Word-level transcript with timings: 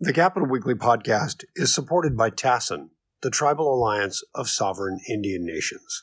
The 0.00 0.12
Capital 0.12 0.48
Weekly 0.48 0.74
podcast 0.74 1.44
is 1.54 1.72
supported 1.72 2.16
by 2.16 2.28
TASIN, 2.28 2.88
the 3.22 3.30
Tribal 3.30 3.72
Alliance 3.72 4.24
of 4.34 4.48
Sovereign 4.48 4.98
Indian 5.08 5.46
Nations. 5.46 6.02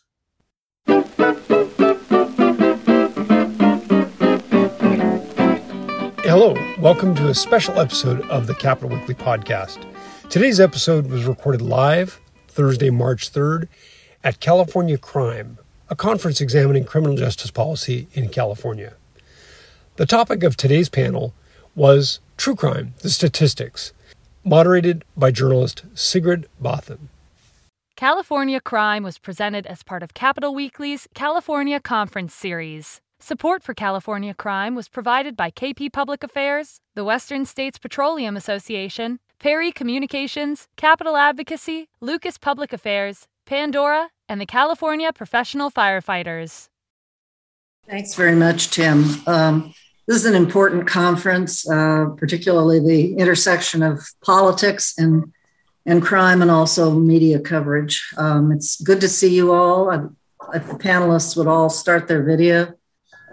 Hello, 6.24 6.56
welcome 6.80 7.14
to 7.16 7.28
a 7.28 7.34
special 7.36 7.82
episode 7.82 8.22
of 8.30 8.48
the 8.48 8.56
Capital 8.56 8.98
Weekly 8.98 9.14
podcast. 9.14 9.86
Today's 10.30 10.62
episode 10.62 11.08
was 11.08 11.26
recorded 11.26 11.62
live 11.62 12.22
Thursday, 12.48 12.92
March 12.92 13.30
3rd 13.34 13.68
at 14.24 14.40
California 14.40 14.98
Crime, 14.98 15.58
a 15.90 15.98
conference 15.98 16.40
examining 16.40 16.86
criminal 16.86 17.18
justice 17.18 17.52
policy 17.52 18.08
in 18.14 18.30
California. 18.30 18.94
The 19.98 20.06
topic 20.06 20.44
of 20.44 20.56
today's 20.56 20.88
panel 20.88 21.34
was 21.76 22.22
True 22.42 22.56
Crime, 22.56 22.96
the 23.04 23.12
Statistics, 23.12 23.94
moderated 24.44 25.06
by 25.16 25.30
journalist 25.30 25.84
Sigrid 25.94 26.48
Bathen. 26.60 27.10
California 27.96 28.60
Crime 28.60 29.04
was 29.04 29.20
presented 29.20 29.68
as 29.68 29.84
part 29.84 30.02
of 30.02 30.16
Capital 30.16 30.56
Weekly's 30.56 31.08
California 31.14 31.80
Conference 31.80 32.34
Series. 32.34 33.00
Support 33.20 33.62
for 33.62 33.76
California 33.76 34.34
Crime 34.34 34.74
was 34.74 34.90
provided 34.90 35.38
by 35.38 35.52
KP 35.52 35.94
Public 35.94 36.24
Affairs, 36.24 36.82
the 36.96 37.04
Western 37.04 37.46
States 37.46 37.78
Petroleum 37.78 38.36
Association, 38.36 39.20
Perry 39.38 39.72
Communications, 39.72 40.68
Capital 40.78 41.18
Advocacy, 41.18 41.90
Lucas 42.00 42.40
Public 42.40 42.74
Affairs, 42.74 43.28
Pandora, 43.46 44.10
and 44.28 44.42
the 44.42 44.48
California 44.48 45.14
Professional 45.14 45.70
Firefighters. 45.70 46.70
Thanks 47.88 48.16
very 48.16 48.36
much, 48.36 48.72
Tim. 48.72 49.06
Um, 49.28 49.76
this 50.08 50.18
is 50.18 50.26
an 50.26 50.36
important 50.36 50.88
conference, 50.88 51.70
uh, 51.70 52.08
particularly 52.18 52.80
the 52.80 53.16
intersection 53.16 53.84
of 53.84 54.02
politics 54.24 54.94
and 54.98 55.32
and 55.84 56.04
crime, 56.04 56.44
and 56.44 56.52
also 56.52 56.92
media 56.92 57.40
coverage. 57.40 58.14
Um, 58.16 58.52
it's 58.52 58.80
good 58.82 59.02
to 59.02 59.10
see 59.10 59.34
you 59.34 59.52
all. 59.52 59.90
I'd, 59.90 60.08
if 60.54 60.68
the 60.68 60.76
panelists 60.76 61.36
would 61.36 61.48
all 61.48 61.72
start 61.72 62.08
their 62.08 62.22
video, 62.22 62.74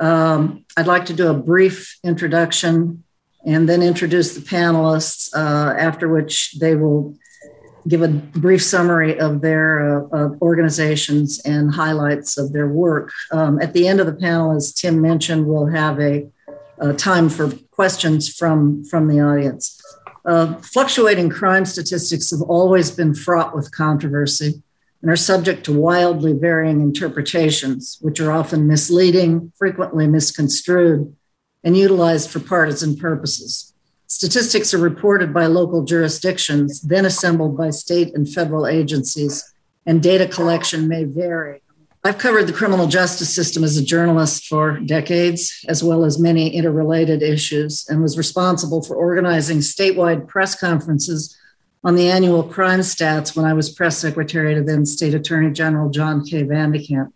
um, 0.00 0.64
I'd 0.74 0.86
like 0.86 1.04
to 1.06 1.12
do 1.12 1.28
a 1.28 1.34
brief 1.34 1.98
introduction 2.02 3.04
and 3.44 3.68
then 3.68 3.82
introduce 3.82 4.34
the 4.34 4.40
panelists. 4.40 5.30
Uh, 5.34 5.74
after 5.78 6.08
which 6.08 6.58
they 6.58 6.74
will 6.74 7.14
give 7.86 8.02
a 8.02 8.08
brief 8.08 8.62
summary 8.62 9.18
of 9.18 9.40
their 9.40 10.06
uh, 10.14 10.30
organizations 10.42 11.40
and 11.44 11.74
highlights 11.74 12.36
of 12.36 12.52
their 12.52 12.68
work. 12.68 13.12
Um, 13.30 13.60
at 13.60 13.72
the 13.72 13.88
end 13.88 14.00
of 14.00 14.06
the 14.06 14.14
panel, 14.14 14.54
as 14.54 14.72
Tim 14.72 15.00
mentioned, 15.00 15.46
we'll 15.46 15.66
have 15.66 16.00
a 16.00 16.28
uh, 16.80 16.92
time 16.92 17.28
for 17.28 17.50
questions 17.70 18.32
from, 18.32 18.84
from 18.84 19.08
the 19.08 19.20
audience. 19.20 19.80
Uh, 20.24 20.54
fluctuating 20.56 21.30
crime 21.30 21.64
statistics 21.64 22.30
have 22.30 22.42
always 22.42 22.90
been 22.90 23.14
fraught 23.14 23.54
with 23.54 23.72
controversy 23.72 24.62
and 25.00 25.10
are 25.10 25.16
subject 25.16 25.64
to 25.64 25.72
wildly 25.72 26.32
varying 26.32 26.80
interpretations, 26.80 27.98
which 28.00 28.20
are 28.20 28.32
often 28.32 28.66
misleading, 28.66 29.52
frequently 29.56 30.06
misconstrued, 30.06 31.14
and 31.62 31.76
utilized 31.76 32.30
for 32.30 32.40
partisan 32.40 32.96
purposes. 32.96 33.72
Statistics 34.06 34.74
are 34.74 34.78
reported 34.78 35.32
by 35.32 35.46
local 35.46 35.84
jurisdictions, 35.84 36.80
then 36.80 37.04
assembled 37.04 37.56
by 37.56 37.70
state 37.70 38.14
and 38.14 38.28
federal 38.28 38.66
agencies, 38.66 39.44
and 39.86 40.02
data 40.02 40.26
collection 40.26 40.88
may 40.88 41.04
vary 41.04 41.62
I've 42.04 42.18
covered 42.18 42.46
the 42.46 42.52
criminal 42.52 42.86
justice 42.86 43.34
system 43.34 43.64
as 43.64 43.76
a 43.76 43.84
journalist 43.84 44.46
for 44.46 44.78
decades, 44.78 45.64
as 45.68 45.82
well 45.82 46.04
as 46.04 46.18
many 46.18 46.48
interrelated 46.54 47.22
issues, 47.22 47.86
and 47.88 48.00
was 48.00 48.16
responsible 48.16 48.82
for 48.82 48.94
organizing 48.94 49.58
statewide 49.58 50.28
press 50.28 50.54
conferences 50.58 51.36
on 51.82 51.96
the 51.96 52.08
annual 52.08 52.44
crime 52.44 52.80
stats 52.80 53.36
when 53.36 53.44
I 53.44 53.52
was 53.52 53.70
press 53.70 53.98
secretary 53.98 54.54
to 54.54 54.62
then 54.62 54.86
State 54.86 55.14
Attorney 55.14 55.50
General 55.50 55.90
John 55.90 56.24
K. 56.24 56.44
Van 56.44 56.70
de 56.70 56.84
Kamp. 56.84 57.12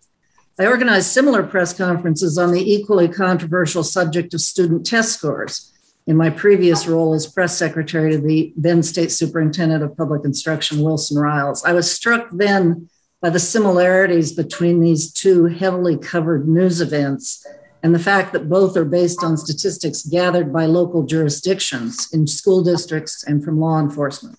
I 0.58 0.66
organized 0.66 1.06
similar 1.06 1.42
press 1.44 1.72
conferences 1.72 2.36
on 2.36 2.52
the 2.52 2.60
equally 2.60 3.08
controversial 3.08 3.84
subject 3.84 4.34
of 4.34 4.40
student 4.40 4.84
test 4.84 5.12
scores 5.12 5.72
in 6.06 6.16
my 6.16 6.28
previous 6.28 6.86
role 6.86 7.14
as 7.14 7.26
press 7.26 7.56
secretary 7.56 8.10
to 8.12 8.18
the 8.18 8.52
then 8.56 8.82
State 8.82 9.12
Superintendent 9.12 9.82
of 9.82 9.96
Public 9.96 10.24
Instruction, 10.24 10.82
Wilson 10.82 11.18
Riles. 11.18 11.64
I 11.64 11.72
was 11.72 11.90
struck 11.90 12.28
then 12.32 12.88
by 13.22 13.30
the 13.30 13.38
similarities 13.38 14.32
between 14.32 14.80
these 14.80 15.10
two 15.10 15.46
heavily 15.46 15.96
covered 15.96 16.48
news 16.48 16.80
events 16.80 17.46
and 17.80 17.94
the 17.94 17.98
fact 17.98 18.32
that 18.32 18.48
both 18.48 18.76
are 18.76 18.84
based 18.84 19.22
on 19.22 19.36
statistics 19.36 20.04
gathered 20.04 20.52
by 20.52 20.66
local 20.66 21.04
jurisdictions 21.04 22.12
in 22.12 22.26
school 22.26 22.64
districts 22.64 23.22
and 23.22 23.42
from 23.44 23.60
law 23.60 23.78
enforcement. 23.78 24.38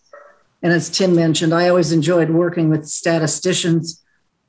And 0.61 0.73
as 0.73 0.89
Tim 0.89 1.15
mentioned, 1.15 1.53
I 1.53 1.69
always 1.69 1.93
enjoyed 1.93 2.29
working 2.29 2.69
with 2.69 2.85
statisticians, 2.85 4.03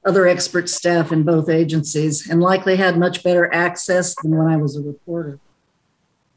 other 0.05 0.27
expert 0.27 0.69
staff 0.69 1.13
in 1.13 1.23
both 1.23 1.49
agencies, 1.49 2.29
and 2.29 2.41
likely 2.41 2.77
had 2.77 2.99
much 2.99 3.23
better 3.23 3.53
access 3.55 4.17
than 4.21 4.37
when 4.37 4.49
I 4.49 4.57
was 4.57 4.77
a 4.77 4.83
reporter. 4.83 5.39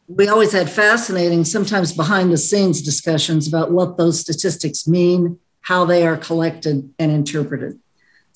We 0.08 0.28
always 0.28 0.52
had 0.52 0.70
fascinating, 0.70 1.46
sometimes 1.46 1.94
behind 1.94 2.32
the 2.32 2.38
scenes 2.38 2.82
discussions 2.82 3.48
about 3.48 3.72
what 3.72 3.98
those 3.98 4.20
statistics 4.20 4.88
mean, 4.88 5.40
how 5.62 5.84
they 5.84 6.08
are 6.08 6.18
collected 6.18 6.92
and 6.98 7.12
interpreted. 7.12 7.80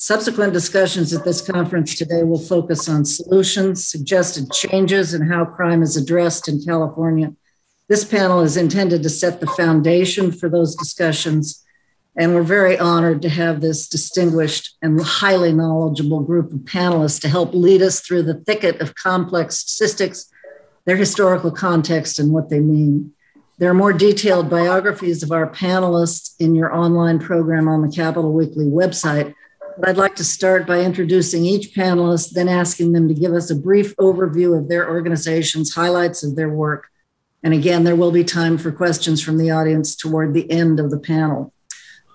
Subsequent 0.03 0.51
discussions 0.51 1.13
at 1.13 1.23
this 1.23 1.41
conference 1.41 1.93
today 1.93 2.23
will 2.23 2.39
focus 2.39 2.89
on 2.89 3.05
solutions, 3.05 3.85
suggested 3.85 4.51
changes, 4.51 5.13
and 5.13 5.31
how 5.31 5.45
crime 5.45 5.83
is 5.83 5.95
addressed 5.95 6.47
in 6.47 6.59
California. 6.59 7.35
This 7.87 8.03
panel 8.03 8.41
is 8.41 8.57
intended 8.57 9.03
to 9.03 9.09
set 9.09 9.39
the 9.39 9.45
foundation 9.45 10.31
for 10.31 10.49
those 10.49 10.73
discussions, 10.73 11.63
and 12.17 12.33
we're 12.33 12.41
very 12.41 12.79
honored 12.79 13.21
to 13.21 13.29
have 13.29 13.61
this 13.61 13.87
distinguished 13.87 14.75
and 14.81 14.99
highly 14.99 15.53
knowledgeable 15.53 16.21
group 16.21 16.51
of 16.51 16.61
panelists 16.61 17.21
to 17.21 17.29
help 17.29 17.53
lead 17.53 17.83
us 17.83 17.99
through 17.99 18.23
the 18.23 18.41
thicket 18.45 18.81
of 18.81 18.95
complex 18.95 19.59
statistics, 19.59 20.31
their 20.85 20.97
historical 20.97 21.51
context, 21.51 22.17
and 22.17 22.33
what 22.33 22.49
they 22.49 22.59
mean. 22.59 23.13
There 23.59 23.69
are 23.69 23.75
more 23.75 23.93
detailed 23.93 24.49
biographies 24.49 25.21
of 25.21 25.31
our 25.31 25.47
panelists 25.47 26.33
in 26.39 26.55
your 26.55 26.73
online 26.75 27.19
program 27.19 27.67
on 27.67 27.83
the 27.83 27.95
Capital 27.95 28.33
Weekly 28.33 28.65
website. 28.65 29.35
But 29.77 29.89
I'd 29.89 29.97
like 29.97 30.15
to 30.15 30.23
start 30.23 30.67
by 30.67 30.81
introducing 30.81 31.45
each 31.45 31.73
panelist, 31.73 32.31
then 32.31 32.47
asking 32.47 32.91
them 32.91 33.07
to 33.07 33.13
give 33.13 33.33
us 33.33 33.49
a 33.49 33.55
brief 33.55 33.95
overview 33.97 34.57
of 34.57 34.67
their 34.67 34.89
organizations, 34.89 35.73
highlights 35.73 36.23
of 36.23 36.35
their 36.35 36.49
work. 36.49 36.87
And 37.43 37.53
again, 37.53 37.83
there 37.83 37.95
will 37.95 38.11
be 38.11 38.23
time 38.23 38.57
for 38.57 38.71
questions 38.71 39.21
from 39.21 39.37
the 39.37 39.51
audience 39.51 39.95
toward 39.95 40.33
the 40.33 40.49
end 40.51 40.79
of 40.79 40.91
the 40.91 40.99
panel. 40.99 41.53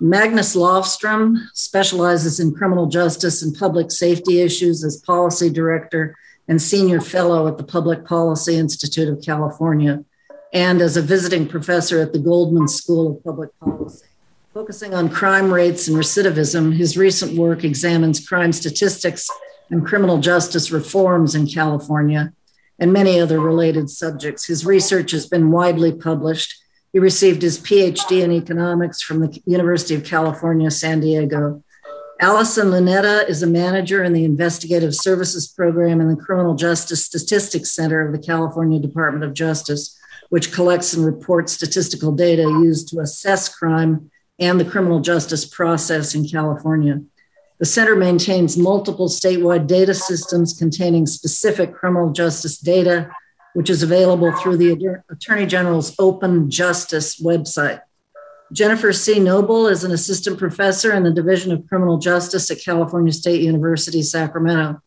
Magnus 0.01 0.55
Lofstrom 0.55 1.39
specializes 1.55 2.39
in 2.39 2.55
criminal 2.55 2.87
justice 2.87 3.43
and 3.43 3.57
public 3.57 3.91
safety 3.91 4.41
issues 4.41 4.85
as 4.85 4.99
policy 4.99 5.49
director 5.49 6.15
and 6.49 6.61
senior 6.61 7.01
fellow 7.01 7.49
at 7.49 7.57
the 7.57 7.65
Public 7.65 8.05
Policy 8.05 8.57
Institute 8.57 9.09
of 9.09 9.23
California 9.25 10.05
and 10.53 10.81
as 10.81 10.97
a 10.97 11.03
visiting 11.03 11.49
professor 11.49 12.01
at 12.01 12.13
the 12.13 12.19
Goldman 12.19 12.69
School 12.69 13.17
of 13.17 13.25
Public 13.25 13.51
Policy. 13.59 14.06
Focusing 14.57 14.95
on 14.95 15.11
crime 15.11 15.53
rates 15.53 15.87
and 15.87 15.99
recidivism, 15.99 16.75
his 16.75 16.97
recent 16.97 17.37
work 17.37 17.63
examines 17.63 18.27
crime 18.27 18.53
statistics 18.53 19.29
and 19.69 19.85
criminal 19.87 20.17
justice 20.17 20.71
reforms 20.71 21.35
in 21.35 21.47
California 21.47 22.33
and 22.79 22.91
many 22.91 23.21
other 23.21 23.39
related 23.39 23.91
subjects. 23.91 24.47
His 24.47 24.65
research 24.65 25.11
has 25.11 25.27
been 25.27 25.51
widely 25.51 25.93
published. 25.93 26.57
He 26.95 26.99
received 26.99 27.43
his 27.43 27.59
PhD 27.59 28.23
in 28.23 28.33
economics 28.33 29.03
from 29.03 29.21
the 29.21 29.43
University 29.45 29.95
of 29.95 30.05
California, 30.05 30.71
San 30.71 31.01
Diego. 31.01 31.63
Allison 32.19 32.69
Lunetta 32.69 33.29
is 33.29 33.43
a 33.43 33.47
manager 33.47 34.03
in 34.03 34.15
the 34.15 34.25
Investigative 34.25 34.95
Services 34.95 35.47
Program 35.47 36.01
in 36.01 36.09
the 36.09 36.17
Criminal 36.17 36.55
Justice 36.55 37.05
Statistics 37.05 37.73
Center 37.73 38.07
of 38.07 38.11
the 38.11 38.27
California 38.27 38.81
Department 38.81 39.23
of 39.23 39.35
Justice, 39.35 39.99
which 40.31 40.51
collects 40.51 40.95
and 40.95 41.05
reports 41.05 41.53
statistical 41.53 42.11
data 42.11 42.41
used 42.41 42.89
to 42.89 43.01
assess 43.01 43.55
crime 43.55 44.11
and 44.39 44.61
the 44.61 44.65
criminal 44.65 45.01
justice 45.01 45.45
process 45.45 46.15
in 46.15 46.29
California. 46.29 47.01
The 47.59 47.65
center 47.65 47.97
maintains 47.97 48.59
multiple 48.59 49.09
statewide 49.09 49.67
data 49.67 49.95
systems 49.95 50.59
containing 50.59 51.07
specific 51.07 51.75
criminal 51.75 52.11
justice 52.11 52.59
data, 52.59 53.11
which 53.55 53.71
is 53.71 53.83
available 53.83 54.33
through 54.33 54.59
the 54.59 55.03
Attorney 55.11 55.47
General's 55.47 55.95
Open 55.99 56.51
Justice 56.51 57.21
website. 57.21 57.81
Jennifer 58.53 58.93
C. 58.93 59.19
Noble 59.19 59.67
is 59.67 59.85
an 59.85 59.91
assistant 59.91 60.39
professor 60.39 60.93
in 60.93 61.03
the 61.03 61.11
Division 61.11 61.51
of 61.51 61.67
Criminal 61.67 61.99
Justice 61.99 62.51
at 62.51 62.63
California 62.63 63.13
State 63.13 63.41
University, 63.41 64.03
Sacramento. 64.03 64.81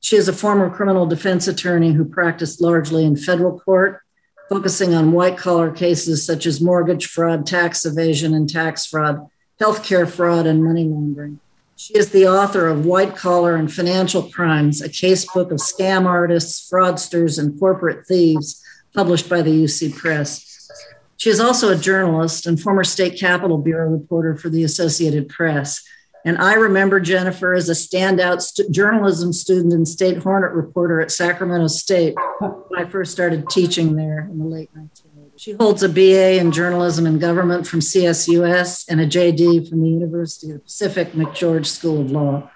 She 0.00 0.16
is 0.16 0.28
a 0.28 0.32
former 0.32 0.70
criminal 0.70 1.06
defense 1.06 1.48
attorney 1.48 1.92
who 1.92 2.04
practiced 2.04 2.60
largely 2.60 3.04
in 3.04 3.16
federal 3.16 3.58
court 3.58 4.02
focusing 4.50 4.94
on 4.94 5.12
white 5.12 5.38
collar 5.38 5.70
cases 5.70 6.26
such 6.26 6.44
as 6.44 6.60
mortgage 6.60 7.06
fraud, 7.06 7.46
tax 7.46 7.86
evasion, 7.86 8.34
and 8.34 8.50
tax 8.50 8.84
fraud, 8.84 9.30
healthcare 9.60 10.10
fraud, 10.10 10.44
and 10.44 10.64
money 10.64 10.84
laundering. 10.84 11.38
She 11.76 11.96
is 11.96 12.10
the 12.10 12.26
author 12.26 12.66
of 12.66 12.84
White 12.84 13.16
Collar 13.16 13.54
and 13.54 13.72
Financial 13.72 14.24
Crimes, 14.24 14.82
a 14.82 14.88
casebook 14.88 15.50
of 15.52 15.58
scam 15.58 16.04
artists, 16.04 16.68
fraudsters, 16.68 17.38
and 17.38 17.58
corporate 17.58 18.06
thieves, 18.06 18.62
published 18.92 19.30
by 19.30 19.40
the 19.40 19.64
UC 19.64 19.96
Press. 19.96 20.68
She 21.16 21.30
is 21.30 21.40
also 21.40 21.72
a 21.72 21.76
journalist 21.76 22.44
and 22.44 22.60
former 22.60 22.84
State 22.84 23.18
Capitol 23.18 23.56
Bureau 23.56 23.88
reporter 23.88 24.36
for 24.36 24.48
the 24.48 24.64
Associated 24.64 25.28
Press. 25.28 25.82
And 26.24 26.38
I 26.38 26.54
remember 26.54 27.00
Jennifer 27.00 27.54
as 27.54 27.68
a 27.68 27.72
standout 27.72 28.42
st- 28.42 28.70
journalism 28.70 29.32
student 29.32 29.72
and 29.72 29.88
state 29.88 30.18
hornet 30.18 30.52
reporter 30.52 31.00
at 31.00 31.10
Sacramento 31.10 31.68
State 31.68 32.14
when 32.40 32.84
I 32.84 32.88
first 32.88 33.12
started 33.12 33.48
teaching 33.48 33.96
there 33.96 34.28
in 34.30 34.38
the 34.38 34.44
late 34.44 34.70
1980s. 34.74 35.32
She 35.36 35.52
holds 35.52 35.82
a 35.82 35.88
BA 35.88 36.38
in 36.38 36.52
journalism 36.52 37.06
and 37.06 37.18
government 37.18 37.66
from 37.66 37.80
CSUS 37.80 38.84
and 38.88 39.00
a 39.00 39.06
JD 39.06 39.70
from 39.70 39.80
the 39.80 39.88
University 39.88 40.50
of 40.50 40.58
the 40.58 40.64
Pacific 40.64 41.12
McGeorge 41.12 41.66
School 41.66 42.02
of 42.02 42.10
Law. 42.10 42.50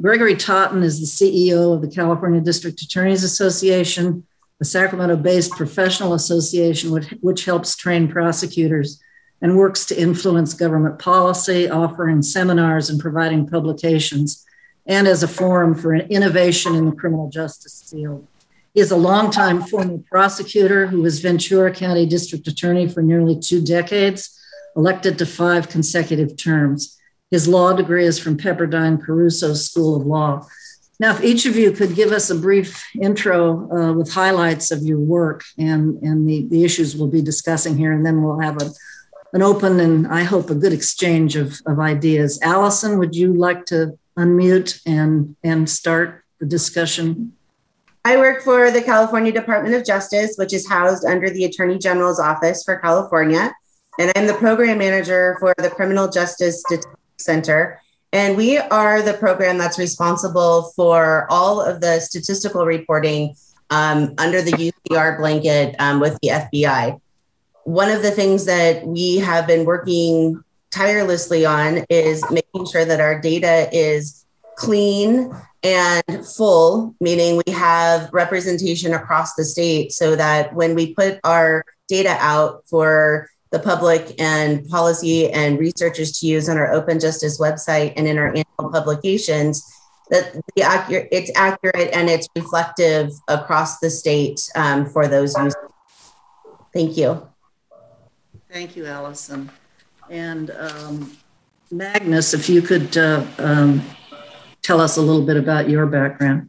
Gregory 0.00 0.34
Totten 0.34 0.82
is 0.82 1.00
the 1.00 1.06
CEO 1.06 1.72
of 1.72 1.82
the 1.82 1.88
California 1.88 2.40
District 2.40 2.80
Attorneys 2.82 3.22
Association, 3.22 4.26
a 4.60 4.64
Sacramento 4.64 5.16
based 5.16 5.52
professional 5.52 6.14
association 6.14 6.90
which, 6.90 7.14
which 7.20 7.44
helps 7.44 7.76
train 7.76 8.08
prosecutors 8.08 9.00
and 9.46 9.56
works 9.56 9.86
to 9.86 9.96
influence 9.96 10.54
government 10.54 10.98
policy, 10.98 11.70
offering 11.70 12.20
seminars 12.20 12.90
and 12.90 12.98
providing 12.98 13.46
publications, 13.46 14.44
and 14.86 15.06
as 15.06 15.22
a 15.22 15.28
forum 15.28 15.72
for 15.72 15.94
innovation 15.94 16.74
in 16.74 16.86
the 16.86 16.96
criminal 16.96 17.30
justice 17.30 17.88
field. 17.88 18.26
He 18.74 18.80
is 18.80 18.90
a 18.90 18.96
longtime 18.96 19.62
former 19.62 19.98
prosecutor 20.10 20.88
who 20.88 21.00
was 21.00 21.20
Ventura 21.20 21.72
County 21.72 22.06
District 22.06 22.44
Attorney 22.48 22.88
for 22.88 23.02
nearly 23.02 23.38
two 23.38 23.64
decades, 23.64 24.36
elected 24.74 25.16
to 25.18 25.26
five 25.26 25.68
consecutive 25.68 26.36
terms. 26.36 26.98
His 27.30 27.46
law 27.46 27.72
degree 27.72 28.04
is 28.04 28.18
from 28.18 28.36
Pepperdine 28.36 29.00
Caruso 29.00 29.54
School 29.54 29.94
of 29.94 30.04
Law. 30.04 30.44
Now, 30.98 31.12
if 31.12 31.22
each 31.22 31.46
of 31.46 31.54
you 31.54 31.70
could 31.70 31.94
give 31.94 32.10
us 32.10 32.30
a 32.30 32.34
brief 32.34 32.84
intro 33.00 33.70
uh, 33.70 33.92
with 33.92 34.12
highlights 34.12 34.72
of 34.72 34.82
your 34.82 34.98
work 34.98 35.44
and, 35.56 36.02
and 36.02 36.28
the, 36.28 36.48
the 36.48 36.64
issues 36.64 36.96
we'll 36.96 37.06
be 37.06 37.22
discussing 37.22 37.76
here, 37.76 37.92
and 37.92 38.04
then 38.04 38.24
we'll 38.24 38.40
have 38.40 38.60
a 38.60 38.72
an 39.32 39.42
open 39.42 39.80
and 39.80 40.06
I 40.06 40.22
hope 40.22 40.50
a 40.50 40.54
good 40.54 40.72
exchange 40.72 41.36
of, 41.36 41.60
of 41.66 41.78
ideas. 41.78 42.38
Allison, 42.42 42.98
would 42.98 43.14
you 43.14 43.32
like 43.32 43.66
to 43.66 43.98
unmute 44.18 44.80
and, 44.86 45.36
and 45.42 45.68
start 45.68 46.24
the 46.40 46.46
discussion? 46.46 47.32
I 48.04 48.16
work 48.16 48.42
for 48.42 48.70
the 48.70 48.82
California 48.82 49.32
Department 49.32 49.74
of 49.74 49.84
Justice, 49.84 50.36
which 50.36 50.54
is 50.54 50.68
housed 50.68 51.04
under 51.04 51.28
the 51.28 51.44
Attorney 51.44 51.78
General's 51.78 52.20
Office 52.20 52.62
for 52.62 52.76
California. 52.76 53.52
And 53.98 54.12
I'm 54.14 54.26
the 54.26 54.34
program 54.34 54.78
manager 54.78 55.36
for 55.40 55.54
the 55.58 55.70
Criminal 55.70 56.08
Justice 56.08 56.62
Center. 57.18 57.80
And 58.12 58.36
we 58.36 58.58
are 58.58 59.02
the 59.02 59.14
program 59.14 59.58
that's 59.58 59.78
responsible 59.78 60.72
for 60.76 61.26
all 61.30 61.60
of 61.60 61.80
the 61.80 61.98
statistical 62.00 62.64
reporting 62.64 63.34
um, 63.70 64.14
under 64.18 64.40
the 64.40 64.52
UCR 64.52 65.18
blanket 65.18 65.74
um, 65.78 65.98
with 65.98 66.16
the 66.22 66.28
FBI 66.28 67.00
one 67.66 67.90
of 67.90 68.00
the 68.00 68.12
things 68.12 68.44
that 68.44 68.86
we 68.86 69.16
have 69.16 69.44
been 69.44 69.64
working 69.64 70.40
tirelessly 70.70 71.44
on 71.44 71.84
is 71.90 72.24
making 72.30 72.64
sure 72.66 72.84
that 72.84 73.00
our 73.00 73.20
data 73.20 73.68
is 73.72 74.24
clean 74.56 75.32
and 75.64 76.24
full, 76.24 76.94
meaning 77.00 77.42
we 77.44 77.52
have 77.52 78.08
representation 78.12 78.94
across 78.94 79.34
the 79.34 79.44
state 79.44 79.90
so 79.90 80.14
that 80.14 80.54
when 80.54 80.76
we 80.76 80.94
put 80.94 81.18
our 81.24 81.64
data 81.88 82.16
out 82.20 82.62
for 82.70 83.28
the 83.50 83.58
public 83.58 84.14
and 84.20 84.64
policy 84.68 85.28
and 85.32 85.58
researchers 85.58 86.20
to 86.20 86.26
use 86.26 86.48
on 86.48 86.58
our 86.58 86.72
open 86.72 87.00
justice 87.00 87.40
website 87.40 87.92
and 87.96 88.06
in 88.06 88.16
our 88.16 88.28
annual 88.28 88.70
publications 88.72 89.68
that 90.10 90.40
the 90.54 90.62
accurate 90.62 91.08
it's 91.10 91.32
accurate 91.34 91.90
and 91.92 92.08
it's 92.08 92.28
reflective 92.36 93.10
across 93.26 93.80
the 93.80 93.90
state 93.90 94.40
um, 94.54 94.86
for 94.86 95.08
those 95.08 95.36
users 95.36 95.54
thank 96.72 96.96
you 96.96 97.26
Thank 98.56 98.74
you, 98.74 98.86
Allison. 98.86 99.50
And 100.08 100.50
um, 100.50 101.14
Magnus, 101.70 102.32
if 102.32 102.48
you 102.48 102.62
could 102.62 102.96
uh, 102.96 103.22
um, 103.36 103.82
tell 104.62 104.80
us 104.80 104.96
a 104.96 105.02
little 105.02 105.26
bit 105.26 105.36
about 105.36 105.68
your 105.68 105.84
background. 105.84 106.48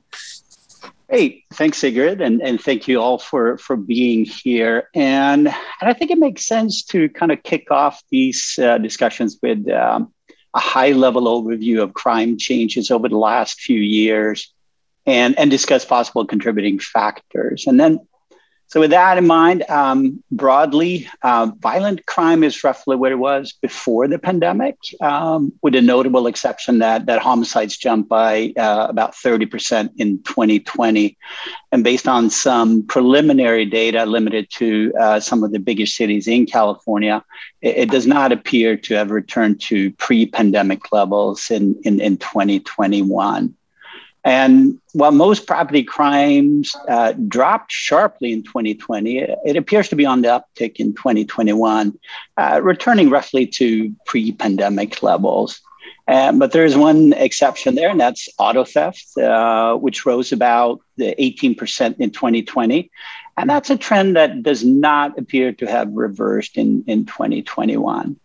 Hey, 1.10 1.44
thanks, 1.52 1.80
Sigrid, 1.80 2.22
and, 2.22 2.42
and 2.42 2.62
thank 2.62 2.88
you 2.88 3.02
all 3.02 3.18
for, 3.18 3.58
for 3.58 3.76
being 3.76 4.24
here. 4.24 4.88
And, 4.96 5.50
and 5.50 5.56
I 5.82 5.92
think 5.92 6.10
it 6.10 6.18
makes 6.18 6.48
sense 6.48 6.82
to 6.86 7.10
kind 7.10 7.34
of 7.34 7.44
kick 7.44 7.72
off 7.72 8.02
these 8.10 8.58
uh, 8.58 8.78
discussions 8.78 9.38
with 9.44 9.70
um, 9.70 10.14
a 10.54 10.60
high 10.60 10.94
level 10.94 11.24
overview 11.24 11.84
of 11.84 11.94
crime 11.94 12.38
changes 12.38 12.90
over 12.90 13.10
the 13.10 13.18
last 13.18 13.60
few 13.60 13.82
years 13.82 14.54
and, 15.06 15.38
and 15.38 15.52
discuss 15.52 15.84
possible 15.84 16.26
contributing 16.26 16.80
factors. 16.80 17.68
And 17.68 17.78
then 17.78 18.07
so, 18.70 18.82
with 18.82 18.90
that 18.90 19.18
in 19.18 19.26
mind, 19.26 19.64
um, 19.70 20.22
broadly, 20.30 21.08
uh, 21.22 21.52
violent 21.60 22.06
crime 22.06 22.44
is 22.44 22.66
roughly 22.66 22.98
what 22.98 23.14
it 23.14 23.20
was 23.20 23.54
before 23.62 24.10
the 24.10 24.20
pandemic, 24.20 24.78
um, 25.00 25.54
with 25.62 25.74
a 25.76 25.82
notable 25.82 26.28
exception 26.28 26.80
that 26.80 27.06
that 27.06 27.22
homicides 27.22 27.78
jumped 27.78 28.10
by 28.10 28.52
uh, 28.58 28.88
about 28.90 29.14
30% 29.14 29.92
in 29.96 30.22
2020. 30.24 31.18
And 31.72 31.82
based 31.82 32.10
on 32.10 32.30
some 32.30 32.86
preliminary 32.86 33.64
data 33.64 34.06
limited 34.06 34.50
to 34.56 34.94
uh, 35.00 35.20
some 35.22 35.46
of 35.46 35.54
the 35.54 35.60
biggest 35.60 35.96
cities 35.96 36.28
in 36.28 36.46
California, 36.46 37.24
it, 37.62 37.78
it, 37.78 37.90
does 37.90 38.06
not 38.06 38.34
appear 38.34 38.76
to 38.76 38.96
have 38.96 39.12
returned 39.12 39.62
to 39.62 39.92
pre-pandemic 39.94 40.92
levels 40.92 41.50
in, 41.50 41.80
in, 41.86 42.02
in 42.02 42.18
2021. 42.18 43.56
And 44.28 44.82
while 44.92 45.14
most 45.14 45.48
property 45.48 45.86
crimes 45.86 46.76
uh, 46.90 47.14
dropped 47.30 47.72
sharply 47.72 48.34
in 48.34 48.44
2020, 48.44 49.20
it 49.20 49.56
appears 49.56 49.88
to 49.88 49.96
be 49.96 50.06
on 50.06 50.22
the 50.22 50.28
uptick 50.28 50.82
in 50.82 50.94
2021, 50.94 51.98
uh, 52.36 52.60
returning 52.62 53.10
roughly 53.10 53.48
to 53.48 53.96
pre 54.06 54.34
pandemic 54.34 55.02
levels. 55.02 55.62
Um, 56.10 56.40
but 56.40 56.52
there 56.52 56.66
is 56.66 56.76
one 56.76 57.14
exception 57.14 57.76
there, 57.76 57.90
and 57.90 58.02
that's 58.02 58.28
auto 58.38 58.66
theft, 58.66 59.18
uh, 59.18 59.76
which 59.76 60.06
rose 60.06 60.34
about 60.34 60.82
18% 61.00 61.98
in 61.98 62.12
2020. 62.12 62.92
And 63.38 63.50
that's 63.50 63.70
a 63.70 63.78
trend 63.78 64.18
that 64.18 64.44
does 64.44 64.66
not 64.66 65.18
appear 65.18 65.54
to 65.54 65.66
have 65.68 65.90
reversed 65.94 66.58
in, 66.58 66.84
in 66.86 67.06
2021. 67.06 68.20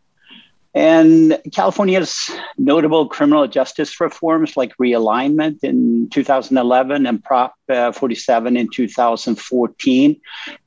And 0.74 1.38
California's 1.52 2.30
notable 2.56 3.06
criminal 3.06 3.46
justice 3.46 4.00
reforms 4.00 4.56
like 4.56 4.74
realignment 4.78 5.62
in 5.62 6.08
2011 6.10 7.06
and 7.06 7.22
Prop 7.22 7.54
uh, 7.68 7.92
47 7.92 8.56
in 8.56 8.68
2014 8.70 10.20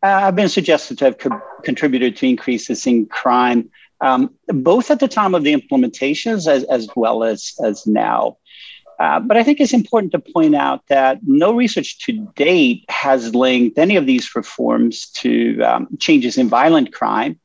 uh, 0.03 0.19
have 0.19 0.35
been 0.35 0.49
suggested 0.49 0.99
to 0.99 1.05
have 1.05 1.17
co- 1.17 1.41
contributed 1.63 2.15
to 2.17 2.27
increases 2.27 2.85
in 2.85 3.07
crime, 3.07 3.69
um, 4.01 4.31
both 4.47 4.91
at 4.91 4.99
the 4.99 5.07
time 5.07 5.33
of 5.33 5.43
the 5.43 5.55
implementations 5.55 6.47
as, 6.47 6.63
as 6.65 6.88
well 6.95 7.24
as, 7.24 7.53
as 7.63 7.88
now. 7.88 8.38
Uh, 9.00 9.19
but 9.19 9.38
I 9.38 9.43
think 9.43 9.59
it's 9.59 9.74
important 9.74 10.12
to 10.13 10.19
point 10.19 10.55
out 10.55 10.85
that 10.88 11.19
no 11.25 11.53
research 11.53 12.00
to 12.05 12.31
date 12.35 12.85
has 12.89 13.33
linked 13.33 13.77
any 13.77 13.95
of 13.95 14.05
these 14.05 14.35
reforms 14.35 15.09
to 15.15 15.62
um, 15.62 15.88
changes 16.00 16.38
in 16.38 16.47
violent 16.47 16.93
crime 16.93 17.39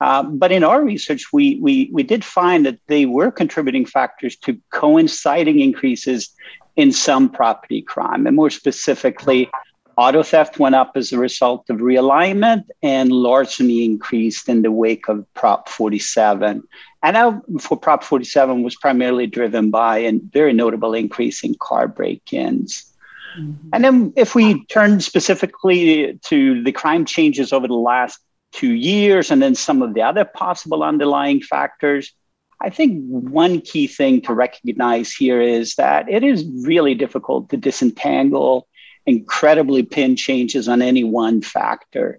uh, 0.00 0.22
but 0.22 0.52
in 0.52 0.62
our 0.62 0.82
research, 0.82 1.32
we, 1.32 1.56
we, 1.56 1.88
we 1.92 2.02
did 2.02 2.24
find 2.24 2.66
that 2.66 2.78
they 2.86 3.06
were 3.06 3.30
contributing 3.30 3.86
factors 3.86 4.36
to 4.36 4.60
coinciding 4.70 5.60
increases 5.60 6.30
in 6.76 6.92
some 6.92 7.30
property 7.30 7.80
crime. 7.80 8.26
And 8.26 8.36
more 8.36 8.50
specifically, 8.50 9.50
auto 9.96 10.22
theft 10.22 10.58
went 10.58 10.74
up 10.74 10.92
as 10.96 11.12
a 11.12 11.18
result 11.18 11.70
of 11.70 11.78
realignment, 11.78 12.64
and 12.82 13.10
larceny 13.10 13.84
increased 13.84 14.48
in 14.48 14.60
the 14.60 14.70
wake 14.70 15.08
of 15.08 15.24
Prop 15.32 15.68
47. 15.68 16.62
And 17.02 17.14
now, 17.14 17.42
for 17.58 17.78
Prop 17.78 18.04
47 18.04 18.62
was 18.62 18.76
primarily 18.76 19.26
driven 19.26 19.70
by 19.70 19.98
a 19.98 20.12
very 20.12 20.52
notable 20.52 20.92
increase 20.92 21.42
in 21.42 21.54
car 21.54 21.88
break 21.88 22.32
ins. 22.32 22.92
Mm-hmm. 23.38 23.68
And 23.72 23.84
then, 23.84 24.12
if 24.16 24.34
we 24.34 24.64
turn 24.66 25.00
specifically 25.00 26.18
to 26.24 26.62
the 26.62 26.72
crime 26.72 27.06
changes 27.06 27.52
over 27.52 27.66
the 27.66 27.74
last 27.74 28.20
two 28.52 28.72
years 28.72 29.30
and 29.30 29.42
then 29.42 29.54
some 29.54 29.82
of 29.82 29.94
the 29.94 30.02
other 30.02 30.24
possible 30.24 30.82
underlying 30.82 31.40
factors. 31.40 32.12
I 32.60 32.70
think 32.70 33.04
one 33.06 33.60
key 33.60 33.86
thing 33.86 34.22
to 34.22 34.32
recognize 34.32 35.12
here 35.12 35.42
is 35.42 35.74
that 35.74 36.08
it 36.08 36.24
is 36.24 36.44
really 36.62 36.94
difficult 36.94 37.50
to 37.50 37.56
disentangle 37.56 38.66
incredibly 39.04 39.82
pin 39.82 40.16
changes 40.16 40.68
on 40.68 40.82
any 40.82 41.04
one 41.04 41.42
factor. 41.42 42.18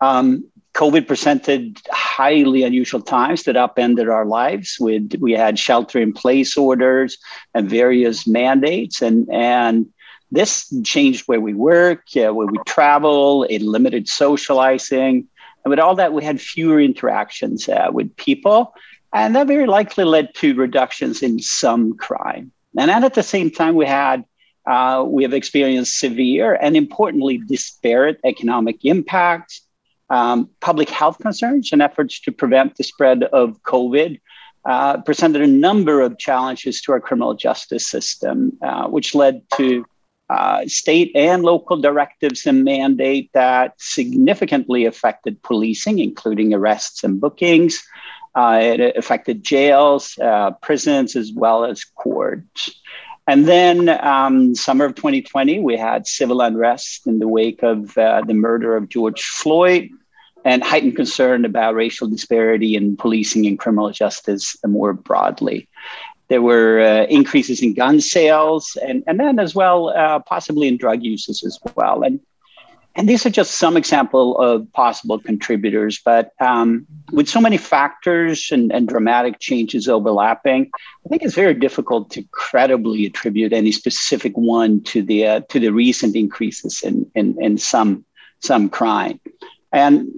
Um, 0.00 0.44
COVID 0.74 1.06
presented 1.08 1.80
highly 1.90 2.62
unusual 2.62 3.00
times 3.00 3.44
that 3.44 3.56
upended 3.56 4.10
our 4.10 4.26
lives. 4.26 4.76
With 4.78 5.14
we 5.18 5.32
had 5.32 5.58
shelter 5.58 5.98
in 5.98 6.12
place 6.12 6.56
orders 6.56 7.16
and 7.54 7.70
various 7.70 8.26
mandates, 8.26 9.00
and 9.00 9.26
and 9.32 9.86
this 10.30 10.70
changed 10.84 11.26
where 11.26 11.40
we 11.40 11.54
work, 11.54 12.02
uh, 12.16 12.34
where 12.34 12.46
we 12.46 12.58
travel. 12.66 13.44
It 13.44 13.62
limited 13.62 14.06
socializing. 14.06 15.28
And 15.66 15.70
with 15.70 15.80
all 15.80 15.96
that, 15.96 16.12
we 16.12 16.22
had 16.22 16.40
fewer 16.40 16.80
interactions 16.80 17.68
uh, 17.68 17.88
with 17.92 18.14
people. 18.14 18.72
And 19.12 19.34
that 19.34 19.48
very 19.48 19.66
likely 19.66 20.04
led 20.04 20.32
to 20.36 20.54
reductions 20.54 21.24
in 21.24 21.40
some 21.40 21.96
crime. 21.96 22.52
And 22.78 22.88
then 22.88 23.02
at 23.02 23.14
the 23.14 23.24
same 23.24 23.50
time, 23.50 23.74
we 23.74 23.84
had 23.84 24.24
uh, 24.64 25.02
we 25.04 25.24
have 25.24 25.32
experienced 25.32 25.98
severe 25.98 26.54
and 26.54 26.76
importantly 26.76 27.38
disparate 27.38 28.20
economic 28.24 28.84
impacts. 28.84 29.62
um, 30.10 30.48
public 30.60 30.88
health 30.90 31.18
concerns 31.18 31.72
and 31.72 31.82
efforts 31.82 32.20
to 32.20 32.32
prevent 32.32 32.76
the 32.76 32.84
spread 32.84 33.24
of 33.24 33.62
COVID 33.62 34.20
uh, 34.64 35.00
presented 35.02 35.42
a 35.42 35.46
number 35.46 36.00
of 36.00 36.18
challenges 36.18 36.80
to 36.82 36.92
our 36.92 37.00
criminal 37.00 37.34
justice 37.34 37.86
system, 37.86 38.56
uh, 38.62 38.86
which 38.88 39.14
led 39.14 39.42
to 39.56 39.84
uh, 40.28 40.66
state 40.66 41.12
and 41.14 41.42
local 41.42 41.76
directives 41.76 42.46
and 42.46 42.64
mandate 42.64 43.30
that 43.32 43.74
significantly 43.78 44.84
affected 44.84 45.40
policing, 45.42 45.98
including 45.98 46.52
arrests 46.52 47.04
and 47.04 47.20
bookings. 47.20 47.86
Uh, 48.34 48.60
it 48.60 48.96
affected 48.96 49.42
jails, 49.42 50.18
uh, 50.18 50.50
prisons, 50.62 51.16
as 51.16 51.32
well 51.32 51.64
as 51.64 51.84
courts. 51.84 52.70
And 53.28 53.48
then, 53.48 53.88
um, 53.88 54.54
summer 54.54 54.84
of 54.84 54.94
2020, 54.94 55.58
we 55.60 55.76
had 55.76 56.06
civil 56.06 56.40
unrest 56.40 57.06
in 57.06 57.18
the 57.18 57.26
wake 57.26 57.62
of 57.62 57.96
uh, 57.98 58.22
the 58.22 58.34
murder 58.34 58.76
of 58.76 58.88
George 58.88 59.22
Floyd 59.22 59.90
and 60.44 60.62
heightened 60.62 60.94
concern 60.94 61.44
about 61.44 61.74
racial 61.74 62.08
disparity 62.08 62.76
in 62.76 62.96
policing 62.96 63.46
and 63.46 63.58
criminal 63.58 63.90
justice 63.90 64.56
more 64.64 64.92
broadly. 64.92 65.68
There 66.28 66.42
were 66.42 66.80
uh, 66.80 67.06
increases 67.06 67.62
in 67.62 67.74
gun 67.74 68.00
sales 68.00 68.76
and, 68.82 69.02
and 69.06 69.20
then 69.20 69.38
as 69.38 69.54
well, 69.54 69.90
uh, 69.90 70.18
possibly 70.20 70.68
in 70.68 70.76
drug 70.76 71.02
uses 71.02 71.44
as 71.44 71.58
well. 71.76 72.02
And 72.02 72.20
and 72.96 73.08
these 73.08 73.26
are 73.26 73.30
just 73.30 73.56
some 73.56 73.76
example 73.76 74.38
of 74.38 74.70
possible 74.72 75.18
contributors 75.18 76.00
but 76.04 76.32
um, 76.40 76.86
with 77.12 77.28
so 77.28 77.40
many 77.40 77.58
factors 77.58 78.48
and, 78.50 78.72
and, 78.72 78.88
dramatic 78.88 79.38
changes 79.38 79.88
overlapping 79.88 80.70
i 81.04 81.08
think 81.08 81.22
it's 81.22 81.34
very 81.34 81.54
difficult 81.54 82.10
to 82.10 82.22
credibly 82.32 83.04
attribute 83.04 83.52
any 83.52 83.72
specific 83.72 84.32
one 84.34 84.82
to 84.82 85.02
the 85.02 85.26
uh, 85.26 85.40
to 85.48 85.60
the 85.60 85.70
recent 85.70 86.16
increases 86.16 86.82
in, 86.82 87.08
in, 87.14 87.36
in 87.40 87.58
some 87.58 88.04
some 88.40 88.68
crime 88.68 89.20
and 89.76 90.08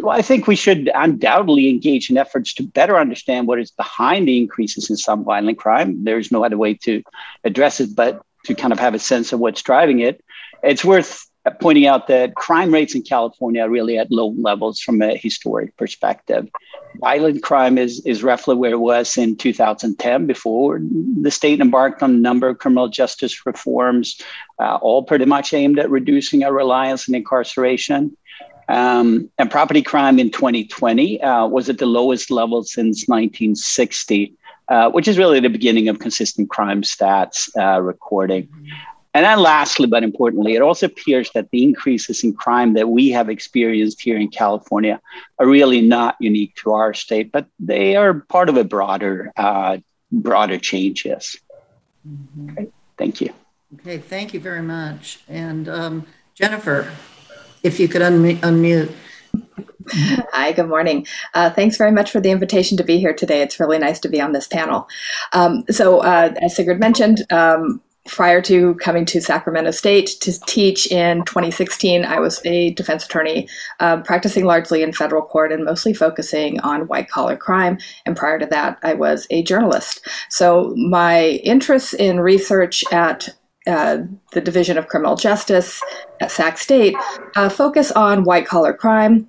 well, 0.00 0.18
I 0.18 0.22
think 0.22 0.48
we 0.48 0.56
should 0.56 0.90
undoubtedly 0.92 1.68
engage 1.68 2.10
in 2.10 2.16
efforts 2.16 2.52
to 2.54 2.64
better 2.64 2.98
understand 2.98 3.46
what 3.46 3.60
is 3.60 3.70
behind 3.70 4.26
the 4.26 4.36
increases 4.36 4.90
in 4.90 4.96
some 4.96 5.22
violent 5.22 5.56
crime. 5.56 6.02
There's 6.02 6.32
no 6.32 6.44
other 6.44 6.58
way 6.58 6.74
to 6.82 7.00
address 7.44 7.78
it 7.78 7.94
but 7.94 8.22
to 8.46 8.56
kind 8.56 8.72
of 8.72 8.80
have 8.80 8.92
a 8.92 8.98
sense 8.98 9.32
of 9.32 9.38
what's 9.38 9.62
driving 9.62 10.00
it. 10.00 10.20
It's 10.64 10.84
worth 10.84 11.30
pointing 11.60 11.86
out 11.86 12.08
that 12.08 12.34
crime 12.34 12.74
rates 12.74 12.96
in 12.96 13.02
California 13.02 13.62
are 13.62 13.70
really 13.70 13.98
at 13.98 14.10
low 14.10 14.34
levels 14.36 14.80
from 14.80 15.00
a 15.00 15.16
historic 15.16 15.76
perspective. 15.76 16.48
Violent 16.96 17.42
crime 17.42 17.78
is, 17.78 18.04
is 18.04 18.24
roughly 18.24 18.56
where 18.56 18.72
it 18.72 18.80
was 18.80 19.16
in 19.16 19.36
2010 19.36 20.26
before 20.26 20.80
the 21.20 21.30
state 21.30 21.60
embarked 21.60 22.02
on 22.02 22.10
a 22.10 22.18
number 22.18 22.48
of 22.48 22.58
criminal 22.58 22.88
justice 22.88 23.46
reforms, 23.46 24.20
uh, 24.58 24.76
all 24.76 25.04
pretty 25.04 25.26
much 25.26 25.52
aimed 25.52 25.78
at 25.78 25.90
reducing 25.90 26.42
our 26.42 26.52
reliance 26.52 27.08
on 27.08 27.14
incarceration. 27.14 28.16
Um, 28.68 29.30
and 29.38 29.50
property 29.50 29.82
crime 29.82 30.18
in 30.18 30.30
2020 30.30 31.20
uh, 31.20 31.46
was 31.46 31.68
at 31.68 31.78
the 31.78 31.86
lowest 31.86 32.30
level 32.30 32.62
since 32.62 33.06
1960. 33.08 34.34
Uh, 34.66 34.90
which 34.90 35.06
is 35.06 35.18
really 35.18 35.40
the 35.40 35.50
beginning 35.50 35.90
of 35.90 35.98
consistent 35.98 36.48
crime 36.48 36.80
stats 36.80 37.50
uh, 37.58 37.78
recording. 37.82 38.48
And 39.12 39.24
then, 39.24 39.38
lastly, 39.38 39.86
but 39.86 40.02
importantly, 40.02 40.54
it 40.54 40.62
also 40.62 40.86
appears 40.86 41.30
that 41.34 41.50
the 41.50 41.62
increases 41.62 42.24
in 42.24 42.32
crime 42.32 42.72
that 42.72 42.88
we 42.88 43.10
have 43.10 43.28
experienced 43.28 44.00
here 44.00 44.16
in 44.16 44.28
California 44.28 45.00
are 45.38 45.46
really 45.46 45.82
not 45.82 46.16
unique 46.18 46.56
to 46.56 46.72
our 46.72 46.94
state, 46.94 47.30
but 47.30 47.46
they 47.60 47.94
are 47.94 48.14
part 48.14 48.48
of 48.48 48.56
a 48.56 48.64
broader, 48.64 49.30
uh, 49.36 49.76
broader 50.10 50.58
changes. 50.58 51.38
Mm-hmm. 52.08 52.50
Okay, 52.50 52.68
thank 52.96 53.20
you. 53.20 53.34
Okay, 53.74 53.98
thank 53.98 54.32
you 54.32 54.40
very 54.40 54.62
much. 54.62 55.20
And 55.28 55.68
um, 55.68 56.06
Jennifer, 56.34 56.90
if 57.64 57.80
you 57.80 57.88
could 57.88 58.02
unmute. 58.02 58.38
unmute. 58.40 58.94
Hi, 60.32 60.52
good 60.52 60.68
morning. 60.68 61.06
Uh, 61.34 61.50
thanks 61.50 61.76
very 61.76 61.90
much 61.90 62.10
for 62.10 62.20
the 62.20 62.30
invitation 62.30 62.76
to 62.78 62.84
be 62.84 62.98
here 62.98 63.12
today. 63.12 63.42
It's 63.42 63.58
really 63.58 63.78
nice 63.78 63.98
to 64.00 64.08
be 64.08 64.20
on 64.20 64.32
this 64.32 64.46
panel. 64.46 64.88
Um, 65.32 65.64
so, 65.70 65.98
uh, 65.98 66.34
as 66.40 66.56
Sigrid 66.56 66.80
mentioned, 66.80 67.24
um, 67.30 67.82
prior 68.06 68.42
to 68.42 68.74
coming 68.76 69.06
to 69.06 69.20
Sacramento 69.20 69.70
State 69.70 70.06
to 70.20 70.38
teach 70.42 70.90
in 70.90 71.24
2016, 71.24 72.04
I 72.04 72.18
was 72.18 72.40
a 72.44 72.70
defense 72.70 73.04
attorney 73.04 73.48
uh, 73.80 74.02
practicing 74.02 74.44
largely 74.44 74.82
in 74.82 74.92
federal 74.92 75.22
court 75.22 75.52
and 75.52 75.64
mostly 75.64 75.94
focusing 75.94 76.60
on 76.60 76.86
white 76.86 77.08
collar 77.08 77.36
crime. 77.36 77.78
And 78.04 78.16
prior 78.16 78.38
to 78.38 78.46
that, 78.46 78.78
I 78.82 78.94
was 78.94 79.26
a 79.30 79.42
journalist. 79.42 80.06
So 80.28 80.74
my 80.76 81.40
interests 81.44 81.94
in 81.94 82.20
research 82.20 82.84
at 82.92 83.28
uh, 83.66 83.98
the 84.32 84.40
Division 84.40 84.78
of 84.78 84.88
Criminal 84.88 85.16
Justice 85.16 85.82
at 86.20 86.30
Sac 86.30 86.58
State 86.58 86.94
uh, 87.36 87.48
focus 87.48 87.90
on 87.92 88.24
white 88.24 88.46
collar 88.46 88.74
crime, 88.74 89.28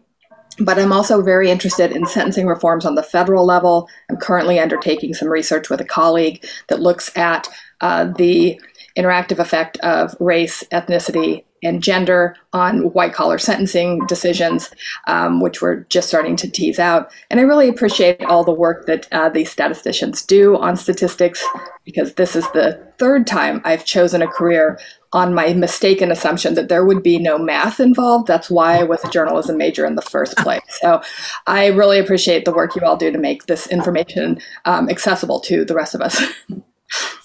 but 0.59 0.77
I'm 0.77 0.91
also 0.91 1.21
very 1.21 1.49
interested 1.49 1.91
in 1.91 2.05
sentencing 2.05 2.47
reforms 2.47 2.85
on 2.85 2.95
the 2.95 3.03
federal 3.03 3.45
level. 3.45 3.89
I'm 4.09 4.17
currently 4.17 4.59
undertaking 4.59 5.13
some 5.13 5.29
research 5.29 5.69
with 5.69 5.81
a 5.81 5.85
colleague 5.85 6.45
that 6.67 6.81
looks 6.81 7.15
at 7.17 7.47
uh, 7.81 8.05
the 8.17 8.59
interactive 8.97 9.39
effect 9.39 9.77
of 9.79 10.15
race, 10.19 10.63
ethnicity, 10.71 11.43
and 11.65 11.81
gender 11.81 12.35
on 12.53 12.93
white 12.93 13.13
collar 13.13 13.37
sentencing 13.37 14.05
decisions, 14.05 14.69
um, 15.07 15.41
which 15.41 15.61
we're 15.61 15.77
just 15.85 16.07
starting 16.07 16.35
to 16.35 16.49
tease 16.49 16.79
out. 16.79 17.11
And 17.29 17.39
I 17.39 17.43
really 17.43 17.67
appreciate 17.67 18.23
all 18.23 18.43
the 18.43 18.51
work 18.51 18.85
that 18.85 19.07
uh, 19.11 19.29
these 19.29 19.51
statisticians 19.51 20.23
do 20.23 20.57
on 20.57 20.77
statistics 20.77 21.43
because 21.83 22.13
this 22.13 22.35
is 22.35 22.49
the 22.51 22.79
third 22.97 23.25
time 23.25 23.61
I've 23.65 23.85
chosen 23.85 24.21
a 24.21 24.27
career 24.27 24.79
on 25.11 25.33
my 25.33 25.53
mistaken 25.53 26.11
assumption 26.11 26.55
that 26.55 26.67
there 26.69 26.85
would 26.85 27.01
be 27.01 27.17
no 27.17 27.37
math 27.37 27.79
involved. 27.79 28.27
That's 28.27 28.49
why 28.49 28.79
I 28.79 28.83
was 28.83 29.03
a 29.03 29.09
journalism 29.09 29.57
major 29.57 29.85
in 29.85 29.95
the 29.95 30.01
first 30.01 30.37
place. 30.37 30.61
So 30.81 31.01
I 31.47 31.67
really 31.67 31.99
appreciate 31.99 32.45
the 32.45 32.53
work 32.53 32.75
you 32.75 32.81
all 32.83 32.97
do 32.97 33.11
to 33.11 33.17
make 33.17 33.45
this 33.45 33.67
information 33.67 34.39
um, 34.65 34.89
accessible 34.89 35.39
to 35.41 35.65
the 35.65 35.75
rest 35.75 35.95
of 35.95 36.01
us. 36.01 36.21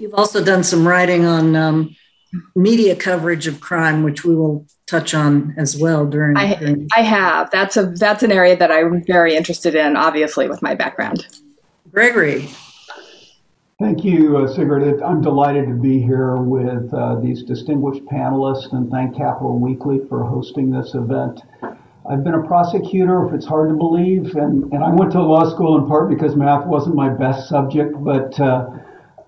You've 0.00 0.14
also 0.14 0.42
done 0.42 0.64
some 0.64 0.88
writing 0.88 1.26
on 1.26 1.54
um, 1.54 1.94
media 2.56 2.96
coverage 2.96 3.46
of 3.46 3.60
crime, 3.60 4.02
which 4.02 4.24
we 4.24 4.34
will 4.34 4.66
touch 4.86 5.12
on 5.12 5.52
as 5.58 5.76
well 5.76 6.06
during. 6.06 6.38
I, 6.38 6.54
during- 6.54 6.88
I 6.96 7.02
have. 7.02 7.50
That's 7.50 7.76
a 7.76 7.92
that's 7.98 8.22
an 8.22 8.32
area 8.32 8.56
that 8.56 8.72
I'm 8.72 9.04
very 9.04 9.36
interested 9.36 9.74
in. 9.74 9.96
Obviously, 9.98 10.48
with 10.48 10.62
my 10.62 10.74
background. 10.74 11.26
Gregory. 11.92 12.48
Thank 13.78 14.02
you, 14.02 14.38
uh, 14.38 14.54
Sigrid. 14.54 15.02
I'm 15.02 15.20
delighted 15.20 15.66
to 15.68 15.74
be 15.74 16.00
here 16.00 16.36
with 16.36 16.92
uh, 16.94 17.20
these 17.20 17.42
distinguished 17.42 18.04
panelists 18.06 18.72
and 18.72 18.90
thank 18.90 19.16
Capital 19.16 19.58
Weekly 19.58 20.00
for 20.08 20.24
hosting 20.24 20.70
this 20.70 20.94
event. 20.94 21.42
I've 22.10 22.24
been 22.24 22.34
a 22.34 22.42
prosecutor, 22.46 23.26
if 23.26 23.34
it's 23.34 23.46
hard 23.46 23.68
to 23.70 23.74
believe, 23.74 24.34
and, 24.36 24.70
and 24.72 24.82
I 24.82 24.90
went 24.90 25.12
to 25.12 25.22
law 25.22 25.48
school 25.50 25.78
in 25.78 25.86
part 25.86 26.10
because 26.10 26.36
math 26.36 26.66
wasn't 26.66 26.94
my 26.94 27.08
best 27.08 27.48
subject, 27.48 27.94
but 28.04 28.38
uh, 28.40 28.68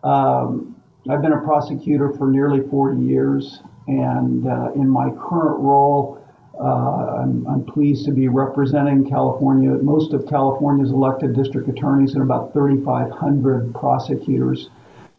um, 0.03 0.77
I've 1.09 1.23
been 1.23 1.33
a 1.33 1.41
prosecutor 1.41 2.13
for 2.17 2.31
nearly 2.31 2.67
40 2.69 3.03
years, 3.03 3.61
and 3.89 4.47
uh, 4.47 4.73
in 4.75 4.89
my 4.89 5.11
current 5.11 5.59
role, 5.61 6.19
uh, 6.61 7.23
I'm, 7.23 7.47
I'm, 7.47 7.65
pleased 7.65 8.05
to 8.05 8.13
be 8.13 8.29
representing 8.29 9.09
California, 9.09 9.71
most 9.83 10.13
of 10.13 10.29
California's 10.29 10.91
elected 10.91 11.35
district 11.35 11.69
attorneys 11.69 12.13
and 12.15 12.23
about 12.23 12.53
3,500 12.53 13.75
prosecutors 13.75 14.69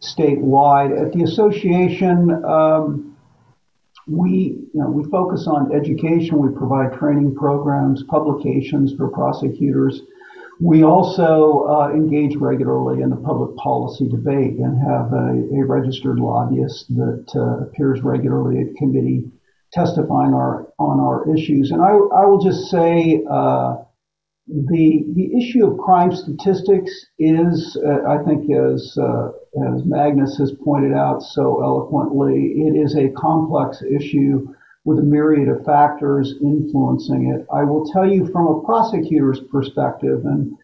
statewide. 0.00 0.98
At 0.98 1.12
the 1.12 1.24
association, 1.24 2.44
um, 2.44 3.16
we, 4.06 4.30
you 4.30 4.80
know, 4.80 4.88
we 4.88 5.08
focus 5.10 5.46
on 5.46 5.74
education. 5.74 6.38
We 6.38 6.54
provide 6.56 6.98
training 6.98 7.34
programs, 7.34 8.02
publications 8.04 8.94
for 8.96 9.08
prosecutors. 9.08 10.02
We 10.64 10.82
also 10.82 11.66
uh, 11.68 11.90
engage 11.90 12.36
regularly 12.36 13.02
in 13.02 13.10
the 13.10 13.16
public 13.16 13.54
policy 13.56 14.08
debate 14.08 14.56
and 14.56 14.78
have 14.78 15.12
a, 15.12 15.60
a 15.60 15.66
registered 15.66 16.18
lobbyist 16.18 16.88
that 16.96 17.26
uh, 17.36 17.66
appears 17.66 18.00
regularly 18.02 18.62
at 18.62 18.76
committee 18.76 19.30
testifying 19.74 20.32
our, 20.32 20.66
on 20.78 21.00
our 21.00 21.30
issues. 21.36 21.70
And 21.70 21.82
I, 21.82 21.90
I 21.90 22.24
will 22.24 22.42
just 22.42 22.70
say 22.70 23.22
uh, 23.30 23.76
the, 24.46 25.04
the 25.14 25.36
issue 25.36 25.66
of 25.66 25.76
crime 25.76 26.16
statistics 26.16 26.90
is, 27.18 27.78
uh, 27.86 28.08
I 28.08 28.24
think, 28.24 28.50
as, 28.50 28.96
uh, 28.96 29.32
as 29.68 29.84
Magnus 29.84 30.38
has 30.38 30.52
pointed 30.64 30.94
out 30.94 31.20
so 31.20 31.62
eloquently, 31.62 32.64
it 32.64 32.74
is 32.74 32.96
a 32.96 33.10
complex 33.10 33.82
issue 33.82 34.48
with 34.84 34.98
a 34.98 35.02
myriad 35.02 35.48
of 35.48 35.64
factors 35.64 36.34
influencing 36.42 37.34
it. 37.34 37.46
I 37.52 37.64
will 37.64 37.90
tell 37.92 38.06
you 38.06 38.26
from 38.26 38.46
a 38.46 38.62
prosecutor's 38.62 39.40
perspective 39.50 40.24
and 40.24 40.56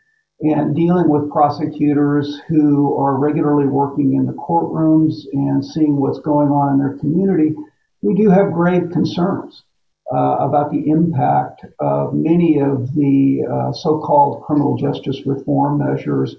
and 0.43 0.75
dealing 0.75 1.09
with 1.09 1.31
prosecutors 1.31 2.41
who 2.49 2.97
are 2.99 3.19
regularly 3.19 3.67
working 3.67 4.15
in 4.15 4.25
the 4.25 4.33
courtrooms 4.33 5.13
and 5.33 5.63
seeing 5.63 5.97
what's 5.97 6.21
going 6.21 6.49
on 6.49 6.73
in 6.73 6.79
their 6.79 6.97
community, 6.97 7.55
we 8.01 8.15
do 8.15 8.31
have 8.31 8.53
grave 8.53 8.91
concerns 8.91 9.65
uh, 10.11 10.37
about 10.41 10.71
the 10.71 10.89
impact 10.89 11.67
of 11.79 12.15
many 12.15 12.59
of 12.59 12.95
the 12.95 13.45
uh, 13.45 13.73
so-called 13.73 14.43
criminal 14.45 14.79
justice 14.79 15.21
reform 15.27 15.79
measures 15.79 16.37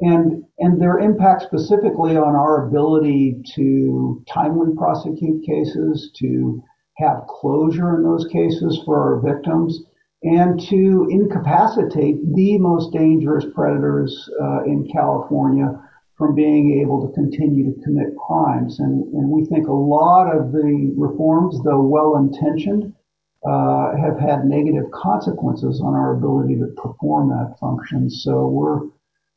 and, 0.00 0.44
and 0.58 0.80
their 0.80 0.98
impact 0.98 1.42
specifically 1.42 2.16
on 2.16 2.36
our 2.36 2.68
ability 2.68 3.42
to 3.54 4.22
timely 4.32 4.76
prosecute 4.76 5.44
cases, 5.44 6.10
to 6.16 6.62
have 6.98 7.26
closure 7.28 7.96
in 7.96 8.02
those 8.02 8.26
cases 8.32 8.80
for 8.84 8.96
our 8.98 9.20
victims. 9.20 9.80
and 10.22 10.60
to 10.68 11.06
incapacitate 11.10 12.16
the 12.34 12.58
most 12.58 12.92
dangerous 12.92 13.46
predators 13.54 14.28
uh, 14.42 14.64
in 14.64 14.88
California 14.92 15.80
from 16.16 16.34
being 16.34 16.80
able 16.82 17.06
to 17.06 17.14
continue 17.14 17.72
to 17.72 17.80
commit 17.82 18.16
crimes. 18.16 18.80
And, 18.80 19.04
and 19.14 19.30
we 19.30 19.44
think 19.44 19.68
a 19.68 19.72
lot 19.72 20.34
of 20.34 20.50
the 20.50 20.92
reforms, 20.96 21.60
though 21.64 21.82
well 21.82 22.16
intentioned, 22.16 22.92
uh, 23.48 23.96
have 23.96 24.18
had 24.18 24.44
negative 24.44 24.90
consequences 24.90 25.80
on 25.80 25.94
our 25.94 26.16
ability 26.16 26.56
to 26.56 26.66
perform 26.82 27.28
that 27.28 27.56
function. 27.60 28.10
So 28.10 28.48
we're, 28.48 28.80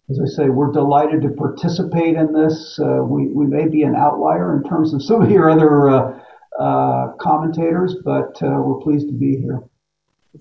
as 0.10 0.20
I 0.20 0.26
say, 0.26 0.50
we're 0.50 0.72
delighted 0.72 1.22
to 1.22 1.30
participate 1.30 2.16
in 2.16 2.34
this. 2.34 2.80
Uh, 2.82 3.04
we, 3.04 3.28
we 3.28 3.46
may 3.46 3.68
be 3.68 3.84
an 3.84 3.96
outlier 3.96 4.58
in 4.58 4.68
terms 4.68 4.96
of 4.96 5.04
some 5.04 5.22
of 5.22 5.30
your 5.30 5.52
other 5.52 6.20
uh, 6.60 7.14
commentators, 7.20 7.96
but 8.04 8.42
uh, 8.44 8.62
we're 8.62 8.82
pleased 8.82 9.08
to 9.08 9.14
be 9.14 9.38
here. 9.38 9.62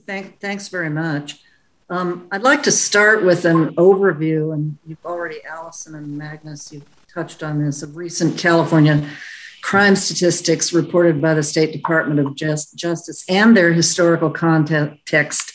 Thank, 0.07 0.41
thanks 0.41 0.69
very 0.69 0.91
much. 0.91 1.41
Um, 1.89 2.29
I'd 2.31 2.43
like 2.43 2.63
to 2.65 2.73
start 2.73 3.25
with 3.25 3.45
an 3.45 3.75
overview, 3.75 4.55
and 4.55 4.79
you've 4.87 5.05
already, 5.05 5.45
Allison 5.45 5.95
and 5.97 6.17
Magnus, 6.17 6.73
you've 6.73 6.89
touched 7.13 7.43
on 7.43 7.65
this, 7.65 7.83
of 7.83 7.97
recent 7.97 8.39
California 8.39 9.09
crime 9.63 9.97
statistics 9.97 10.73
reported 10.73 11.21
by 11.21 11.35
the 11.35 11.43
State 11.43 11.73
Department 11.73 12.21
of 12.21 12.35
Just, 12.35 12.77
Justice 12.77 13.25
and 13.29 13.57
their 13.57 13.73
historical 13.73 14.31
context 14.31 15.53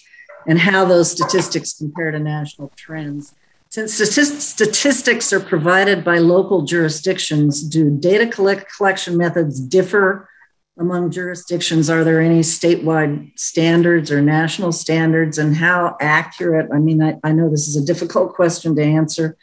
and 0.47 0.59
how 0.59 0.85
those 0.85 1.09
statistics 1.09 1.73
compare 1.73 2.11
to 2.11 2.19
national 2.19 2.71
trends. 2.75 3.33
Since 3.69 3.93
statistics 3.93 5.33
are 5.33 5.39
provided 5.39 6.03
by 6.03 6.19
local 6.19 6.61
jurisdictions, 6.61 7.63
do 7.63 7.89
data 7.89 8.27
collect 8.27 8.71
collection 8.75 9.17
methods 9.17 9.59
differ 9.59 10.29
among 10.77 11.11
jurisdictions? 11.11 11.89
Are 11.89 12.03
there 12.03 12.21
any 12.21 12.41
statewide 12.41 13.37
standards 13.39 14.11
or 14.11 14.21
national 14.21 14.71
standards? 14.71 15.37
And 15.37 15.55
how 15.55 15.95
accurate? 16.01 16.69
I 16.73 16.79
mean, 16.79 17.01
I, 17.01 17.17
I 17.23 17.31
know 17.31 17.49
this 17.49 17.67
is 17.67 17.75
a 17.75 17.85
difficult 17.85 18.33
question 18.33 18.75
to 18.75 18.83
answer. 18.83 19.37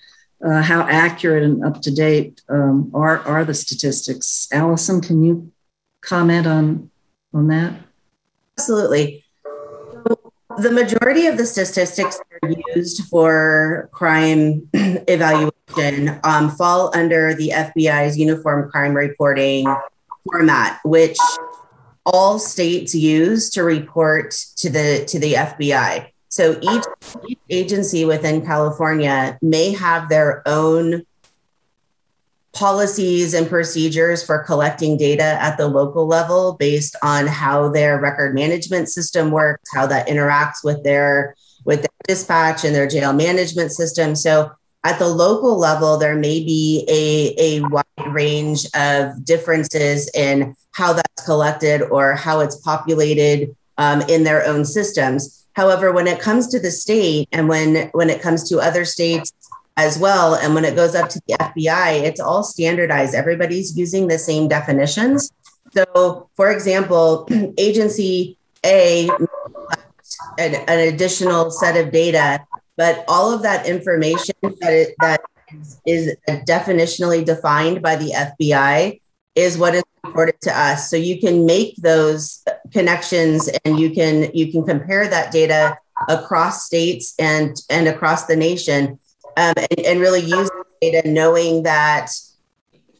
Uh, 0.44 0.60
how 0.60 0.82
accurate 0.82 1.44
and 1.44 1.64
up 1.64 1.80
to 1.82 1.94
date 1.94 2.42
um, 2.48 2.90
are, 2.94 3.20
are 3.20 3.44
the 3.44 3.54
statistics? 3.54 4.48
Allison, 4.52 5.00
can 5.00 5.22
you 5.22 5.52
comment 6.02 6.46
on, 6.46 6.90
on 7.32 7.46
that? 7.48 7.74
Absolutely. 8.58 9.24
the 10.58 10.70
majority 10.70 11.26
of 11.26 11.38
the 11.38 11.46
statistics 11.46 12.18
that 12.18 12.48
are 12.48 12.54
used 12.74 13.04
for 13.04 13.88
crime 13.92 14.68
evaluation 14.74 16.20
um, 16.24 16.50
fall 16.50 16.90
under 16.94 17.34
the 17.34 17.50
FBI's 17.50 18.18
Uniform 18.18 18.68
Crime 18.68 18.94
Reporting 18.94 19.66
format, 20.24 20.80
which 20.84 21.18
all 22.04 22.38
states 22.38 22.94
use 22.94 23.50
to 23.50 23.62
report 23.62 24.32
to 24.56 24.70
the 24.70 25.04
to 25.06 25.18
the 25.18 25.34
FBI. 25.34 26.08
So 26.28 26.58
each, 26.62 26.84
each 27.28 27.38
agency 27.50 28.06
within 28.06 28.44
California 28.44 29.38
may 29.42 29.72
have 29.72 30.08
their 30.08 30.42
own 30.46 31.04
policies 32.52 33.34
and 33.34 33.48
procedures 33.48 34.24
for 34.24 34.42
collecting 34.44 34.96
data 34.96 35.22
at 35.22 35.56
the 35.56 35.68
local 35.68 36.06
level 36.06 36.54
based 36.58 36.96
on 37.02 37.26
how 37.26 37.68
their 37.68 37.98
record 37.98 38.34
management 38.34 38.88
system 38.88 39.30
works, 39.30 39.70
how 39.74 39.86
that 39.86 40.08
interacts 40.08 40.64
with 40.64 40.82
their 40.84 41.34
with 41.64 41.80
their 41.80 41.88
dispatch 42.08 42.64
and 42.64 42.74
their 42.74 42.88
jail 42.88 43.12
management 43.12 43.70
system. 43.72 44.16
So 44.16 44.50
at 44.84 44.98
the 44.98 45.08
local 45.08 45.56
level, 45.58 45.96
there 45.96 46.16
may 46.16 46.44
be 46.44 46.84
a, 46.88 47.34
a 47.38 47.60
wide 47.68 48.12
range 48.12 48.66
of 48.74 49.24
differences 49.24 50.10
in 50.14 50.56
how 50.72 50.92
that's 50.92 51.24
collected 51.24 51.82
or 51.82 52.14
how 52.14 52.40
it's 52.40 52.56
populated 52.56 53.54
um, 53.78 54.00
in 54.02 54.24
their 54.24 54.44
own 54.44 54.64
systems. 54.64 55.46
However, 55.54 55.92
when 55.92 56.06
it 56.06 56.18
comes 56.18 56.48
to 56.48 56.58
the 56.58 56.70
state 56.70 57.28
and 57.30 57.48
when, 57.48 57.90
when 57.92 58.10
it 58.10 58.22
comes 58.22 58.48
to 58.48 58.58
other 58.58 58.84
states 58.84 59.32
as 59.76 59.98
well, 59.98 60.34
and 60.34 60.54
when 60.54 60.64
it 60.64 60.74
goes 60.74 60.94
up 60.94 61.08
to 61.10 61.20
the 61.28 61.34
FBI, 61.34 62.02
it's 62.02 62.20
all 62.20 62.42
standardized. 62.42 63.14
Everybody's 63.14 63.76
using 63.76 64.08
the 64.08 64.18
same 64.18 64.48
definitions. 64.48 65.30
So, 65.72 66.28
for 66.34 66.50
example, 66.50 67.28
agency 67.58 68.36
A, 68.64 69.08
an, 70.38 70.54
an 70.54 70.92
additional 70.92 71.50
set 71.50 71.76
of 71.76 71.92
data 71.92 72.44
but 72.76 73.04
all 73.08 73.32
of 73.32 73.42
that 73.42 73.66
information 73.66 74.34
that 74.42 74.72
it, 74.72 74.94
that 75.00 75.20
is 75.86 76.16
definitionally 76.26 77.24
defined 77.24 77.82
by 77.82 77.96
the 77.96 78.10
FBI 78.10 79.00
is 79.34 79.58
what 79.58 79.74
is 79.74 79.82
reported 80.04 80.40
to 80.42 80.58
us. 80.58 80.90
So 80.90 80.96
you 80.96 81.20
can 81.20 81.46
make 81.46 81.76
those 81.76 82.44
connections 82.72 83.48
and 83.64 83.78
you 83.78 83.90
can 83.90 84.30
you 84.34 84.50
can 84.50 84.64
compare 84.64 85.08
that 85.08 85.32
data 85.32 85.78
across 86.08 86.66
states 86.66 87.14
and 87.18 87.56
and 87.70 87.88
across 87.88 88.26
the 88.26 88.36
nation 88.36 88.98
um, 89.36 89.54
and, 89.56 89.80
and 89.86 90.00
really 90.00 90.20
use 90.20 90.50
data 90.80 91.08
knowing 91.08 91.62
that 91.62 92.10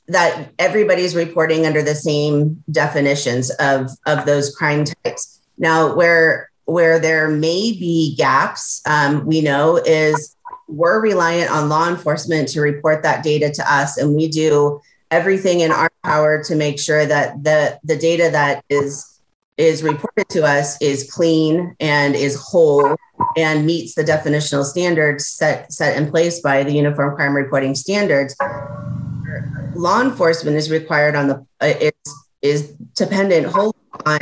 that 0.08 0.52
everybody's 0.58 1.14
reporting 1.14 1.66
under 1.66 1.82
the 1.82 1.94
same 1.94 2.62
definitions 2.70 3.50
of 3.58 3.90
of 4.06 4.24
those 4.26 4.54
crime 4.54 4.84
types. 4.84 5.40
Now, 5.58 5.94
where 5.94 6.50
where 6.64 6.98
there 6.98 7.28
may 7.28 7.72
be 7.72 8.14
gaps, 8.16 8.80
um, 8.86 9.26
we 9.26 9.40
know 9.40 9.76
is 9.76 10.36
we're 10.68 11.00
reliant 11.00 11.50
on 11.50 11.68
law 11.68 11.88
enforcement 11.88 12.48
to 12.48 12.60
report 12.60 13.02
that 13.02 13.22
data 13.22 13.50
to 13.50 13.72
us, 13.72 13.98
and 13.98 14.14
we 14.14 14.28
do 14.28 14.80
everything 15.10 15.60
in 15.60 15.70
our 15.70 15.90
power 16.02 16.42
to 16.42 16.54
make 16.56 16.80
sure 16.80 17.04
that 17.04 17.42
the 17.44 17.78
the 17.84 17.96
data 17.96 18.30
that 18.32 18.64
is 18.68 19.20
is 19.58 19.82
reported 19.82 20.28
to 20.30 20.42
us 20.42 20.80
is 20.80 21.10
clean 21.12 21.76
and 21.78 22.14
is 22.14 22.40
whole 22.40 22.96
and 23.36 23.66
meets 23.66 23.94
the 23.94 24.02
definitional 24.02 24.64
standards 24.64 25.26
set 25.26 25.72
set 25.72 25.96
in 25.96 26.10
place 26.10 26.40
by 26.40 26.64
the 26.64 26.72
Uniform 26.72 27.14
Crime 27.14 27.36
Reporting 27.36 27.74
Standards. 27.74 28.34
Law 29.74 30.00
enforcement 30.00 30.56
is 30.56 30.70
required 30.70 31.14
on 31.14 31.28
the 31.28 31.46
uh, 31.60 31.74
is 31.80 31.92
is 32.40 32.68
dependent 32.94 33.46
wholly 33.46 33.72
on 34.06 34.18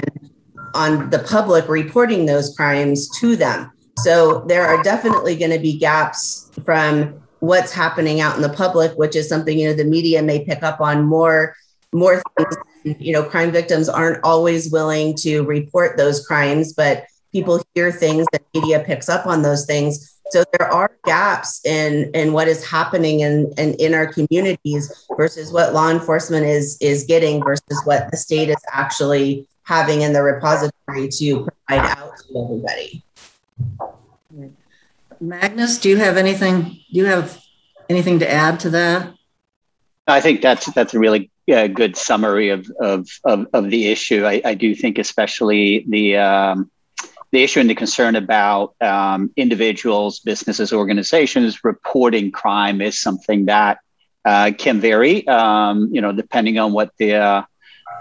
on 0.74 1.10
the 1.10 1.20
public 1.20 1.68
reporting 1.68 2.26
those 2.26 2.54
crimes 2.56 3.08
to 3.18 3.36
them. 3.36 3.70
So 3.98 4.44
there 4.46 4.66
are 4.66 4.82
definitely 4.82 5.36
going 5.36 5.50
to 5.50 5.58
be 5.58 5.78
gaps 5.78 6.50
from 6.64 7.20
what's 7.40 7.72
happening 7.72 8.20
out 8.20 8.36
in 8.36 8.42
the 8.42 8.48
public, 8.48 8.92
which 8.96 9.16
is 9.16 9.28
something 9.28 9.58
you 9.58 9.68
know 9.68 9.74
the 9.74 9.84
media 9.84 10.22
may 10.22 10.44
pick 10.44 10.62
up 10.62 10.80
on 10.80 11.04
more 11.04 11.54
more 11.92 12.22
things. 12.36 12.56
You 12.98 13.12
know, 13.12 13.22
crime 13.22 13.52
victims 13.52 13.88
aren't 13.88 14.24
always 14.24 14.70
willing 14.70 15.14
to 15.16 15.42
report 15.42 15.98
those 15.98 16.26
crimes, 16.26 16.72
but 16.72 17.04
people 17.30 17.62
hear 17.74 17.92
things 17.92 18.26
that 18.32 18.42
media 18.54 18.80
picks 18.80 19.08
up 19.08 19.26
on 19.26 19.42
those 19.42 19.66
things. 19.66 20.18
So 20.30 20.44
there 20.56 20.72
are 20.72 20.92
gaps 21.04 21.60
in 21.66 22.10
in 22.14 22.32
what 22.32 22.48
is 22.48 22.64
happening 22.64 23.20
in, 23.20 23.52
in 23.58 23.74
in 23.74 23.94
our 23.94 24.06
communities 24.06 25.06
versus 25.16 25.52
what 25.52 25.74
law 25.74 25.90
enforcement 25.90 26.46
is 26.46 26.78
is 26.80 27.04
getting 27.04 27.42
versus 27.42 27.82
what 27.84 28.10
the 28.10 28.16
state 28.16 28.48
is 28.48 28.62
actually 28.72 29.46
having 29.64 30.02
in 30.02 30.12
the 30.12 30.22
repository 30.22 31.08
to 31.08 31.48
provide 31.68 31.96
out 31.98 32.12
to 32.18 32.44
everybody. 32.44 33.04
Magnus, 35.20 35.78
do 35.78 35.88
you 35.88 35.96
have 35.96 36.16
anything? 36.16 36.62
Do 36.62 36.80
you 36.88 37.04
have 37.04 37.40
anything 37.88 38.18
to 38.20 38.30
add 38.30 38.60
to 38.60 38.70
that? 38.70 39.14
I 40.06 40.20
think 40.20 40.40
that's 40.40 40.72
that's 40.72 40.94
a 40.94 40.98
really 40.98 41.30
uh, 41.52 41.66
good 41.66 41.96
summary 41.96 42.48
of, 42.48 42.70
of 42.80 43.08
of, 43.24 43.46
of 43.52 43.70
the 43.70 43.88
issue. 43.88 44.24
I, 44.24 44.40
I, 44.44 44.54
do 44.54 44.74
think, 44.74 44.98
especially 44.98 45.84
the 45.88 46.16
um, 46.16 46.70
the 47.32 47.42
issue 47.42 47.60
and 47.60 47.68
the 47.68 47.74
concern 47.74 48.16
about 48.16 48.74
um, 48.80 49.30
individuals, 49.36 50.20
businesses, 50.20 50.72
organizations 50.72 51.62
reporting 51.62 52.32
crime 52.32 52.80
is 52.80 52.98
something 52.98 53.46
that 53.46 53.78
uh, 54.24 54.52
can 54.56 54.80
vary. 54.80 55.26
Um, 55.28 55.90
you 55.92 56.00
know, 56.00 56.12
depending 56.12 56.58
on 56.58 56.72
what 56.72 56.90
the 56.98 57.14
uh, 57.14 57.42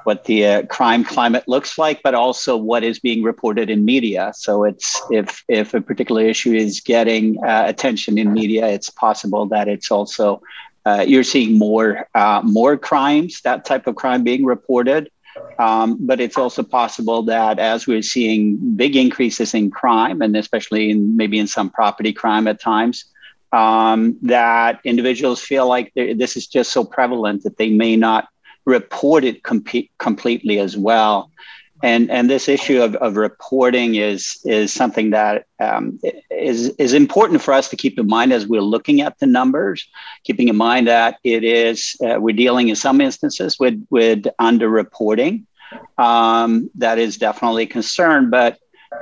what 0.10 0.24
the 0.24 0.39
uh, 0.43 0.65
crime 0.78 1.04
climate 1.04 1.45
looks 1.54 1.78
like, 1.78 1.98
but 2.08 2.15
also 2.15 2.52
what 2.58 2.82
is 2.84 2.98
being 3.08 3.22
reported 3.32 3.69
in 3.69 3.80
media. 3.86 4.24
So 4.45 4.52
it's 4.69 4.89
if 5.19 5.28
if 5.48 5.67
a 5.80 5.82
particular 5.89 6.24
issue 6.34 6.54
is 6.65 6.82
getting 6.93 7.26
uh, 7.52 7.65
attention 7.74 8.17
in 8.22 8.34
media, 8.41 8.63
it's 8.76 8.89
possible 9.06 9.43
that 9.54 9.65
it's 9.74 9.89
also 9.91 10.41
uh, 10.88 11.04
you're 11.12 11.30
seeing 11.36 11.52
more 11.67 11.89
uh, 12.22 12.41
more 12.60 12.74
crimes, 12.89 13.32
that 13.48 13.60
type 13.72 13.86
of 13.89 13.93
crime 14.02 14.24
being 14.32 14.43
reported. 14.56 15.04
Um, 15.65 15.88
but 16.10 16.17
it's 16.26 16.39
also 16.43 16.63
possible 16.80 17.19
that 17.36 17.56
as 17.74 17.80
we're 17.89 18.08
seeing 18.15 18.41
big 18.84 18.93
increases 19.06 19.54
in 19.60 19.65
crime, 19.82 20.17
and 20.26 20.34
especially 20.43 20.84
in 20.93 21.00
maybe 21.22 21.38
in 21.43 21.48
some 21.58 21.69
property 21.80 22.13
crime 22.22 22.45
at 22.52 22.58
times, 22.74 22.98
um, 23.62 24.17
that 24.36 24.74
individuals 24.84 25.39
feel 25.52 25.65
like 25.76 25.88
this 26.24 26.34
is 26.39 26.45
just 26.58 26.69
so 26.72 26.82
prevalent 26.98 27.43
that 27.43 27.58
they 27.62 27.69
may 27.84 27.95
not 28.08 28.24
reported 28.65 29.43
com- 29.43 29.63
completely 29.98 30.60
as 30.60 30.78
well. 30.78 31.32
And, 31.82 32.12
and 32.12 32.30
this 32.30 32.50
issue 32.50 32.82
of, 32.82 32.95
of 32.95 33.15
reporting 33.15 33.95
is, 33.95 34.41
is 34.43 34.74
something 34.74 35.12
that 35.12 35.45
um, 35.62 35.98
is 36.30 36.69
is 36.78 36.93
important 36.93 37.41
for 37.41 37.54
us 37.54 37.69
to 37.69 37.78
keep 37.78 37.98
in 37.98 38.08
mind 38.08 38.34
as 38.34 38.45
we're 38.45 38.62
looking 38.62 39.00
at 39.00 39.17
the 39.19 39.26
numbers, 39.26 39.88
keeping 40.26 40.50
in 40.50 40.58
mind 40.58 40.88
that 40.88 41.19
it 41.24 41.45
is, 41.45 41.95
uh, 42.04 42.17
we're 42.19 42.36
dealing 42.36 42.67
in 42.67 42.76
some 42.76 43.00
instances 43.00 43.58
with, 43.58 43.82
with 43.89 44.26
underreporting. 44.41 45.45
Um, 45.98 46.69
that 46.76 47.00
is 47.00 47.17
definitely 47.17 47.63
a 47.63 47.67
concern, 47.67 48.30
but 48.30 48.58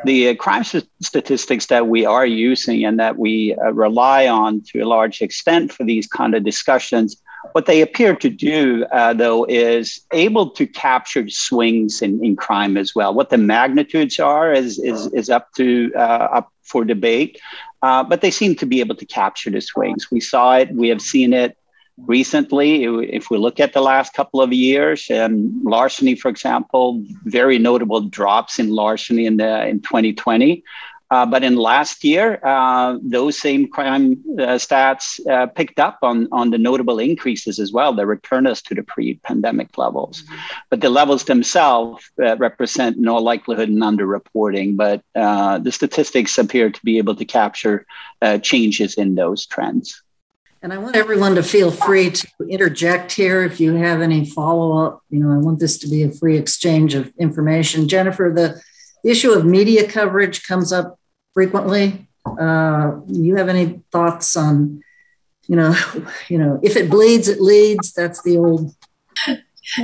the 0.06 0.30
uh, 0.30 0.36
crime 0.36 0.64
statistics 0.64 1.68
that 1.68 1.88
we 1.88 2.06
are 2.06 2.26
using 2.26 2.86
and 2.86 3.00
that 3.00 3.18
we 3.18 3.56
uh, 3.56 3.72
rely 3.72 4.28
on 4.28 4.62
to 4.62 4.82
a 4.82 4.86
large 4.86 5.22
extent 5.22 5.72
for 5.72 5.84
these 5.84 6.08
kind 6.08 6.36
of 6.36 6.44
discussions, 6.44 7.22
what 7.54 7.66
they 7.66 7.82
appear 7.82 8.16
to 8.16 8.30
do, 8.30 8.86
uh, 8.92 9.14
though, 9.14 9.46
is 9.46 10.02
able 10.12 10.50
to 10.52 10.66
capture 10.66 11.28
swings 11.30 12.02
in, 12.02 12.24
in 12.24 12.36
crime 12.36 12.78
as 12.78 12.96
well. 12.96 13.14
What 13.14 13.30
the 13.30 13.38
magnitudes 13.38 14.20
are 14.20 14.54
is, 14.54 14.80
is, 14.80 15.08
is 15.14 15.30
up 15.30 15.54
to 15.58 15.92
uh, 15.96 16.28
up 16.34 16.52
for 16.64 16.84
debate, 16.84 17.40
uh, 17.82 18.04
but 18.04 18.22
they 18.22 18.32
seem 18.32 18.56
to 18.56 18.66
be 18.66 18.80
able 18.80 18.96
to 18.96 19.06
capture 19.06 19.50
the 19.50 19.62
swings. 19.62 20.12
We 20.12 20.20
saw 20.20 20.58
it, 20.58 20.72
we 20.74 20.90
have 20.90 21.02
seen 21.02 21.34
it 21.34 21.58
recently, 21.98 22.84
if 22.84 23.30
we 23.30 23.38
look 23.38 23.60
at 23.60 23.74
the 23.74 23.82
last 23.82 24.14
couple 24.14 24.42
of 24.42 24.54
years, 24.54 25.10
um, 25.10 25.64
larceny, 25.64 26.16
for 26.16 26.30
example, 26.30 27.04
very 27.26 27.58
notable 27.58 28.02
drops 28.02 28.60
in 28.60 28.70
larceny 28.70 29.26
in 29.26 29.38
the 29.38 29.68
in 29.68 29.82
2020. 29.82 30.64
Uh, 31.10 31.26
but 31.26 31.44
in 31.44 31.56
last 31.56 32.04
year, 32.04 32.40
uh, 32.44 32.98
those 33.02 33.38
same 33.38 33.68
crime 33.68 34.22
uh, 34.38 34.58
stats 34.58 35.26
uh, 35.28 35.48
picked 35.48 35.80
up 35.80 36.00
on, 36.02 36.28
on 36.32 36.52
the 36.52 36.58
notable 36.58 37.00
increases 37.00 37.60
as 37.60 37.72
well. 37.72 37.94
They 37.94 38.04
return 38.04 38.46
us 38.46 38.62
to 38.64 38.76
the 38.76 38.84
pre-pandemic 38.84 39.78
levels. 39.78 40.24
Mm-hmm. 40.24 40.36
But 40.70 40.82
the 40.82 40.90
levels 40.90 41.24
themselves 41.24 42.10
uh, 42.22 42.36
represent 42.38 42.98
no 42.98 43.16
likelihood 43.16 43.70
in 43.70 43.78
underreporting. 43.78 44.76
But 44.76 45.02
uh, 45.16 45.60
the 45.60 45.72
statistics 45.72 46.38
appear 46.38 46.70
to 46.70 46.84
be 46.84 46.98
able 46.98 47.16
to 47.16 47.26
capture 47.26 47.86
changes 48.42 48.96
in 48.96 49.16
those 49.16 49.46
trends. 49.46 50.02
And 50.64 50.74
I 50.74 50.80
want 50.80 50.96
everyone 50.96 51.36
to 51.36 51.44
feel 51.44 51.70
free 51.70 52.10
to 52.10 52.28
interject 52.50 53.12
here 53.12 53.44
if 53.44 53.60
you 53.60 53.76
have 53.76 54.02
any 54.02 54.26
follow 54.26 54.86
up. 54.86 55.04
You 55.10 55.20
know, 55.20 55.32
I 55.32 55.38
want 55.38 55.60
this 55.60 55.78
to 55.80 55.88
be 55.88 56.02
a 56.04 56.12
free 56.12 56.36
exchange 56.36 56.96
of 56.96 57.14
information. 57.20 57.88
Jennifer, 57.88 58.32
the 58.36 58.60
issue 59.10 59.32
of 59.32 59.46
media 59.46 59.88
coverage 59.88 60.46
comes 60.48 60.72
up 60.74 61.00
frequently. 61.34 62.08
Uh, 62.26 63.00
you 63.08 63.36
have 63.36 63.50
any 63.50 63.82
thoughts 63.92 64.36
on, 64.36 64.82
you 65.48 65.56
know, 65.56 65.76
you 66.30 66.38
know, 66.38 66.60
if 66.64 66.76
it 66.76 66.90
bleeds, 66.90 67.28
it 67.28 67.42
leads. 67.42 67.94
That's 67.94 68.22
the 68.24 68.38
old 68.38 68.76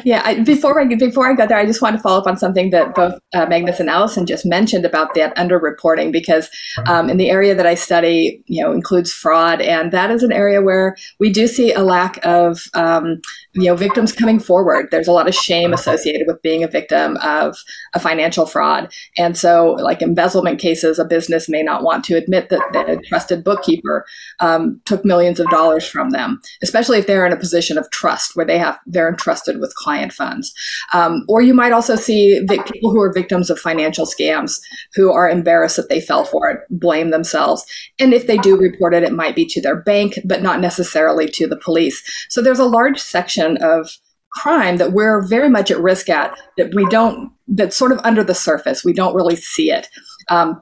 yeah, 0.04 0.22
I, 0.24 0.40
before 0.42 0.80
I 0.80 0.86
before 0.86 1.30
I 1.30 1.34
go 1.34 1.46
there, 1.46 1.58
I 1.58 1.66
just 1.66 1.82
want 1.82 1.96
to 1.96 2.02
follow 2.02 2.20
up 2.20 2.28
on 2.28 2.38
something 2.38 2.70
that 2.70 2.96
both 2.96 3.20
uh, 3.34 3.46
Magnus 3.46 3.80
and 3.80 3.90
Allison 3.90 4.26
just 4.26 4.46
mentioned 4.46 4.86
about 4.86 5.14
that 5.16 5.36
underreporting, 5.36 6.12
because 6.12 6.50
um, 6.88 7.10
in 7.10 7.18
the 7.18 7.30
area 7.30 7.54
that 7.56 7.66
I 7.66 7.76
study, 7.76 8.42
you 8.46 8.64
know, 8.64 8.72
includes 8.72 9.12
fraud, 9.12 9.62
and 9.62 9.92
that 9.92 10.12
is 10.12 10.24
an 10.24 10.32
area 10.32 10.62
where 10.62 10.96
we 11.20 11.32
do 11.32 11.48
see 11.48 11.74
a 11.74 11.82
lack 11.82 12.24
of, 12.26 12.62
um, 12.74 13.20
you 13.54 13.66
know, 13.66 13.76
victims 13.76 14.12
coming 14.12 14.40
forward. 14.40 14.88
There's 14.90 15.08
a 15.08 15.12
lot 15.12 15.28
of 15.28 15.36
shame 15.36 15.74
associated 15.74 16.28
with 16.28 16.42
being 16.42 16.64
a 16.64 16.68
victim 16.68 17.18
of 17.18 17.58
a 17.94 18.00
financial 18.00 18.46
fraud, 18.46 18.92
and 19.18 19.38
so, 19.38 19.72
like 19.74 20.02
embezzlement 20.02 20.60
cases, 20.60 20.98
a 21.00 21.06
business 21.06 21.50
may 21.50 21.64
not 21.64 21.84
want 21.84 22.04
to 22.06 22.16
admit 22.16 22.50
that 22.50 22.62
the 22.72 23.02
trusted 23.08 23.44
bookkeeper 23.44 24.06
um, 24.40 24.80
took 24.86 25.04
millions 25.04 25.40
of 25.40 25.50
dollars 25.50 25.86
from 25.86 26.12
them, 26.12 26.40
especially 26.62 26.98
if 26.98 27.08
they're 27.08 27.26
in 27.26 27.34
a 27.34 27.38
position 27.38 27.78
of 27.78 27.90
trust 27.92 28.36
where 28.36 28.46
they 28.46 28.58
have 28.58 28.80
they're 28.86 29.10
entrusted 29.10 29.60
with 29.60 29.73
client 29.74 30.14
funds. 30.14 30.54
Um, 30.94 31.26
or 31.28 31.42
you 31.42 31.54
might 31.54 31.72
also 31.72 31.96
see 31.96 32.40
vic- 32.48 32.66
people 32.66 32.92
who 32.92 33.02
are 33.02 33.14
victims 33.14 33.50
of 33.50 33.60
financial 33.60 34.06
scams 34.06 34.60
who 34.96 35.12
are 35.12 35.30
embarrassed 35.30 35.78
that 35.78 35.90
they 35.90 36.02
fell 36.02 36.26
for 36.26 36.50
it, 36.50 36.60
blame 36.70 37.12
themselves. 37.12 37.66
And 38.00 38.14
if 38.14 38.28
they 38.28 38.38
do 38.38 38.58
report 38.58 38.94
it, 38.94 39.04
it 39.04 39.14
might 39.14 39.36
be 39.36 39.46
to 39.48 39.62
their 39.62 39.82
bank, 39.82 40.20
but 40.26 40.42
not 40.42 40.60
necessarily 40.60 41.28
to 41.30 41.48
the 41.48 41.58
police. 41.58 42.02
So 42.30 42.42
there's 42.42 42.60
a 42.60 42.66
large 42.66 43.00
section 43.00 43.58
of 43.58 43.90
crime 44.32 44.78
that 44.78 44.94
we're 44.94 45.22
very 45.28 45.50
much 45.50 45.70
at 45.70 45.80
risk 45.80 46.10
at 46.10 46.36
that 46.58 46.74
we 46.74 46.86
don't, 46.88 47.32
that's 47.48 47.76
sort 47.76 47.92
of 47.92 48.00
under 48.04 48.24
the 48.24 48.34
surface. 48.34 48.84
We 48.84 48.94
don't 48.94 49.16
really 49.16 49.36
see 49.36 49.72
it. 49.72 49.88
Um, 50.30 50.62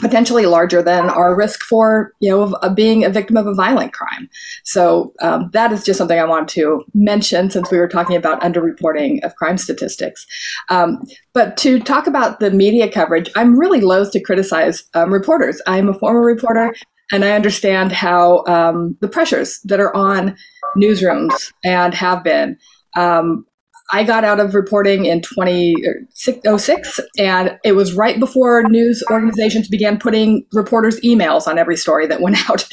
potentially 0.00 0.46
larger 0.46 0.82
than 0.82 1.08
our 1.08 1.34
risk 1.34 1.62
for 1.62 2.12
you 2.20 2.28
know 2.28 2.54
of, 2.54 2.74
being 2.74 3.04
a 3.04 3.08
victim 3.08 3.36
of 3.36 3.46
a 3.46 3.54
violent 3.54 3.92
crime. 3.92 4.28
So 4.64 5.14
um, 5.20 5.50
that 5.52 5.72
is 5.72 5.84
just 5.84 5.98
something 5.98 6.18
i 6.18 6.24
want 6.24 6.48
to 6.50 6.84
mention 6.94 7.50
since 7.50 7.70
we 7.70 7.78
were 7.78 7.88
talking 7.88 8.16
about 8.16 8.40
underreporting 8.42 9.24
of 9.24 9.34
crime 9.36 9.58
statistics. 9.58 10.26
Um, 10.68 11.02
but 11.32 11.56
to 11.58 11.78
talk 11.78 12.06
about 12.06 12.40
the 12.40 12.50
media 12.50 12.90
coverage 12.90 13.30
i'm 13.36 13.58
really 13.58 13.80
loath 13.80 14.10
to 14.12 14.20
criticize 14.20 14.84
um, 14.94 15.12
reporters. 15.12 15.60
I'm 15.66 15.88
a 15.88 15.94
former 15.94 16.20
reporter 16.20 16.74
and 17.12 17.24
i 17.24 17.30
understand 17.32 17.92
how 17.92 18.44
um, 18.46 18.96
the 19.00 19.08
pressures 19.08 19.60
that 19.64 19.80
are 19.80 19.94
on 19.94 20.36
newsrooms 20.76 21.52
and 21.64 21.94
have 21.94 22.22
been. 22.22 22.58
Um, 22.96 23.46
I 23.92 24.02
got 24.04 24.24
out 24.24 24.40
of 24.40 24.54
reporting 24.54 25.04
in 25.04 25.20
2006, 25.22 27.00
and 27.18 27.58
it 27.62 27.72
was 27.72 27.92
right 27.92 28.18
before 28.18 28.64
news 28.64 29.02
organizations 29.10 29.68
began 29.68 29.98
putting 29.98 30.44
reporters' 30.52 31.00
emails 31.02 31.46
on 31.46 31.56
every 31.58 31.76
story 31.76 32.06
that 32.08 32.20
went 32.20 32.36
out. 32.50 32.66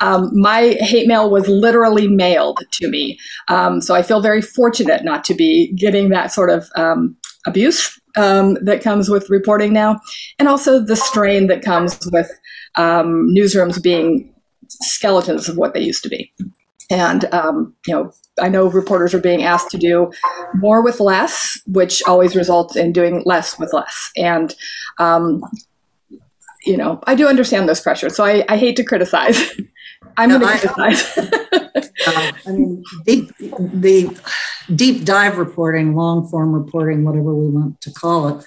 Um, 0.00 0.30
my 0.34 0.76
hate 0.80 1.08
mail 1.08 1.30
was 1.30 1.48
literally 1.48 2.06
mailed 2.08 2.58
to 2.72 2.88
me. 2.88 3.18
Um, 3.48 3.80
so 3.80 3.94
I 3.94 4.02
feel 4.02 4.20
very 4.20 4.42
fortunate 4.42 5.04
not 5.04 5.24
to 5.24 5.34
be 5.34 5.72
getting 5.72 6.10
that 6.10 6.32
sort 6.32 6.50
of 6.50 6.68
um, 6.76 7.16
abuse 7.46 7.98
um, 8.16 8.54
that 8.62 8.82
comes 8.82 9.08
with 9.08 9.30
reporting 9.30 9.72
now, 9.72 9.98
and 10.38 10.48
also 10.48 10.80
the 10.80 10.96
strain 10.96 11.46
that 11.46 11.62
comes 11.62 11.98
with 12.12 12.30
um, 12.74 13.28
newsrooms 13.34 13.82
being 13.82 14.34
skeletons 14.68 15.48
of 15.48 15.56
what 15.56 15.72
they 15.72 15.80
used 15.80 16.02
to 16.02 16.10
be. 16.10 16.30
And, 16.90 17.24
um, 17.32 17.74
you 17.86 17.94
know, 17.94 18.12
I 18.40 18.48
know 18.48 18.68
reporters 18.68 19.14
are 19.14 19.20
being 19.20 19.42
asked 19.42 19.70
to 19.70 19.78
do 19.78 20.10
more 20.54 20.82
with 20.82 21.00
less, 21.00 21.60
which 21.66 22.02
always 22.06 22.34
results 22.34 22.76
in 22.76 22.92
doing 22.92 23.22
less 23.26 23.58
with 23.58 23.72
less. 23.72 24.10
And, 24.16 24.54
um, 24.98 25.42
you 26.64 26.76
know, 26.76 27.00
I 27.06 27.14
do 27.14 27.28
understand 27.28 27.68
those 27.68 27.80
pressures. 27.80 28.16
So 28.16 28.24
I, 28.24 28.44
I 28.48 28.56
hate 28.56 28.76
to 28.76 28.84
criticize. 28.84 29.38
I'm 30.16 30.30
no, 30.30 30.38
going 30.38 30.58
to 30.58 30.68
criticize. 30.68 31.18
uh, 31.18 32.32
I 32.46 32.50
mean, 32.50 32.82
deep, 33.04 33.36
the 33.38 34.18
deep 34.74 35.04
dive 35.04 35.38
reporting, 35.38 35.94
long 35.94 36.26
form 36.28 36.52
reporting, 36.52 37.04
whatever 37.04 37.34
we 37.34 37.48
want 37.48 37.80
to 37.82 37.92
call 37.92 38.28
it, 38.28 38.44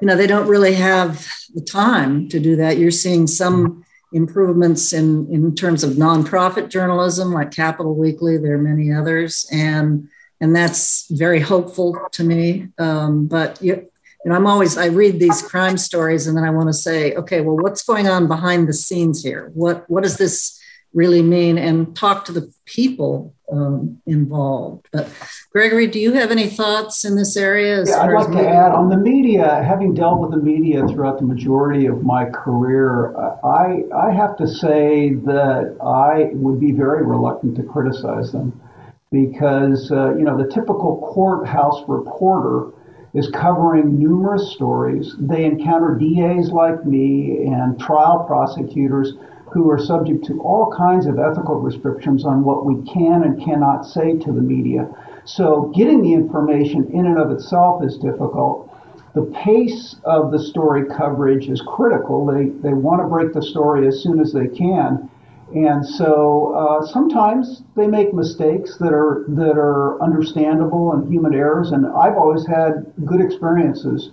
you 0.00 0.06
know, 0.06 0.16
they 0.16 0.26
don't 0.26 0.48
really 0.48 0.74
have 0.74 1.26
the 1.54 1.62
time 1.62 2.28
to 2.28 2.40
do 2.40 2.56
that. 2.56 2.78
You're 2.78 2.90
seeing 2.90 3.26
some 3.26 3.84
improvements 4.12 4.92
in, 4.92 5.28
in 5.30 5.54
terms 5.54 5.84
of 5.84 5.92
nonprofit 5.92 6.68
journalism 6.68 7.32
like 7.32 7.50
Capital 7.50 7.94
Weekly. 7.94 8.38
There 8.38 8.54
are 8.54 8.58
many 8.58 8.92
others, 8.92 9.46
and 9.52 10.08
and 10.40 10.54
that's 10.54 11.06
very 11.10 11.40
hopeful 11.40 11.98
to 12.12 12.24
me. 12.24 12.68
Um, 12.78 13.26
but 13.26 13.60
you, 13.62 13.74
you 13.74 14.30
know, 14.30 14.34
I'm 14.34 14.46
always 14.46 14.76
I 14.76 14.86
read 14.86 15.20
these 15.20 15.42
crime 15.42 15.76
stories, 15.76 16.26
and 16.26 16.36
then 16.36 16.44
I 16.44 16.50
want 16.50 16.68
to 16.68 16.72
say, 16.72 17.14
okay, 17.14 17.40
well, 17.40 17.56
what's 17.56 17.84
going 17.84 18.08
on 18.08 18.26
behind 18.26 18.68
the 18.68 18.72
scenes 18.72 19.22
here? 19.22 19.50
What 19.54 19.88
what 19.88 20.02
does 20.02 20.16
this 20.16 20.60
really 20.92 21.22
mean? 21.22 21.58
And 21.58 21.94
talk 21.94 22.24
to 22.24 22.32
the 22.32 22.52
people 22.64 23.35
um, 23.52 24.00
involved. 24.06 24.88
But 24.92 25.08
Gregory, 25.52 25.86
do 25.86 25.98
you 25.98 26.12
have 26.12 26.30
any 26.30 26.48
thoughts 26.48 27.04
in 27.04 27.16
this 27.16 27.36
area? 27.36 27.84
yeah, 27.86 28.00
I'd 28.00 28.12
like 28.12 28.32
to 28.32 28.48
add 28.48 28.72
on 28.72 28.88
the 28.88 28.96
media. 28.96 29.62
Having 29.62 29.94
dealt 29.94 30.20
with 30.20 30.30
the 30.30 30.36
media 30.38 30.86
throughout 30.88 31.18
the 31.18 31.24
majority 31.24 31.86
of 31.86 32.02
my 32.02 32.26
career, 32.26 33.16
I 33.44 33.84
I 33.94 34.12
have 34.12 34.36
to 34.38 34.46
say 34.46 35.14
that 35.14 35.76
I 35.80 36.30
would 36.34 36.60
be 36.60 36.72
very 36.72 37.04
reluctant 37.04 37.56
to 37.56 37.62
criticize 37.62 38.32
them 38.32 38.60
because 39.12 39.90
uh, 39.90 40.14
you 40.16 40.24
know 40.24 40.36
the 40.36 40.52
typical 40.52 40.98
courthouse 41.14 41.82
reporter 41.88 42.72
is 43.14 43.28
covering 43.30 43.98
numerous 43.98 44.52
stories. 44.52 45.14
They 45.18 45.44
encounter 45.46 45.94
DAs 45.94 46.50
like 46.50 46.84
me 46.84 47.46
and 47.46 47.80
trial 47.80 48.24
prosecutors 48.26 49.14
who 49.52 49.70
are 49.70 49.78
subject 49.78 50.24
to 50.26 50.40
all 50.42 50.72
kinds 50.76 51.06
of 51.06 51.18
ethical 51.18 51.56
restrictions 51.56 52.24
on 52.24 52.44
what 52.44 52.66
we 52.66 52.74
can 52.90 53.22
and 53.22 53.42
cannot 53.42 53.84
say 53.84 54.16
to 54.18 54.32
the 54.32 54.40
media. 54.40 54.88
So 55.24 55.72
getting 55.74 56.02
the 56.02 56.12
information 56.12 56.90
in 56.92 57.06
and 57.06 57.18
of 57.18 57.30
itself 57.30 57.82
is 57.84 57.96
difficult. 57.98 58.70
The 59.14 59.24
pace 59.44 59.96
of 60.04 60.30
the 60.30 60.38
story 60.38 60.84
coverage 60.94 61.48
is 61.48 61.62
critical. 61.66 62.26
They, 62.26 62.50
they 62.60 62.74
want 62.74 63.00
to 63.00 63.08
break 63.08 63.32
the 63.32 63.42
story 63.42 63.86
as 63.88 64.02
soon 64.02 64.20
as 64.20 64.32
they 64.32 64.48
can. 64.48 65.08
And 65.54 65.86
so 65.86 66.52
uh, 66.54 66.86
sometimes 66.86 67.62
they 67.76 67.86
make 67.86 68.12
mistakes 68.12 68.76
that 68.78 68.92
are 68.92 69.24
that 69.28 69.56
are 69.56 70.02
understandable 70.02 70.92
and 70.92 71.10
human 71.10 71.34
errors. 71.34 71.70
And 71.70 71.86
I've 71.86 72.16
always 72.16 72.44
had 72.46 72.92
good 73.04 73.20
experiences 73.20 74.10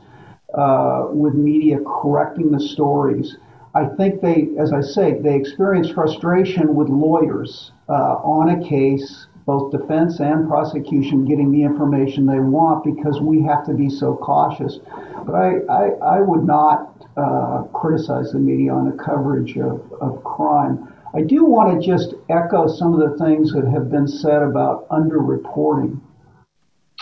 uh, 0.54 1.08
with 1.10 1.34
media 1.34 1.80
correcting 1.80 2.52
the 2.52 2.60
stories. 2.60 3.36
I 3.76 3.88
think 3.98 4.22
they, 4.22 4.50
as 4.60 4.72
I 4.72 4.82
say, 4.82 5.20
they 5.20 5.36
experience 5.36 5.90
frustration 5.90 6.76
with 6.76 6.90
lawyers 6.90 7.72
uh, 7.90 8.22
on 8.22 8.50
a 8.50 8.70
case, 8.70 9.28
both 9.48 9.72
defense 9.72 10.20
and 10.20 10.48
prosecution, 10.48 11.26
getting 11.26 11.52
the 11.52 11.64
information 11.64 12.26
they 12.26 12.40
want 12.40 12.84
because 12.84 13.20
we 13.20 13.42
have 13.44 13.66
to 13.66 13.74
be 13.74 13.90
so 13.90 14.16
cautious. 14.16 14.80
But 15.26 15.34
I, 15.34 15.50
I, 15.70 16.18
I 16.18 16.22
would 16.22 16.46
not 16.46 17.08
uh, 17.18 17.64
criticize 17.74 18.32
the 18.32 18.40
media 18.40 18.72
on 18.74 18.90
the 18.90 19.04
coverage 19.04 19.58
of, 19.58 19.82
of 20.00 20.24
crime. 20.24 20.94
I 21.16 21.22
do 21.22 21.46
want 21.46 21.80
to 21.80 21.86
just 21.86 22.14
echo 22.30 22.68
some 22.68 22.94
of 22.94 23.00
the 23.00 23.24
things 23.24 23.54
that 23.54 23.66
have 23.66 23.90
been 23.90 24.08
said 24.08 24.42
about 24.44 24.88
underreporting. 24.90 26.00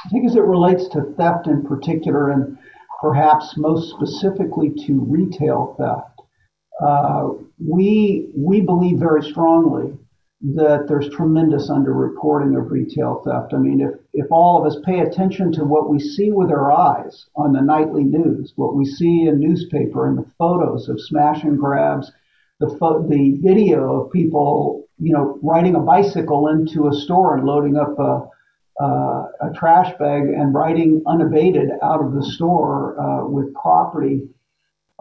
I 0.05 0.09
think 0.09 0.25
as 0.25 0.35
it 0.35 0.43
relates 0.43 0.87
to 0.89 1.13
theft 1.17 1.47
in 1.47 1.63
particular, 1.63 2.31
and 2.31 2.57
perhaps 3.01 3.55
most 3.57 3.89
specifically 3.91 4.71
to 4.87 4.99
retail 5.01 5.75
theft, 5.77 6.10
uh, 6.81 7.29
we 7.59 8.29
we 8.35 8.61
believe 8.61 8.97
very 8.97 9.23
strongly 9.23 9.93
that 10.41 10.87
there's 10.87 11.07
tremendous 11.09 11.69
underreporting 11.69 12.57
of 12.57 12.71
retail 12.71 13.21
theft. 13.23 13.53
I 13.53 13.57
mean, 13.57 13.79
if, 13.79 13.91
if 14.13 14.31
all 14.31 14.59
of 14.59 14.65
us 14.65 14.81
pay 14.83 15.01
attention 15.01 15.51
to 15.53 15.63
what 15.63 15.89
we 15.89 15.99
see 15.99 16.31
with 16.31 16.49
our 16.49 16.71
eyes 16.71 17.27
on 17.35 17.53
the 17.53 17.61
nightly 17.61 18.03
news, 18.03 18.51
what 18.55 18.75
we 18.75 18.85
see 18.85 19.27
in 19.27 19.39
newspaper 19.39 20.07
and 20.07 20.17
the 20.17 20.25
photos 20.39 20.89
of 20.89 20.99
smash 20.99 21.43
and 21.43 21.59
grabs, 21.59 22.11
the, 22.59 22.75
fo- 22.79 23.07
the 23.07 23.37
video 23.39 24.01
of 24.01 24.11
people, 24.11 24.87
you 24.99 25.13
know, 25.13 25.37
riding 25.43 25.75
a 25.75 25.79
bicycle 25.79 26.47
into 26.47 26.87
a 26.87 26.93
store 26.93 27.37
and 27.37 27.45
loading 27.45 27.77
up 27.77 27.99
a, 27.99 28.27
uh, 28.83 29.27
a 29.41 29.53
trash 29.53 29.95
bag 29.99 30.23
and 30.23 30.55
riding 30.55 31.03
unabated 31.05 31.69
out 31.83 32.03
of 32.03 32.13
the 32.13 32.23
store 32.23 32.99
uh, 32.99 33.27
with 33.27 33.53
property 33.53 34.27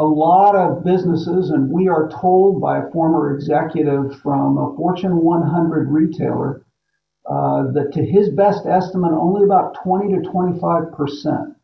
a 0.00 0.04
lot 0.04 0.56
of 0.56 0.82
businesses, 0.82 1.50
and 1.50 1.70
we 1.70 1.86
are 1.86 2.08
told 2.08 2.58
by 2.58 2.78
a 2.78 2.90
former 2.90 3.34
executive 3.34 4.18
from 4.22 4.56
a 4.56 4.74
Fortune 4.74 5.18
100 5.18 5.90
retailer 5.90 6.64
uh, 7.30 7.70
that 7.72 7.92
to 7.92 8.02
his 8.02 8.30
best 8.30 8.64
estimate, 8.64 9.12
only 9.12 9.44
about 9.44 9.76
20 9.84 10.14
to 10.14 10.30
25 10.30 10.92
percent 10.92 11.54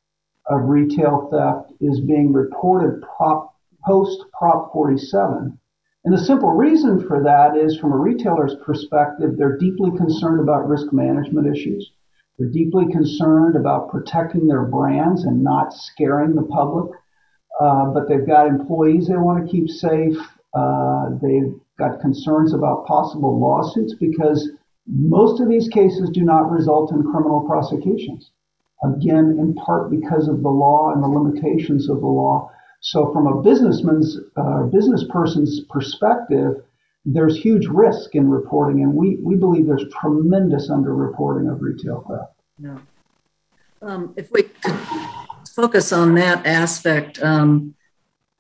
of 0.49 0.68
retail 0.68 1.29
theft 1.33 1.72
is 1.81 2.01
being 2.03 2.31
reported 2.31 3.03
prop, 3.16 3.55
post 3.87 4.22
Prop 4.38 4.70
47. 4.70 5.59
And 6.05 6.14
the 6.14 6.22
simple 6.22 6.51
reason 6.51 7.09
for 7.09 7.22
that 7.22 7.57
is 7.57 7.79
from 7.79 7.92
a 7.92 7.96
retailer's 7.96 8.55
perspective, 8.66 9.38
they're 9.38 9.57
deeply 9.57 9.96
concerned 9.96 10.40
about 10.40 10.68
risk 10.68 10.92
management 10.92 11.46
issues. 11.46 11.90
They're 12.38 12.51
deeply 12.51 12.85
concerned 12.92 13.57
about 13.57 13.88
protecting 13.88 14.46
their 14.46 14.66
brands 14.66 15.25
and 15.25 15.42
not 15.42 15.72
scaring 15.72 16.35
the 16.35 16.42
public. 16.42 16.90
Uh, 17.61 17.87
but 17.87 18.09
they've 18.09 18.27
got 18.27 18.47
employees 18.47 19.09
they 19.09 19.16
want 19.16 19.45
to 19.45 19.51
keep 19.51 19.69
safe. 19.69 20.16
Uh, 20.55 21.11
they've 21.23 21.55
got 21.79 22.01
concerns 22.01 22.53
about 22.53 22.87
possible 22.87 23.38
lawsuits 23.38 23.95
because 23.95 24.51
most 24.87 25.40
of 25.40 25.49
these 25.49 25.69
cases 25.69 26.11
do 26.11 26.23
not 26.23 26.51
result 26.51 26.92
in 26.92 27.03
criminal 27.03 27.45
prosecutions. 27.47 28.31
Again, 28.85 29.37
in 29.38 29.55
part 29.55 29.90
because 29.90 30.29
of 30.29 30.42
the 30.42 30.51
law 30.51 30.92
and 30.92 31.03
the 31.03 31.09
limitations 31.09 31.88
of 31.88 32.01
the 32.01 32.07
law. 32.07 32.51
So, 32.81 33.11
from 33.11 33.27
a 33.27 33.42
businessman's 33.42 34.19
uh, 34.37 34.64
business 34.64 35.05
person's 35.09 35.61
perspective, 35.71 36.62
there's 37.07 37.40
huge 37.40 37.66
risk 37.66 38.14
in 38.14 38.29
reporting, 38.29 38.83
and 38.83 38.92
we, 38.92 39.16
we 39.23 39.35
believe 39.35 39.66
there's 39.66 39.87
tremendous 39.99 40.69
underreporting 40.71 41.51
of 41.51 41.62
retail 41.62 42.05
theft. 42.09 42.35
Yeah. 42.59 42.79
Um, 43.81 44.12
if 44.16 44.31
we 44.31 44.42
could 44.42 44.75
focus 45.57 45.90
on 45.90 46.14
that 46.14 46.47
aspect. 46.47 47.21
Um, 47.23 47.75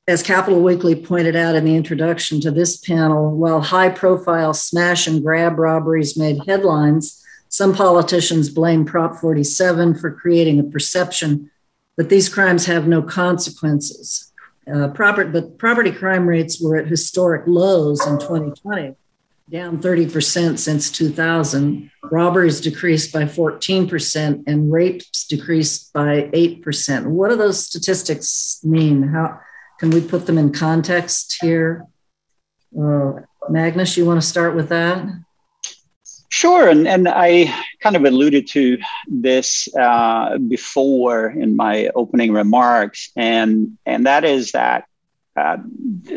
as 0.06 0.22
Capital 0.22 0.62
Weekly 0.62 0.94
pointed 0.94 1.34
out 1.34 1.56
in 1.56 1.64
the 1.64 1.74
introduction 1.74 2.40
to 2.42 2.50
this 2.50 2.76
panel, 2.76 3.34
while 3.34 3.60
high 3.60 3.88
profile 3.88 4.52
smash 4.52 5.06
and 5.08 5.24
grab 5.24 5.58
robberies 5.58 6.16
made 6.16 6.46
headlines, 6.46 7.24
some 7.48 7.74
politicians 7.74 8.50
blame 8.50 8.84
Prop 8.84 9.16
47 9.16 9.98
for 9.98 10.12
creating 10.12 10.60
a 10.60 10.64
perception 10.64 11.50
that 11.96 12.10
these 12.10 12.28
crimes 12.28 12.66
have 12.66 12.86
no 12.86 13.02
consequences. 13.02 14.32
Uh, 14.72 14.88
property, 14.88 15.30
but 15.30 15.58
property 15.58 15.90
crime 15.90 16.28
rates 16.28 16.60
were 16.60 16.76
at 16.76 16.86
historic 16.86 17.46
lows 17.46 18.06
in 18.06 18.18
2020 18.18 18.94
down 19.50 19.78
30% 19.78 20.58
since 20.58 20.90
2000. 20.90 21.90
Robberies 22.10 22.60
decreased 22.60 23.12
by 23.12 23.24
14% 23.24 24.42
and 24.46 24.72
rapes 24.72 25.26
decreased 25.26 25.92
by 25.92 26.22
8%. 26.32 27.06
What 27.06 27.30
do 27.30 27.36
those 27.36 27.64
statistics 27.64 28.60
mean? 28.64 29.02
How 29.02 29.40
can 29.78 29.90
we 29.90 30.00
put 30.00 30.26
them 30.26 30.38
in 30.38 30.52
context 30.52 31.38
here? 31.40 31.86
Uh, 32.76 33.12
Magnus, 33.48 33.96
you 33.96 34.04
want 34.04 34.20
to 34.20 34.26
start 34.26 34.56
with 34.56 34.68
that? 34.70 35.06
Sure, 36.28 36.68
and, 36.68 36.88
and 36.88 37.08
I 37.08 37.54
kind 37.80 37.94
of 37.94 38.04
alluded 38.04 38.48
to 38.48 38.78
this 39.06 39.68
uh, 39.76 40.38
before 40.38 41.30
in 41.30 41.54
my 41.54 41.88
opening 41.94 42.32
remarks, 42.32 43.10
and 43.16 43.78
and 43.86 44.06
that 44.06 44.24
is 44.24 44.52
that 44.52 44.84
uh, 45.36 45.58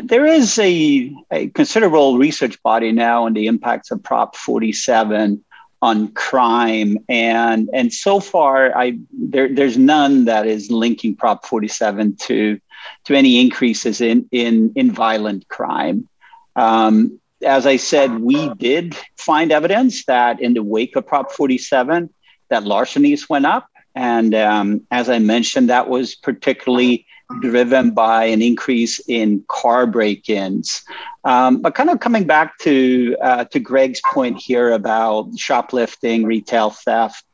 there 0.02 0.24
is 0.24 0.58
a, 0.58 1.14
a, 1.30 1.48
considerable 1.48 2.16
research 2.16 2.60
body 2.62 2.90
now 2.90 3.26
on 3.26 3.34
the 3.34 3.46
impacts 3.46 3.90
of 3.90 4.02
Prop 4.02 4.34
47 4.34 5.44
on 5.82 6.08
crime, 6.12 6.98
and 7.08 7.70
and 7.72 7.92
so 7.92 8.20
far, 8.20 8.76
I 8.76 8.98
there, 9.12 9.48
there's 9.48 9.78
none 9.78 10.26
that 10.26 10.46
is 10.46 10.70
linking 10.70 11.16
Prop 11.16 11.46
47 11.46 12.16
to 12.16 12.60
to 13.04 13.14
any 13.14 13.40
increases 13.40 14.00
in 14.00 14.28
in 14.30 14.72
in 14.74 14.92
violent 14.92 15.48
crime. 15.48 16.08
Um, 16.56 17.20
as 17.42 17.66
I 17.66 17.76
said, 17.76 18.18
we 18.18 18.52
did 18.54 18.94
find 19.16 19.50
evidence 19.52 20.04
that 20.04 20.40
in 20.42 20.52
the 20.52 20.62
wake 20.62 20.96
of 20.96 21.06
Prop 21.06 21.32
47, 21.32 22.10
that 22.50 22.64
larcenies 22.64 23.28
went 23.30 23.46
up, 23.46 23.66
and 23.94 24.34
um, 24.34 24.86
as 24.90 25.08
I 25.08 25.18
mentioned, 25.18 25.70
that 25.70 25.88
was 25.88 26.14
particularly 26.14 27.06
driven 27.40 27.92
by 27.92 28.24
an 28.24 28.42
increase 28.42 29.00
in 29.08 29.44
car 29.48 29.86
break-ins. 29.86 30.82
Um, 31.24 31.60
but 31.60 31.74
kind 31.74 31.90
of 31.90 32.00
coming 32.00 32.26
back 32.26 32.58
to 32.58 33.16
uh, 33.22 33.44
to 33.44 33.60
Greg's 33.60 34.00
point 34.12 34.38
here 34.38 34.72
about 34.72 35.38
shoplifting, 35.38 36.24
retail 36.24 36.70
theft, 36.70 37.24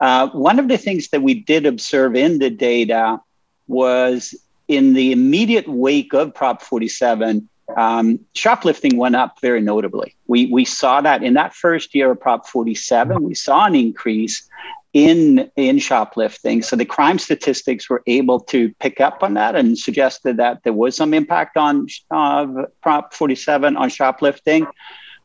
uh, 0.00 0.28
one 0.28 0.58
of 0.58 0.68
the 0.68 0.78
things 0.78 1.08
that 1.08 1.22
we 1.22 1.34
did 1.34 1.66
observe 1.66 2.16
in 2.16 2.38
the 2.38 2.50
data 2.50 3.20
was 3.66 4.34
in 4.68 4.94
the 4.94 5.12
immediate 5.12 5.68
wake 5.68 6.12
of 6.12 6.34
Prop 6.34 6.60
47, 6.60 7.48
um, 7.76 8.20
shoplifting 8.34 8.96
went 8.96 9.16
up 9.16 9.40
very 9.40 9.60
notably. 9.60 10.14
We, 10.26 10.46
we 10.46 10.64
saw 10.64 11.00
that 11.00 11.22
in 11.22 11.34
that 11.34 11.54
first 11.54 11.94
year 11.94 12.12
of 12.12 12.20
Prop 12.20 12.46
47, 12.46 13.22
we 13.22 13.34
saw 13.34 13.66
an 13.66 13.74
increase 13.74 14.48
in 14.96 15.50
in 15.56 15.78
shoplifting. 15.78 16.62
So 16.62 16.74
the 16.74 16.86
crime 16.86 17.18
statistics 17.18 17.90
were 17.90 18.02
able 18.06 18.40
to 18.52 18.72
pick 18.80 18.98
up 18.98 19.22
on 19.22 19.34
that 19.34 19.54
and 19.54 19.78
suggested 19.78 20.38
that 20.38 20.62
there 20.64 20.72
was 20.72 20.96
some 20.96 21.12
impact 21.12 21.58
on 21.58 21.86
uh, 22.10 22.46
Prop 22.80 23.12
47 23.12 23.76
on 23.76 23.90
shoplifting. 23.90 24.66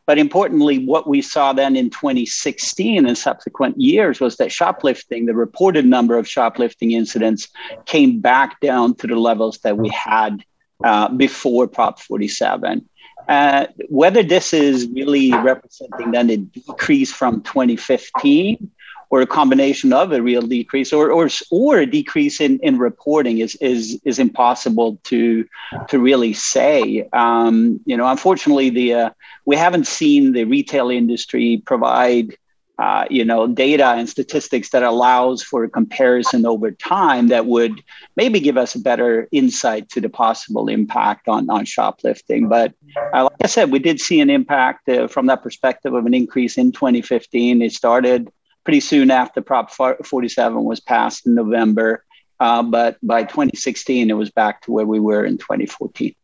But 0.04 0.18
importantly, 0.18 0.84
what 0.84 1.08
we 1.08 1.22
saw 1.22 1.54
then 1.54 1.74
in 1.74 1.88
2016 1.88 3.06
and 3.06 3.16
subsequent 3.16 3.80
years 3.80 4.20
was 4.20 4.36
that 4.36 4.52
shoplifting, 4.52 5.24
the 5.24 5.32
reported 5.32 5.86
number 5.86 6.18
of 6.18 6.28
shoplifting 6.28 6.90
incidents, 6.90 7.48
came 7.86 8.20
back 8.20 8.60
down 8.60 8.94
to 8.96 9.06
the 9.06 9.16
levels 9.16 9.56
that 9.60 9.78
we 9.78 9.88
had 9.88 10.44
uh, 10.84 11.08
before 11.08 11.66
Prop 11.66 11.98
47. 11.98 12.86
Uh, 13.26 13.68
whether 13.88 14.22
this 14.22 14.52
is 14.52 14.86
really 14.88 15.32
representing 15.32 16.10
then 16.10 16.28
a 16.28 16.36
decrease 16.36 17.10
from 17.10 17.40
2015 17.42 18.70
or 19.12 19.20
a 19.20 19.26
combination 19.26 19.92
of 19.92 20.10
a 20.10 20.22
real 20.22 20.40
decrease 20.40 20.90
or 20.90 21.12
or, 21.12 21.28
or 21.50 21.78
a 21.78 21.86
decrease 21.86 22.40
in, 22.40 22.58
in 22.60 22.78
reporting 22.78 23.38
is 23.38 23.54
is 23.56 24.00
is 24.06 24.18
impossible 24.18 24.98
to 25.04 25.46
to 25.88 25.98
really 25.98 26.32
say. 26.32 27.06
Um, 27.12 27.78
you 27.84 27.96
know, 27.96 28.08
unfortunately, 28.08 28.70
the 28.70 28.94
uh, 28.94 29.10
we 29.44 29.54
haven't 29.54 29.86
seen 29.86 30.32
the 30.32 30.44
retail 30.44 30.90
industry 30.90 31.62
provide. 31.64 32.36
Uh, 32.78 33.04
you 33.10 33.24
know, 33.24 33.46
data 33.46 33.84
and 33.84 34.08
statistics 34.08 34.70
that 34.70 34.82
allows 34.82 35.42
for 35.42 35.62
a 35.62 35.68
comparison 35.68 36.44
over 36.46 36.70
time 36.72 37.28
that 37.28 37.46
would 37.46 37.80
maybe 38.16 38.40
give 38.40 38.56
us 38.56 38.74
a 38.74 38.80
better 38.80 39.28
insight 39.30 39.88
to 39.90 40.00
the 40.00 40.08
possible 40.08 40.68
impact 40.68 41.28
on, 41.28 41.48
on 41.50 41.64
shoplifting. 41.64 42.48
But 42.48 42.72
uh, 43.14 43.24
like 43.24 43.44
I 43.44 43.46
said, 43.46 43.70
we 43.70 43.78
did 43.78 44.00
see 44.00 44.20
an 44.20 44.30
impact 44.30 44.88
uh, 44.88 45.06
from 45.06 45.26
that 45.26 45.42
perspective 45.42 45.92
of 45.94 46.06
an 46.06 46.14
increase 46.14 46.56
in 46.58 46.72
2015. 46.72 47.62
It 47.62 47.72
started 47.72 48.32
pretty 48.64 48.80
soon 48.80 49.10
after 49.10 49.40
Prop 49.40 49.70
47 49.70 50.64
was 50.64 50.80
passed 50.80 51.26
in 51.26 51.34
November. 51.34 52.04
Uh, 52.40 52.62
but 52.62 52.96
by 53.02 53.22
2016, 53.22 54.10
it 54.10 54.14
was 54.14 54.30
back 54.30 54.62
to 54.62 54.72
where 54.72 54.86
we 54.86 54.98
were 54.98 55.24
in 55.24 55.38
2014. 55.38 56.14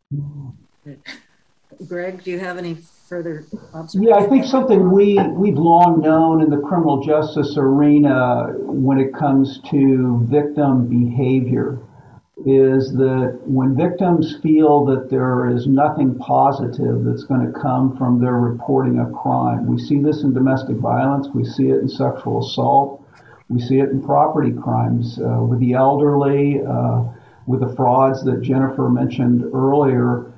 Greg, 1.87 2.25
do 2.25 2.31
you 2.31 2.41
have 2.41 2.59
any 2.59 2.75
further 3.09 3.47
observations? 3.73 4.09
Yeah, 4.09 4.17
I 4.17 4.29
think 4.29 4.45
something 4.45 4.91
we, 4.91 5.19
we've 5.35 5.57
long 5.57 6.01
known 6.01 6.43
in 6.43 6.51
the 6.51 6.59
criminal 6.59 7.03
justice 7.03 7.55
arena 7.57 8.53
when 8.59 8.99
it 8.99 9.15
comes 9.15 9.61
to 9.71 10.27
victim 10.29 10.89
behavior 10.89 11.79
is 12.47 12.93
that 12.93 13.41
when 13.45 13.77
victims 13.77 14.37
feel 14.43 14.85
that 14.85 15.11
there 15.11 15.51
is 15.51 15.67
nothing 15.67 16.17
positive 16.19 17.05
that's 17.05 17.25
going 17.25 17.45
to 17.45 17.59
come 17.59 17.97
from 17.97 18.21
their 18.21 18.35
reporting 18.35 19.01
a 19.01 19.11
crime, 19.11 19.67
we 19.67 19.79
see 19.79 19.99
this 20.01 20.23
in 20.23 20.33
domestic 20.33 20.77
violence, 20.77 21.29
we 21.35 21.45
see 21.45 21.69
it 21.69 21.81
in 21.81 21.89
sexual 21.89 22.45
assault, 22.45 23.05
we 23.49 23.61
see 23.61 23.81
it 23.81 23.91
in 23.91 24.03
property 24.03 24.53
crimes 24.53 25.19
uh, 25.19 25.43
with 25.43 25.59
the 25.59 25.73
elderly, 25.73 26.61
uh, 26.63 27.03
with 27.47 27.61
the 27.61 27.75
frauds 27.75 28.23
that 28.25 28.41
Jennifer 28.43 28.89
mentioned 28.89 29.43
earlier. 29.53 30.33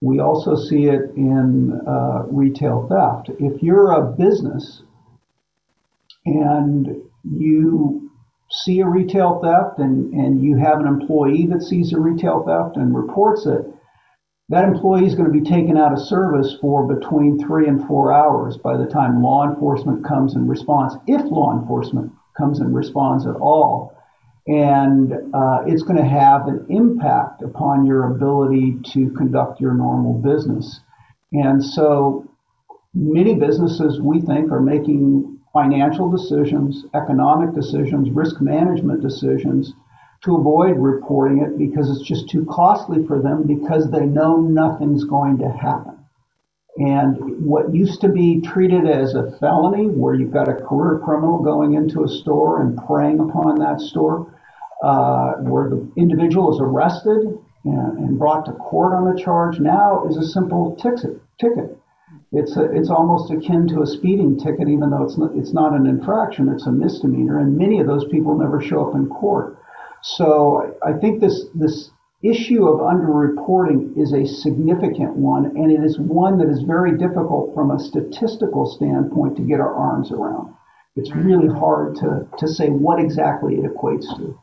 We 0.00 0.18
also 0.18 0.56
see 0.56 0.86
it 0.86 1.14
in 1.16 1.80
uh, 1.86 2.24
retail 2.30 2.88
theft. 2.88 3.30
If 3.38 3.62
you're 3.62 3.92
a 3.92 4.10
business 4.12 4.82
and 6.26 6.96
you 7.22 8.03
see 8.62 8.80
a 8.80 8.86
retail 8.86 9.40
theft 9.42 9.78
and, 9.78 10.12
and 10.14 10.42
you 10.42 10.56
have 10.56 10.80
an 10.80 10.86
employee 10.86 11.46
that 11.46 11.62
sees 11.62 11.92
a 11.92 11.98
retail 11.98 12.44
theft 12.44 12.76
and 12.76 12.94
reports 12.94 13.46
it, 13.46 13.66
that 14.48 14.64
employee 14.64 15.06
is 15.06 15.14
going 15.14 15.30
to 15.30 15.38
be 15.38 15.48
taken 15.48 15.76
out 15.76 15.92
of 15.92 15.98
service 15.98 16.56
for 16.60 16.86
between 16.86 17.38
three 17.38 17.66
and 17.66 17.86
four 17.86 18.12
hours 18.12 18.56
by 18.58 18.76
the 18.76 18.86
time 18.86 19.22
law 19.22 19.48
enforcement 19.48 20.04
comes 20.04 20.34
and 20.34 20.48
responds, 20.48 20.94
if 21.06 21.22
law 21.30 21.58
enforcement 21.58 22.12
comes 22.36 22.60
and 22.60 22.74
responds 22.74 23.26
at 23.26 23.36
all. 23.36 23.96
And 24.46 25.12
uh, 25.34 25.62
it's 25.66 25.82
going 25.82 25.96
to 25.96 26.04
have 26.04 26.46
an 26.48 26.66
impact 26.68 27.42
upon 27.42 27.86
your 27.86 28.14
ability 28.14 28.76
to 28.92 29.10
conduct 29.16 29.60
your 29.60 29.72
normal 29.72 30.14
business. 30.20 30.80
And 31.32 31.64
so 31.64 32.30
many 32.92 33.34
businesses, 33.34 34.00
we 34.00 34.20
think, 34.20 34.52
are 34.52 34.60
making 34.60 35.33
financial 35.54 36.10
decisions, 36.10 36.84
economic 36.94 37.54
decisions, 37.54 38.10
risk 38.10 38.40
management 38.42 39.00
decisions 39.00 39.72
to 40.24 40.36
avoid 40.36 40.76
reporting 40.76 41.42
it 41.42 41.56
because 41.56 41.88
it's 41.88 42.06
just 42.06 42.28
too 42.28 42.44
costly 42.50 43.06
for 43.06 43.22
them 43.22 43.46
because 43.46 43.90
they 43.90 44.04
know 44.04 44.36
nothing's 44.36 45.04
going 45.04 45.38
to 45.38 45.48
happen. 45.48 45.96
And 46.76 47.46
what 47.46 47.72
used 47.72 48.00
to 48.00 48.08
be 48.08 48.40
treated 48.40 48.88
as 48.88 49.14
a 49.14 49.30
felony, 49.38 49.86
where 49.86 50.14
you've 50.14 50.32
got 50.32 50.48
a 50.48 50.54
career 50.54 51.00
criminal 51.04 51.38
going 51.38 51.74
into 51.74 52.02
a 52.02 52.08
store 52.08 52.62
and 52.62 52.76
preying 52.86 53.20
upon 53.20 53.60
that 53.60 53.80
store, 53.80 54.34
uh, 54.82 55.34
where 55.34 55.70
the 55.70 55.88
individual 55.96 56.52
is 56.52 56.60
arrested 56.60 57.38
and, 57.64 58.18
brought 58.18 58.44
to 58.46 58.52
court 58.52 58.92
on 58.92 59.12
the 59.12 59.20
charge, 59.20 59.60
now 59.60 60.06
is 60.08 60.16
a 60.16 60.26
simple 60.26 60.76
ticket. 60.76 61.78
It's, 62.34 62.56
a, 62.56 62.64
it's 62.72 62.90
almost 62.90 63.30
akin 63.30 63.68
to 63.68 63.82
a 63.82 63.86
speeding 63.86 64.38
ticket, 64.38 64.68
even 64.68 64.90
though 64.90 65.04
it's 65.04 65.16
not, 65.16 65.30
it's 65.36 65.52
not 65.52 65.72
an 65.72 65.86
infraction, 65.86 66.48
it's 66.48 66.66
a 66.66 66.72
misdemeanor. 66.72 67.38
And 67.38 67.56
many 67.56 67.80
of 67.80 67.86
those 67.86 68.04
people 68.06 68.36
never 68.36 68.60
show 68.60 68.88
up 68.88 68.94
in 68.94 69.06
court. 69.08 69.58
So 70.02 70.76
I 70.82 70.92
think 70.92 71.20
this 71.20 71.46
this 71.54 71.90
issue 72.22 72.66
of 72.66 72.80
underreporting 72.80 73.96
is 73.98 74.12
a 74.12 74.26
significant 74.26 75.14
one, 75.14 75.46
and 75.56 75.70
it 75.70 75.84
is 75.84 75.98
one 75.98 76.38
that 76.38 76.48
is 76.48 76.62
very 76.62 76.96
difficult 76.96 77.54
from 77.54 77.70
a 77.70 77.78
statistical 77.78 78.66
standpoint 78.66 79.36
to 79.36 79.42
get 79.42 79.60
our 79.60 79.74
arms 79.74 80.10
around. 80.10 80.54
It's 80.96 81.14
really 81.14 81.48
hard 81.48 81.96
to, 81.96 82.26
to 82.38 82.48
say 82.48 82.68
what 82.68 82.98
exactly 83.00 83.56
it 83.56 83.64
equates 83.64 84.06
to. 84.16 84.38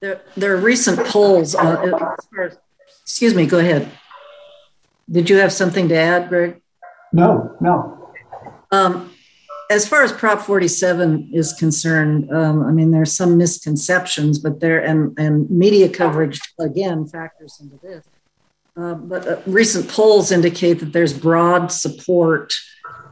There, 0.00 0.20
there 0.36 0.54
are 0.54 0.60
recent 0.60 0.98
polls. 1.06 1.56
Excuse 3.02 3.34
me, 3.34 3.46
go 3.46 3.58
ahead. 3.58 3.90
Did 5.10 5.30
you 5.30 5.36
have 5.36 5.52
something 5.52 5.88
to 5.88 5.96
add, 5.96 6.28
Greg? 6.28 6.60
No, 7.12 7.56
no. 7.60 8.12
Um, 8.70 9.10
as 9.70 9.88
far 9.88 10.02
as 10.02 10.12
Prop 10.12 10.40
47 10.40 11.30
is 11.32 11.52
concerned, 11.54 12.30
um, 12.32 12.62
I 12.62 12.72
mean, 12.72 12.90
there's 12.90 13.12
some 13.12 13.38
misconceptions, 13.38 14.38
but 14.38 14.60
there 14.60 14.82
and 14.84 15.18
and 15.18 15.50
media 15.50 15.88
coverage 15.88 16.40
again 16.58 17.06
factors 17.06 17.58
into 17.60 17.78
this. 17.82 18.04
Uh, 18.76 18.94
but 18.94 19.26
uh, 19.26 19.40
recent 19.46 19.88
polls 19.88 20.32
indicate 20.32 20.74
that 20.74 20.92
there's 20.92 21.18
broad 21.18 21.70
support 21.70 22.52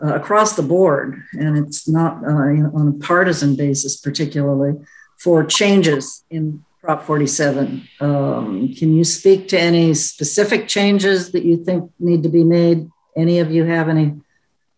uh, 0.02 0.14
across 0.14 0.56
the 0.56 0.62
board, 0.62 1.22
and 1.32 1.58
it's 1.58 1.88
not 1.88 2.24
uh, 2.24 2.68
on 2.78 2.88
a 2.88 3.04
partisan 3.04 3.56
basis, 3.56 3.96
particularly 3.96 4.74
for 5.18 5.44
changes 5.44 6.24
in 6.30 6.64
Prop 6.82 7.04
47. 7.04 7.86
Um, 8.00 8.74
can 8.74 8.96
you 8.96 9.04
speak 9.04 9.48
to 9.48 9.60
any 9.60 9.92
specific 9.92 10.66
changes 10.66 11.32
that 11.32 11.44
you 11.44 11.62
think 11.62 11.90
need 11.98 12.22
to 12.22 12.30
be 12.30 12.44
made? 12.44 12.88
Any 13.20 13.38
of 13.38 13.50
you 13.50 13.64
have 13.64 13.88
any 13.88 14.14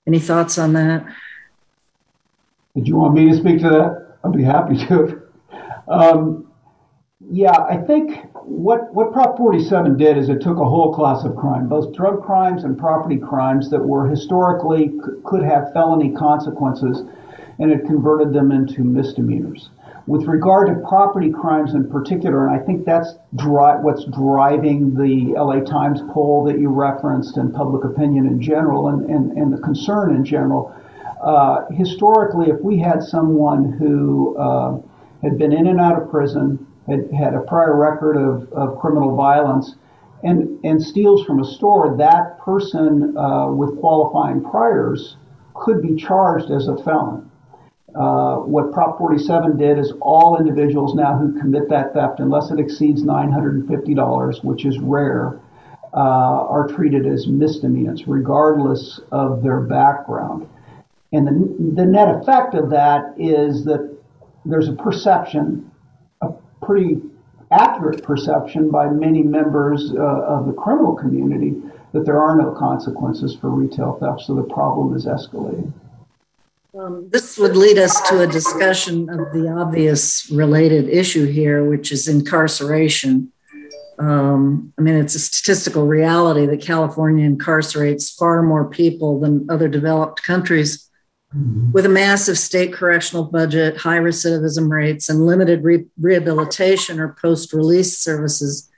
any 0.06 0.18
thoughts 0.18 0.58
on 0.58 0.72
that? 0.72 1.06
Did 2.74 2.88
you 2.88 2.96
want 2.96 3.14
me 3.14 3.30
to 3.30 3.36
speak 3.36 3.60
to 3.60 3.68
that? 3.68 4.16
I'd 4.24 4.32
be 4.32 4.42
happy 4.42 4.76
to. 4.86 5.22
Um, 5.88 6.48
yeah, 7.30 7.56
I 7.68 7.76
think 7.76 8.18
what, 8.34 8.92
what 8.92 9.12
Prop 9.12 9.36
47 9.36 9.96
did 9.96 10.18
is 10.18 10.28
it 10.28 10.40
took 10.40 10.58
a 10.58 10.64
whole 10.64 10.92
class 10.92 11.24
of 11.24 11.36
crime, 11.36 11.68
both 11.68 11.94
drug 11.94 12.22
crimes 12.24 12.64
and 12.64 12.76
property 12.76 13.16
crimes 13.16 13.70
that 13.70 13.78
were 13.78 14.08
historically 14.08 14.92
could 15.24 15.42
have 15.42 15.72
felony 15.72 16.12
consequences, 16.12 17.02
and 17.58 17.70
it 17.70 17.86
converted 17.86 18.32
them 18.32 18.50
into 18.50 18.82
misdemeanors. 18.82 19.70
With 20.06 20.26
regard 20.26 20.66
to 20.66 20.86
property 20.88 21.30
crimes 21.30 21.74
in 21.74 21.88
particular, 21.88 22.46
and 22.46 22.60
I 22.60 22.64
think 22.64 22.84
that's 22.84 23.14
dri- 23.36 23.78
what's 23.82 24.04
driving 24.06 24.94
the 24.94 25.34
LA 25.38 25.60
Times 25.60 26.00
poll 26.12 26.44
that 26.44 26.58
you 26.58 26.70
referenced 26.70 27.36
and 27.36 27.54
public 27.54 27.84
opinion 27.84 28.26
in 28.26 28.42
general 28.42 28.88
and, 28.88 29.08
and, 29.08 29.32
and 29.38 29.52
the 29.52 29.58
concern 29.58 30.16
in 30.16 30.24
general, 30.24 30.74
uh, 31.22 31.66
historically, 31.70 32.50
if 32.50 32.60
we 32.62 32.78
had 32.78 33.00
someone 33.00 33.72
who 33.78 34.36
uh, 34.36 34.80
had 35.22 35.38
been 35.38 35.52
in 35.52 35.68
and 35.68 35.80
out 35.80 36.02
of 36.02 36.10
prison, 36.10 36.66
had 36.88 37.08
had 37.12 37.34
a 37.34 37.40
prior 37.42 37.76
record 37.76 38.16
of, 38.16 38.52
of 38.52 38.80
criminal 38.80 39.14
violence, 39.14 39.76
and, 40.24 40.58
and 40.64 40.82
steals 40.82 41.24
from 41.24 41.40
a 41.40 41.44
store, 41.44 41.96
that 41.96 42.40
person 42.40 43.16
uh, 43.16 43.46
with 43.48 43.78
qualifying 43.78 44.42
priors 44.42 45.16
could 45.54 45.80
be 45.80 45.94
charged 45.94 46.50
as 46.50 46.66
a 46.66 46.76
felon. 46.82 47.30
Uh, 47.94 48.36
what 48.36 48.72
Prop 48.72 48.96
47 48.96 49.56
did 49.56 49.78
is 49.78 49.92
all 50.00 50.38
individuals 50.38 50.94
now 50.94 51.16
who 51.16 51.38
commit 51.38 51.68
that 51.68 51.92
theft, 51.92 52.20
unless 52.20 52.50
it 52.50 52.58
exceeds 52.58 53.02
$950, 53.02 54.44
which 54.44 54.64
is 54.64 54.78
rare, 54.78 55.38
uh, 55.94 56.46
are 56.48 56.66
treated 56.68 57.06
as 57.06 57.26
misdemeanors, 57.26 58.04
regardless 58.06 59.00
of 59.10 59.42
their 59.42 59.60
background. 59.60 60.48
And 61.12 61.26
the, 61.26 61.82
the 61.82 61.84
net 61.84 62.08
effect 62.08 62.54
of 62.54 62.70
that 62.70 63.14
is 63.18 63.64
that 63.66 63.94
there's 64.46 64.68
a 64.68 64.72
perception, 64.72 65.70
a 66.22 66.30
pretty 66.62 67.02
accurate 67.50 68.02
perception 68.02 68.70
by 68.70 68.88
many 68.88 69.22
members 69.22 69.92
uh, 69.94 70.00
of 70.00 70.46
the 70.46 70.52
criminal 70.54 70.94
community 70.94 71.54
that 71.92 72.06
there 72.06 72.18
are 72.18 72.36
no 72.36 72.52
consequences 72.52 73.36
for 73.38 73.50
retail 73.50 73.98
theft, 74.00 74.22
so 74.22 74.34
the 74.34 74.42
problem 74.54 74.96
is 74.96 75.04
escalating. 75.04 75.70
Um, 76.78 77.08
this 77.10 77.36
would 77.36 77.54
lead 77.54 77.78
us 77.78 78.00
to 78.08 78.22
a 78.22 78.26
discussion 78.26 79.10
of 79.10 79.32
the 79.32 79.48
obvious 79.48 80.30
related 80.30 80.88
issue 80.88 81.26
here, 81.26 81.68
which 81.68 81.92
is 81.92 82.08
incarceration. 82.08 83.30
Um, 83.98 84.72
I 84.78 84.82
mean, 84.82 84.94
it's 84.94 85.14
a 85.14 85.18
statistical 85.18 85.86
reality 85.86 86.46
that 86.46 86.62
California 86.62 87.28
incarcerates 87.28 88.16
far 88.16 88.42
more 88.42 88.70
people 88.70 89.20
than 89.20 89.46
other 89.50 89.68
developed 89.68 90.22
countries. 90.22 90.88
Mm-hmm. 91.36 91.72
With 91.72 91.84
a 91.84 91.90
massive 91.90 92.38
state 92.38 92.72
correctional 92.72 93.24
budget, 93.24 93.76
high 93.76 93.98
recidivism 93.98 94.70
rates, 94.70 95.10
and 95.10 95.26
limited 95.26 95.62
re- 95.62 95.86
rehabilitation 96.00 96.98
or 96.98 97.16
post 97.20 97.52
release 97.52 97.98
services, 97.98 98.70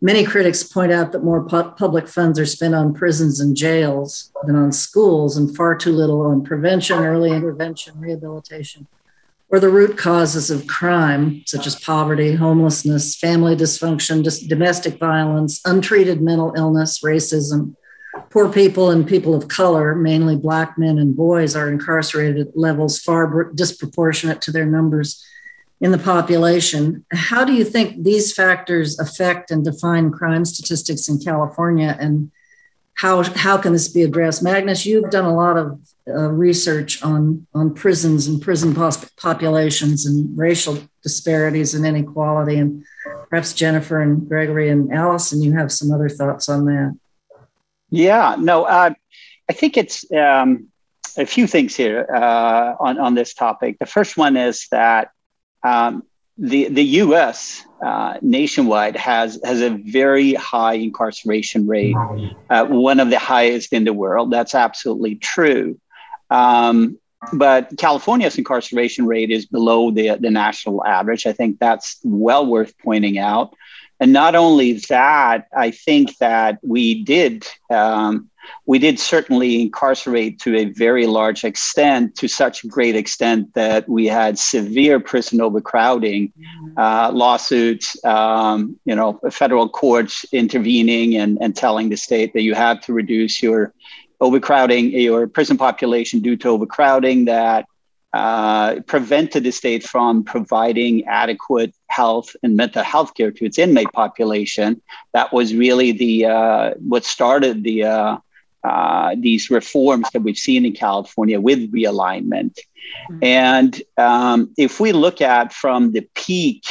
many 0.00 0.24
critics 0.24 0.62
point 0.62 0.92
out 0.92 1.12
that 1.12 1.24
more 1.24 1.44
pu- 1.44 1.70
public 1.72 2.08
funds 2.08 2.38
are 2.38 2.46
spent 2.46 2.74
on 2.74 2.94
prisons 2.94 3.40
and 3.40 3.56
jails 3.56 4.32
than 4.44 4.56
on 4.56 4.72
schools, 4.72 5.36
and 5.36 5.54
far 5.56 5.76
too 5.76 5.92
little 5.92 6.22
on 6.22 6.44
prevention, 6.44 6.98
early 6.98 7.30
intervention, 7.30 7.98
rehabilitation, 8.00 8.86
or 9.48 9.58
the 9.58 9.68
root 9.68 9.96
causes 9.96 10.50
of 10.50 10.66
crime, 10.66 11.42
such 11.46 11.66
as 11.66 11.80
poverty, 11.80 12.34
homelessness, 12.34 13.16
family 13.16 13.56
dysfunction, 13.56 14.48
domestic 14.48 14.98
violence, 14.98 15.60
untreated 15.64 16.20
mental 16.20 16.52
illness, 16.56 17.00
racism, 17.00 17.74
Poor 18.30 18.52
people 18.52 18.90
and 18.90 19.06
people 19.06 19.34
of 19.34 19.48
color, 19.48 19.94
mainly 19.94 20.36
Black 20.36 20.76
men 20.76 20.98
and 20.98 21.16
boys, 21.16 21.56
are 21.56 21.70
incarcerated 21.70 22.48
at 22.48 22.56
levels 22.56 22.98
far 22.98 23.50
disproportionate 23.54 24.40
to 24.42 24.52
their 24.52 24.66
numbers 24.66 25.24
in 25.80 25.92
the 25.92 25.98
population. 25.98 27.04
How 27.12 27.44
do 27.44 27.52
you 27.52 27.64
think 27.64 28.02
these 28.02 28.32
factors 28.32 28.98
affect 28.98 29.50
and 29.50 29.64
define 29.64 30.10
crime 30.10 30.44
statistics 30.44 31.08
in 31.08 31.18
California, 31.18 31.96
and 32.00 32.30
how 32.94 33.22
how 33.22 33.58
can 33.58 33.72
this 33.72 33.88
be 33.88 34.02
addressed? 34.02 34.42
Magnus, 34.42 34.84
you've 34.84 35.10
done 35.10 35.24
a 35.24 35.34
lot 35.34 35.56
of 35.56 35.80
uh, 36.08 36.30
research 36.30 37.02
on 37.02 37.46
on 37.54 37.74
prisons 37.74 38.26
and 38.26 38.42
prison 38.42 38.74
populations 38.74 40.04
and 40.06 40.36
racial 40.36 40.78
disparities 41.02 41.74
and 41.74 41.86
inequality, 41.86 42.56
and 42.56 42.84
perhaps 43.30 43.52
Jennifer 43.52 44.00
and 44.00 44.28
Gregory 44.28 44.68
and 44.70 44.92
Allison, 44.92 45.42
you 45.42 45.52
have 45.52 45.70
some 45.70 45.92
other 45.92 46.08
thoughts 46.08 46.48
on 46.48 46.64
that. 46.64 46.98
Yeah, 47.90 48.36
no, 48.38 48.64
uh, 48.64 48.90
I 49.48 49.52
think 49.52 49.76
it's 49.76 50.04
um, 50.12 50.68
a 51.16 51.24
few 51.24 51.46
things 51.46 51.74
here 51.74 52.06
uh, 52.12 52.74
on, 52.78 52.98
on 52.98 53.14
this 53.14 53.32
topic. 53.32 53.78
The 53.78 53.86
first 53.86 54.16
one 54.16 54.36
is 54.36 54.66
that 54.70 55.10
um, 55.62 56.02
the, 56.36 56.68
the 56.68 56.84
US 56.84 57.64
uh, 57.84 58.18
nationwide 58.22 58.96
has, 58.96 59.40
has 59.44 59.60
a 59.60 59.70
very 59.70 60.34
high 60.34 60.74
incarceration 60.74 61.66
rate, 61.66 61.96
uh, 62.50 62.66
one 62.66 63.00
of 63.00 63.10
the 63.10 63.18
highest 63.18 63.72
in 63.72 63.84
the 63.84 63.92
world. 63.92 64.30
That's 64.30 64.54
absolutely 64.54 65.16
true. 65.16 65.80
Um, 66.30 66.98
but 67.32 67.76
California's 67.78 68.38
incarceration 68.38 69.06
rate 69.06 69.30
is 69.30 69.46
below 69.46 69.90
the, 69.90 70.16
the 70.20 70.30
national 70.30 70.84
average. 70.86 71.26
I 71.26 71.32
think 71.32 71.58
that's 71.58 71.98
well 72.04 72.46
worth 72.46 72.74
pointing 72.78 73.18
out. 73.18 73.54
And 74.00 74.12
not 74.12 74.36
only 74.36 74.74
that, 74.88 75.48
I 75.56 75.72
think 75.72 76.16
that 76.18 76.58
we 76.62 77.02
did 77.02 77.46
um, 77.68 78.30
we 78.66 78.78
did 78.78 78.98
certainly 78.98 79.62
incarcerate 79.62 80.38
to 80.40 80.56
a 80.56 80.66
very 80.66 81.06
large 81.06 81.44
extent, 81.44 82.16
to 82.16 82.28
such 82.28 82.64
a 82.64 82.68
great 82.68 82.96
extent 82.96 83.54
that 83.54 83.88
we 83.88 84.06
had 84.06 84.38
severe 84.38 85.00
prison 85.00 85.40
overcrowding, 85.40 86.32
uh, 86.76 87.10
lawsuits, 87.12 88.02
um, 88.04 88.78
you 88.84 88.94
know, 88.94 89.20
federal 89.30 89.68
courts 89.68 90.24
intervening 90.32 91.16
and, 91.16 91.38
and 91.40 91.56
telling 91.56 91.88
the 91.88 91.96
state 91.96 92.32
that 92.34 92.42
you 92.42 92.54
have 92.54 92.80
to 92.80 92.92
reduce 92.92 93.42
your 93.42 93.72
overcrowding, 94.20 94.90
your 94.90 95.26
prison 95.26 95.56
population 95.56 96.20
due 96.20 96.36
to 96.36 96.48
overcrowding, 96.48 97.26
that 97.26 97.66
uh, 98.12 98.80
prevented 98.86 99.44
the 99.44 99.50
state 99.50 99.84
from 99.84 100.24
providing 100.24 101.04
adequate 101.06 101.74
health 101.88 102.34
and 102.42 102.56
mental 102.56 102.82
health 102.82 103.14
care 103.14 103.30
to 103.30 103.44
its 103.44 103.58
inmate 103.58 103.92
population. 103.92 104.80
That 105.12 105.32
was 105.32 105.54
really 105.54 105.92
the 105.92 106.26
uh, 106.26 106.74
what 106.78 107.04
started 107.04 107.62
the 107.64 107.84
uh, 107.84 108.16
uh 108.68 109.14
these 109.18 109.50
reforms 109.50 110.06
that 110.12 110.22
we've 110.22 110.38
seen 110.38 110.64
in 110.64 110.72
California 110.72 111.40
with 111.40 111.72
realignment. 111.72 112.54
Mm-hmm. 113.10 113.24
And 113.24 113.82
um, 113.96 114.52
if 114.56 114.80
we 114.80 114.92
look 114.92 115.20
at 115.20 115.52
from 115.52 115.92
the 115.92 116.06
peak 116.14 116.64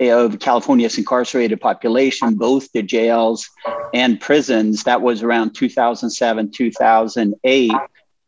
of 0.00 0.38
California's 0.40 0.98
incarcerated 0.98 1.60
population, 1.60 2.34
both 2.34 2.70
the 2.72 2.82
jails 2.82 3.48
and 3.92 4.20
prisons, 4.20 4.84
that 4.84 5.02
was 5.02 5.22
around 5.22 5.54
2007, 5.54 6.50
2008 6.50 7.72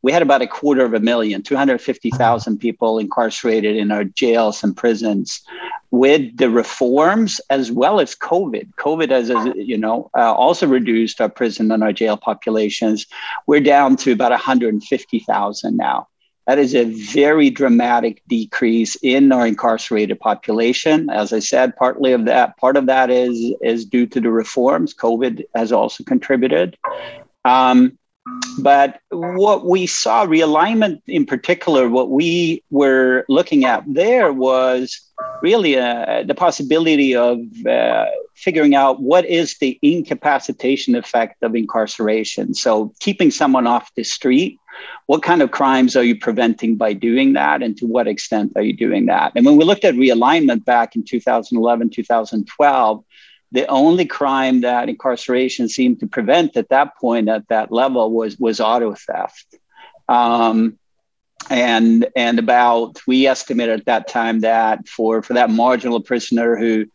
we 0.07 0.13
had 0.13 0.23
about 0.23 0.41
a 0.41 0.47
quarter 0.47 0.85
of 0.85 0.95
a 0.95 1.01
million, 1.01 1.43
250,000 1.43 2.59
people 2.59 3.01
incarcerated 3.01 3.75
in 3.75 3.91
our 3.91 4.05
jails 4.05 4.63
and 4.63 4.77
prisons. 4.77 5.43
With 5.91 6.37
the 6.37 6.49
reforms 6.49 7.41
as 7.51 7.73
well 7.73 7.99
as 7.99 8.15
COVID, 8.15 8.73
COVID 8.77 9.11
has, 9.11 9.31
you 9.57 9.77
know, 9.77 10.09
uh, 10.17 10.33
also 10.33 10.69
reduced 10.69 11.21
our 11.21 11.29
prison 11.29 11.73
and 11.73 11.83
our 11.83 11.93
jail 11.93 12.17
populations. 12.17 13.07
We're 13.49 13.59
down 13.59 13.97
to 13.97 14.13
about 14.13 14.31
150,000 14.31 15.77
now. 15.77 16.07
That 16.47 16.61
is 16.61 16.77
a 16.77 16.85
very 16.85 17.51
dramatic 17.51 18.23
decrease 18.29 18.97
in 19.03 19.33
our 19.33 19.45
incarcerated 19.45 20.21
population. 20.21 21.11
As 21.11 21.33
I 21.33 21.41
said, 21.41 21.75
partly 21.75 22.13
of 22.13 22.27
that, 22.27 22.57
part 22.59 22.77
of 22.77 22.87
that 22.87 23.11
is 23.11 23.53
is 23.61 23.85
due 23.85 24.07
to 24.07 24.21
the 24.21 24.31
reforms. 24.31 24.95
COVID 24.95 25.43
has 25.57 25.73
also 25.73 26.05
contributed. 26.05 26.79
Um, 27.45 27.99
but 28.59 29.01
what 29.11 29.67
we 29.67 29.87
saw, 29.87 30.27
realignment 30.27 31.01
in 31.07 31.27
particular, 31.27 31.89
what 31.89 32.11
we 32.11 32.63
were 32.71 33.25
looking 33.29 33.65
at 33.65 33.85
there 33.87 34.33
was 34.33 35.01
really 35.43 35.77
uh, 35.77 36.23
the 36.27 36.35
possibility 36.35 37.15
of 37.15 37.39
uh, 37.67 38.07
figuring 38.35 38.75
out 38.75 39.01
what 39.01 39.25
is 39.27 39.59
the 39.59 39.79
incapacitation 39.83 40.95
effect 40.95 41.43
of 41.43 41.55
incarceration. 41.55 42.55
So, 42.55 42.93
keeping 43.01 43.31
someone 43.31 43.67
off 43.67 43.95
the 43.95 44.05
street, 44.05 44.59
what 45.07 45.23
kind 45.23 45.43
of 45.43 45.51
crimes 45.51 45.97
are 45.97 46.03
you 46.03 46.19
preventing 46.19 46.77
by 46.77 46.93
doing 46.93 47.33
that, 47.35 47.63
and 47.63 47.77
to 47.79 47.87
what 47.87 48.09
extent 48.09 48.53
are 48.57 48.63
you 48.63 48.73
doing 48.73 49.07
that? 49.07 49.33
And 49.35 49.47
when 49.47 49.57
we 49.57 49.65
looked 49.65 49.85
at 49.85 49.95
realignment 49.95 50.65
back 50.65 50.97
in 50.97 51.05
2011, 51.05 51.91
2012, 51.91 53.05
the 53.53 53.67
only 53.67 54.07
crime 54.07 54.63
that 54.63 54.89
incarceration 54.89 55.69
seemed 55.69 56.01
to 56.01 56.07
prevent 56.07 56.57
at 56.57 56.69
that 56.71 56.97
point 56.97 57.29
at 57.29 57.49
that 57.49 57.73
level 57.73 58.11
was 58.11 58.39
was 58.39 58.61
auto 58.61 58.95
theft. 58.95 59.57
Um, 60.09 60.79
and 61.51 62.09
and 62.17 62.39
about 62.39 63.01
we 63.07 63.27
estimated 63.27 63.81
at 63.81 63.87
that 63.87 64.09
time 64.09 64.41
that 64.41 64.89
for 64.89 65.23
for 65.23 65.35
that 65.35 65.51
marginal 65.51 66.01
prisoner 66.01 66.57
who 66.57 66.87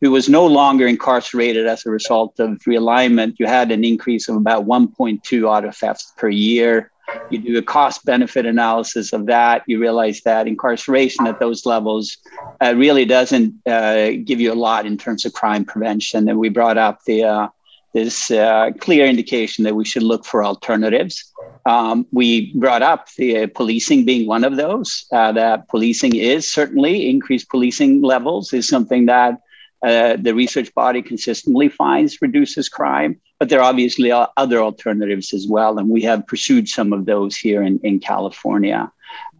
who 0.00 0.10
was 0.10 0.28
no 0.28 0.46
longer 0.46 0.86
incarcerated 0.86 1.66
as 1.66 1.84
a 1.84 1.90
result 1.90 2.38
of 2.38 2.58
realignment 2.60 3.34
you 3.38 3.46
had 3.46 3.70
an 3.70 3.84
increase 3.84 4.28
of 4.28 4.36
about 4.36 4.66
1.2 4.66 5.44
auto 5.44 5.70
thefts 5.70 6.12
per 6.16 6.28
year 6.28 6.90
you 7.30 7.38
do 7.38 7.58
a 7.58 7.62
cost 7.62 8.04
benefit 8.04 8.46
analysis 8.46 9.12
of 9.12 9.26
that, 9.26 9.62
you 9.66 9.78
realize 9.80 10.20
that 10.22 10.46
incarceration 10.46 11.26
at 11.26 11.40
those 11.40 11.66
levels 11.66 12.16
uh, 12.60 12.74
really 12.76 13.04
doesn't 13.04 13.54
uh, 13.66 14.10
give 14.24 14.40
you 14.40 14.52
a 14.52 14.54
lot 14.54 14.86
in 14.86 14.96
terms 14.96 15.24
of 15.24 15.32
crime 15.32 15.64
prevention. 15.64 16.28
And 16.28 16.38
we 16.38 16.48
brought 16.48 16.78
up 16.78 17.04
the 17.04 17.24
uh, 17.24 17.48
this 17.94 18.30
uh, 18.30 18.70
clear 18.80 19.06
indication 19.06 19.64
that 19.64 19.74
we 19.74 19.84
should 19.84 20.02
look 20.02 20.24
for 20.24 20.44
alternatives. 20.44 21.32
Um, 21.66 22.06
we 22.12 22.52
brought 22.54 22.82
up 22.82 23.08
the 23.16 23.46
policing 23.46 24.04
being 24.04 24.26
one 24.26 24.44
of 24.44 24.56
those. 24.56 25.06
Uh, 25.10 25.32
that 25.32 25.68
policing 25.68 26.14
is 26.14 26.50
certainly 26.50 27.08
increased 27.08 27.48
policing 27.48 28.02
levels 28.02 28.52
is 28.52 28.68
something 28.68 29.06
that 29.06 29.40
uh, 29.82 30.16
the 30.16 30.34
research 30.34 30.72
body 30.74 31.02
consistently 31.02 31.68
finds 31.68 32.20
reduces 32.20 32.68
crime, 32.68 33.20
but 33.38 33.48
there 33.48 33.60
are 33.60 33.70
obviously 33.70 34.10
other 34.12 34.60
alternatives 34.60 35.32
as 35.32 35.46
well, 35.46 35.78
and 35.78 35.88
we 35.88 36.02
have 36.02 36.26
pursued 36.26 36.68
some 36.68 36.92
of 36.92 37.06
those 37.06 37.36
here 37.36 37.62
in, 37.62 37.78
in 37.82 38.00
California. 38.00 38.90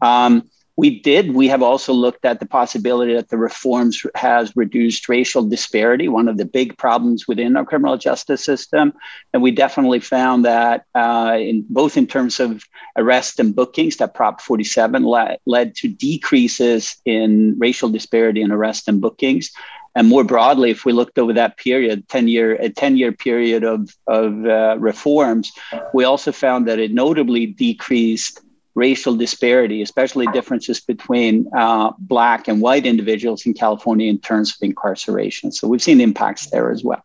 Um, 0.01 0.49
we 0.79 1.01
did. 1.01 1.35
We 1.35 1.49
have 1.49 1.61
also 1.61 1.93
looked 1.93 2.25
at 2.25 2.39
the 2.39 2.47
possibility 2.47 3.13
that 3.15 3.31
the 3.31 3.37
reforms 3.37 4.01
has 4.15 4.55
reduced 4.55 5.09
racial 5.09 5.43
disparity, 5.43 6.07
one 6.07 6.29
of 6.29 6.37
the 6.37 6.45
big 6.45 6.79
problems 6.79 7.27
within 7.27 7.57
our 7.57 7.65
criminal 7.65 7.97
justice 7.97 8.45
system. 8.45 8.93
And 9.35 9.43
we 9.43 9.51
definitely 9.51 9.99
found 9.99 10.45
that 10.45 10.85
uh, 10.95 11.37
in 11.37 11.65
both 11.69 11.97
in 11.97 12.07
terms 12.07 12.39
of 12.39 12.63
arrests 12.97 13.41
and 13.41 13.57
bookings, 13.57 13.97
that 13.97 14.15
Prop 14.15 14.41
47 14.41 15.03
led, 15.03 15.39
led 15.47 15.75
to 15.79 15.89
decreases 15.89 16.97
in 17.05 17.57
racial 17.59 17.89
disparity 17.89 18.41
in 18.41 18.53
arrests 18.53 18.87
and 18.87 19.01
bookings. 19.01 19.51
And 19.95 20.09
more 20.09 20.25
broadly, 20.25 20.71
if 20.71 20.85
we 20.85 20.93
looked 20.93 21.19
over 21.19 21.33
that 21.33 21.57
period, 21.57 22.09
10 22.09 22.29
year, 22.29 22.55
a 22.55 22.69
10 22.69 22.97
year 22.97 23.13
period 23.13 23.65
of, 23.65 23.91
of 24.07 24.45
uh, 24.45 24.77
reforms, 24.79 25.53
we 25.93 26.05
also 26.05 26.33
found 26.33 26.69
that 26.69 26.79
it 26.79 26.93
notably 26.93 27.47
decreased 27.47 28.41
racial 28.75 29.17
disparity, 29.17 29.83
especially 29.83 30.27
differences 30.29 30.81
between 30.81 31.51
uh, 31.57 31.91
Black 31.99 32.47
and 32.47 32.61
white 32.63 32.87
individuals 32.87 33.45
in 33.45 33.53
California 33.53 34.09
in 34.09 34.19
terms 34.19 34.51
of 34.51 34.57
incarceration. 34.63 35.51
So 35.51 35.67
we've 35.67 35.83
seen 35.83 36.01
impacts 36.01 36.49
there 36.51 36.71
as 36.71 36.85
well. 36.85 37.03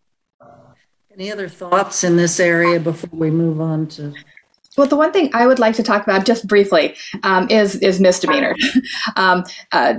Any 1.16 1.32
other 1.32 1.50
thoughts 1.50 2.04
in 2.04 2.16
this 2.16 2.40
area 2.40 2.80
before 2.80 3.10
we 3.12 3.32
move 3.32 3.60
on 3.60 3.88
to 3.88 4.14
well, 4.78 4.88
the 4.88 4.96
one 4.96 5.12
thing 5.12 5.30
I 5.34 5.46
would 5.46 5.60
like 5.60 5.76
to 5.76 5.84
talk 5.84 6.04
about 6.04 6.26
just 6.26 6.48
briefly 6.48 6.96
um, 7.24 7.50
is 7.50 7.76
is 7.76 8.00
misdemeanor. 8.00 8.56
um, 9.16 9.44
uh, 9.72 9.96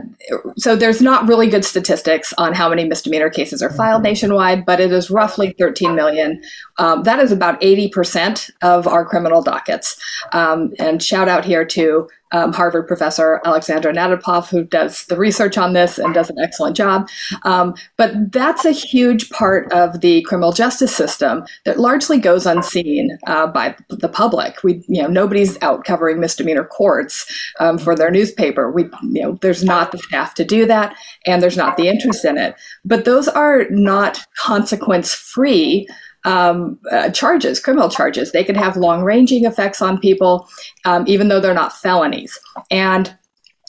so 0.56 0.74
there's 0.74 1.00
not 1.00 1.28
really 1.28 1.48
good 1.48 1.64
statistics 1.64 2.32
on 2.38 2.54
how 2.54 2.68
many 2.68 2.84
misdemeanor 2.84 3.30
cases 3.30 3.62
are 3.62 3.70
filed 3.70 3.98
mm-hmm. 3.98 4.10
nationwide, 4.10 4.66
but 4.66 4.80
it 4.80 4.92
is 4.92 5.10
roughly 5.10 5.54
13 5.58 5.94
million. 5.94 6.42
Um, 6.78 7.02
that 7.04 7.20
is 7.20 7.30
about 7.30 7.60
80% 7.60 8.50
of 8.62 8.86
our 8.86 9.04
criminal 9.04 9.42
dockets. 9.42 10.00
Um, 10.32 10.72
and 10.78 11.02
shout 11.02 11.28
out 11.28 11.44
here 11.44 11.64
to 11.66 12.08
um, 12.34 12.52
Harvard 12.52 12.88
professor 12.88 13.40
Alexandra 13.44 13.92
Natapoff, 13.92 14.48
who 14.48 14.64
does 14.64 15.04
the 15.06 15.16
research 15.16 15.56
on 15.56 15.72
this 15.72 15.98
and 15.98 16.12
does 16.12 16.28
an 16.28 16.38
excellent 16.40 16.76
job. 16.76 17.08
Um, 17.44 17.74
but 17.96 18.32
that's 18.32 18.64
a 18.64 18.72
huge 18.72 19.30
part 19.30 19.72
of 19.72 20.00
the 20.00 20.22
criminal 20.22 20.52
justice 20.52 20.94
system 20.94 21.44
that 21.64 21.78
largely 21.78 22.18
goes 22.18 22.44
unseen 22.44 23.16
uh, 23.28 23.46
by 23.46 23.76
the 23.88 24.08
public. 24.08 24.62
We, 24.64 24.84
you 24.88 25.00
know, 25.00 25.08
nobody's 25.08 25.60
out 25.62 25.84
covering 25.84 26.18
misdemeanor 26.18 26.64
courts 26.64 27.24
um, 27.60 27.78
for 27.78 27.94
their 27.94 28.10
newspaper. 28.10 28.70
We, 28.70 28.84
you 29.02 29.22
know, 29.22 29.38
there's 29.40 29.62
not 29.62 29.92
the 29.92 29.98
staff 29.98 30.34
to 30.34 30.44
do 30.44 30.66
that, 30.66 30.96
and 31.26 31.40
there's 31.40 31.56
not 31.56 31.76
the 31.76 31.86
interest 31.86 32.24
in 32.24 32.36
it. 32.36 32.56
But 32.84 33.04
those 33.04 33.28
are 33.28 33.66
not 33.70 34.26
consequence 34.36 35.14
free 35.14 35.86
um, 36.24 36.78
uh, 36.90 37.10
charges, 37.10 37.60
criminal 37.60 37.88
charges. 37.88 38.32
They 38.32 38.44
can 38.44 38.54
have 38.54 38.76
long 38.76 39.02
ranging 39.02 39.44
effects 39.44 39.82
on 39.82 39.98
people, 39.98 40.48
um, 40.84 41.04
even 41.06 41.28
though 41.28 41.40
they're 41.40 41.54
not 41.54 41.72
felonies. 41.72 42.38
And 42.70 43.14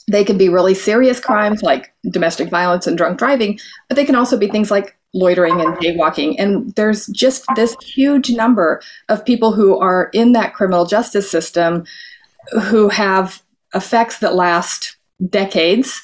they 0.08 0.24
can 0.24 0.38
be 0.38 0.48
really 0.48 0.74
serious 0.74 1.18
crimes 1.18 1.62
like 1.62 1.92
domestic 2.10 2.48
violence 2.48 2.86
and 2.86 2.96
drunk 2.96 3.18
driving, 3.18 3.58
but 3.88 3.96
they 3.96 4.04
can 4.04 4.14
also 4.14 4.38
be 4.38 4.48
things 4.48 4.70
like 4.70 4.96
loitering 5.12 5.60
and 5.60 5.76
jaywalking. 5.78 6.36
And 6.38 6.72
there's 6.74 7.06
just 7.08 7.44
this 7.56 7.74
huge 7.82 8.30
number 8.30 8.80
of 9.08 9.24
people 9.24 9.52
who 9.52 9.78
are 9.78 10.10
in 10.12 10.32
that 10.32 10.54
criminal 10.54 10.84
justice 10.84 11.30
system 11.30 11.84
who 12.64 12.88
have 12.88 13.42
effects 13.74 14.18
that 14.20 14.34
last 14.34 14.96
decades, 15.28 16.00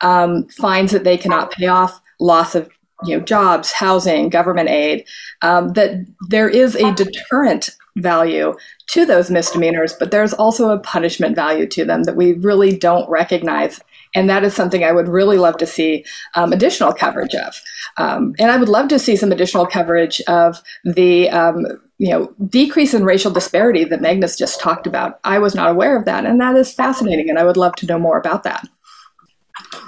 um, 0.00 0.46
fines 0.48 0.92
that 0.92 1.04
they 1.04 1.16
cannot 1.16 1.50
pay 1.52 1.66
off, 1.66 2.00
loss 2.20 2.54
of 2.54 2.68
you 3.04 3.16
know 3.16 3.24
jobs, 3.24 3.72
housing, 3.72 4.28
government 4.28 4.68
aid, 4.68 5.06
um, 5.42 5.72
that 5.74 6.06
there 6.28 6.48
is 6.48 6.74
a 6.74 6.92
deterrent 6.94 7.70
value 7.96 8.54
to 8.88 9.06
those 9.06 9.30
misdemeanors, 9.30 9.94
but 9.94 10.10
there's 10.10 10.34
also 10.34 10.70
a 10.70 10.78
punishment 10.78 11.34
value 11.34 11.66
to 11.66 11.84
them 11.84 12.04
that 12.04 12.16
we 12.16 12.34
really 12.34 12.76
don't 12.76 13.08
recognize. 13.08 13.80
And 14.14 14.30
that 14.30 14.44
is 14.44 14.54
something 14.54 14.84
I 14.84 14.92
would 14.92 15.08
really 15.08 15.38
love 15.38 15.56
to 15.58 15.66
see 15.66 16.04
um, 16.34 16.52
additional 16.52 16.92
coverage 16.92 17.34
of. 17.34 17.54
Um, 17.96 18.34
and 18.38 18.50
I 18.50 18.56
would 18.56 18.68
love 18.68 18.88
to 18.88 18.98
see 18.98 19.16
some 19.16 19.32
additional 19.32 19.66
coverage 19.66 20.20
of 20.22 20.62
the 20.84 21.28
um, 21.30 21.66
you 21.98 22.10
know 22.10 22.32
decrease 22.46 22.94
in 22.94 23.04
racial 23.04 23.30
disparity 23.30 23.84
that 23.84 24.02
Magnus 24.02 24.36
just 24.36 24.60
talked 24.60 24.86
about. 24.86 25.18
I 25.24 25.38
was 25.38 25.54
not 25.54 25.70
aware 25.70 25.96
of 25.96 26.04
that, 26.04 26.26
and 26.26 26.40
that 26.40 26.56
is 26.56 26.72
fascinating. 26.72 27.28
And 27.28 27.38
I 27.38 27.44
would 27.44 27.56
love 27.56 27.74
to 27.76 27.86
know 27.86 27.98
more 27.98 28.18
about 28.18 28.42
that. 28.44 28.66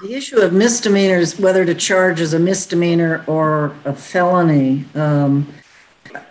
The 0.03 0.15
issue 0.15 0.39
of 0.39 0.53
misdemeanors, 0.53 1.39
whether 1.39 1.65
to 1.65 1.75
charge 1.75 2.21
as 2.21 2.35
a 2.35 2.39
misdemeanor 2.39 3.25
or 3.27 3.75
a 3.85 3.93
felony, 3.93 4.85
um, 4.95 5.53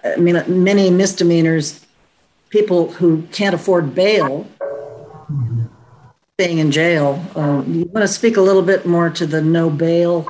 I 0.04 0.16
mean, 0.18 0.42
many 0.64 0.90
misdemeanors 0.90 1.86
people 2.50 2.92
who 2.94 3.24
can't 3.32 3.54
afford 3.54 3.94
bail 3.94 4.48
staying 6.40 6.60
in 6.60 6.72
jail. 6.72 7.24
Uh, 7.36 7.64
you 7.68 7.86
want 7.86 8.04
to 8.04 8.08
speak 8.08 8.38
a 8.38 8.42
little 8.42 8.62
bit 8.62 8.86
more 8.86 9.10
to 9.10 9.26
the 9.26 9.42
no 9.42 9.70
bail 9.70 10.28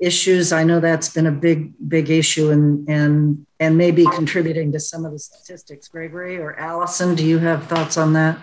issues? 0.00 0.52
I 0.52 0.64
know 0.64 0.80
that's 0.80 1.08
been 1.08 1.26
a 1.26 1.32
big, 1.32 1.72
big 1.88 2.08
issue 2.08 2.50
and 2.50 2.88
and 2.88 3.46
and 3.58 3.76
maybe 3.76 4.04
contributing 4.06 4.72
to 4.72 4.80
some 4.80 5.04
of 5.04 5.12
the 5.12 5.18
statistics. 5.18 5.88
Gregory 5.88 6.38
or 6.38 6.54
Allison, 6.54 7.14
do 7.14 7.24
you 7.26 7.38
have 7.38 7.66
thoughts 7.66 7.96
on 7.96 8.12
that? 8.14 8.38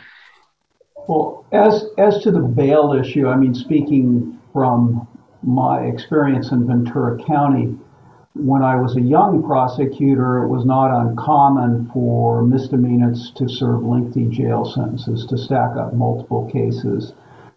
Well, 1.07 1.45
as 1.51 1.85
as 1.97 2.19
to 2.23 2.31
the 2.31 2.41
bail 2.41 2.93
issue, 2.93 3.27
I 3.27 3.35
mean, 3.37 3.53
speaking 3.53 4.39
from 4.51 5.07
my 5.41 5.81
experience 5.81 6.51
in 6.51 6.67
Ventura 6.67 7.23
County, 7.23 7.77
when 8.35 8.61
I 8.61 8.75
was 8.75 8.97
a 8.97 9.01
young 9.01 9.41
prosecutor, 9.43 10.43
it 10.43 10.49
was 10.49 10.65
not 10.65 10.91
uncommon 10.91 11.89
for 11.93 12.43
misdemeanors 12.43 13.31
to 13.37 13.47
serve 13.47 13.83
lengthy 13.83 14.25
jail 14.25 14.65
sentences, 14.65 15.25
to 15.27 15.37
stack 15.37 15.77
up 15.77 15.93
multiple 15.93 16.49
cases 16.51 17.13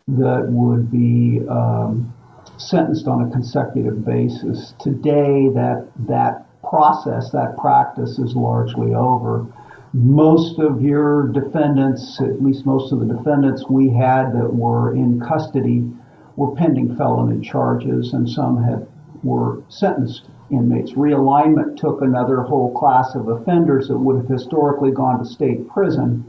that 0.09 0.47
would 0.49 0.91
be 0.91 1.41
um, 1.49 2.13
sentenced 2.57 3.09
on 3.09 3.29
a 3.29 3.31
consecutive 3.31 4.05
basis. 4.05 4.75
Today, 4.81 5.49
that 5.55 5.89
that 6.07 6.47
process, 6.63 7.31
that 7.33 7.57
practice 7.57 8.19
is 8.19 8.37
largely 8.37 8.95
over. 8.95 9.47
Most 9.93 10.61
of 10.61 10.83
your 10.83 11.29
defendants, 11.29 12.21
at 12.21 12.43
least 12.43 12.65
most 12.65 12.93
of 12.93 13.01
the 13.01 13.07
defendants 13.07 13.69
we 13.69 13.91
had 13.91 14.33
that 14.33 14.55
were 14.55 14.95
in 14.95 15.21
custody, 15.21 15.91
were 16.37 16.55
pending 16.55 16.97
felony 16.97 17.45
charges, 17.45 18.13
and 18.13 18.29
some 18.29 18.63
had 18.63 18.87
were 19.25 19.63
sentenced 19.69 20.29
inmates. 20.51 20.93
Realignment 20.93 21.77
took 21.77 22.03
another 22.03 22.43
whole 22.43 22.73
class 22.79 23.15
of 23.15 23.29
offenders 23.29 23.89
that 23.89 23.99
would 23.99 24.17
have 24.17 24.29
historically 24.29 24.93
gone 24.93 25.19
to 25.19 25.25
state 25.25 25.69
prison 25.69 26.25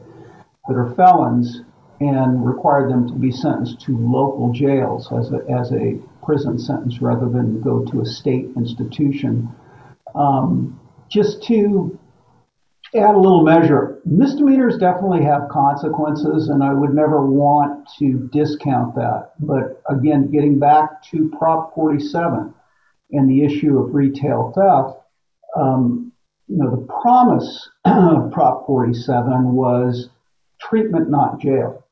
that 0.68 0.76
are 0.76 0.94
felons 0.96 1.62
and 2.00 2.46
required 2.46 2.90
them 2.90 3.08
to 3.08 3.14
be 3.14 3.32
sentenced 3.32 3.80
to 3.82 3.96
local 3.98 4.52
jails 4.52 5.12
as 5.12 5.32
a, 5.32 5.40
as 5.52 5.72
a 5.72 6.00
prison 6.26 6.58
sentence 6.58 7.00
rather 7.00 7.30
than 7.30 7.62
go 7.62 7.86
to 7.86 8.02
a 8.02 8.06
state 8.06 8.50
institution. 8.56 9.48
Um, 10.16 10.80
just 11.10 11.44
to 11.44 11.98
add 12.96 13.16
a 13.16 13.20
little 13.20 13.44
measure, 13.44 14.02
misdemeanors 14.06 14.78
definitely 14.78 15.24
have 15.24 15.48
consequences, 15.50 16.50
and 16.50 16.64
I 16.64 16.74
would 16.74 16.94
never 16.94 17.26
want 17.26 17.88
to 18.00 18.30
discount 18.34 18.96
that. 18.96 19.32
But 19.40 19.82
again, 19.90 20.30
getting 20.30 20.60
back 20.60 21.02
to 21.12 21.34
Prop 21.38 21.74
47, 21.74 22.54
and 23.12 23.30
the 23.30 23.44
issue 23.44 23.80
of 23.80 23.94
retail 23.94 24.54
theft, 24.56 25.00
um, 25.56 26.12
you 26.48 26.58
know, 26.58 26.72
the 26.72 26.88
promise 27.02 27.70
of 27.86 28.32
Prop 28.32 28.66
47 28.66 29.54
was 29.54 30.10
treatment, 30.60 31.10
not 31.10 31.40
jail. 31.40 31.86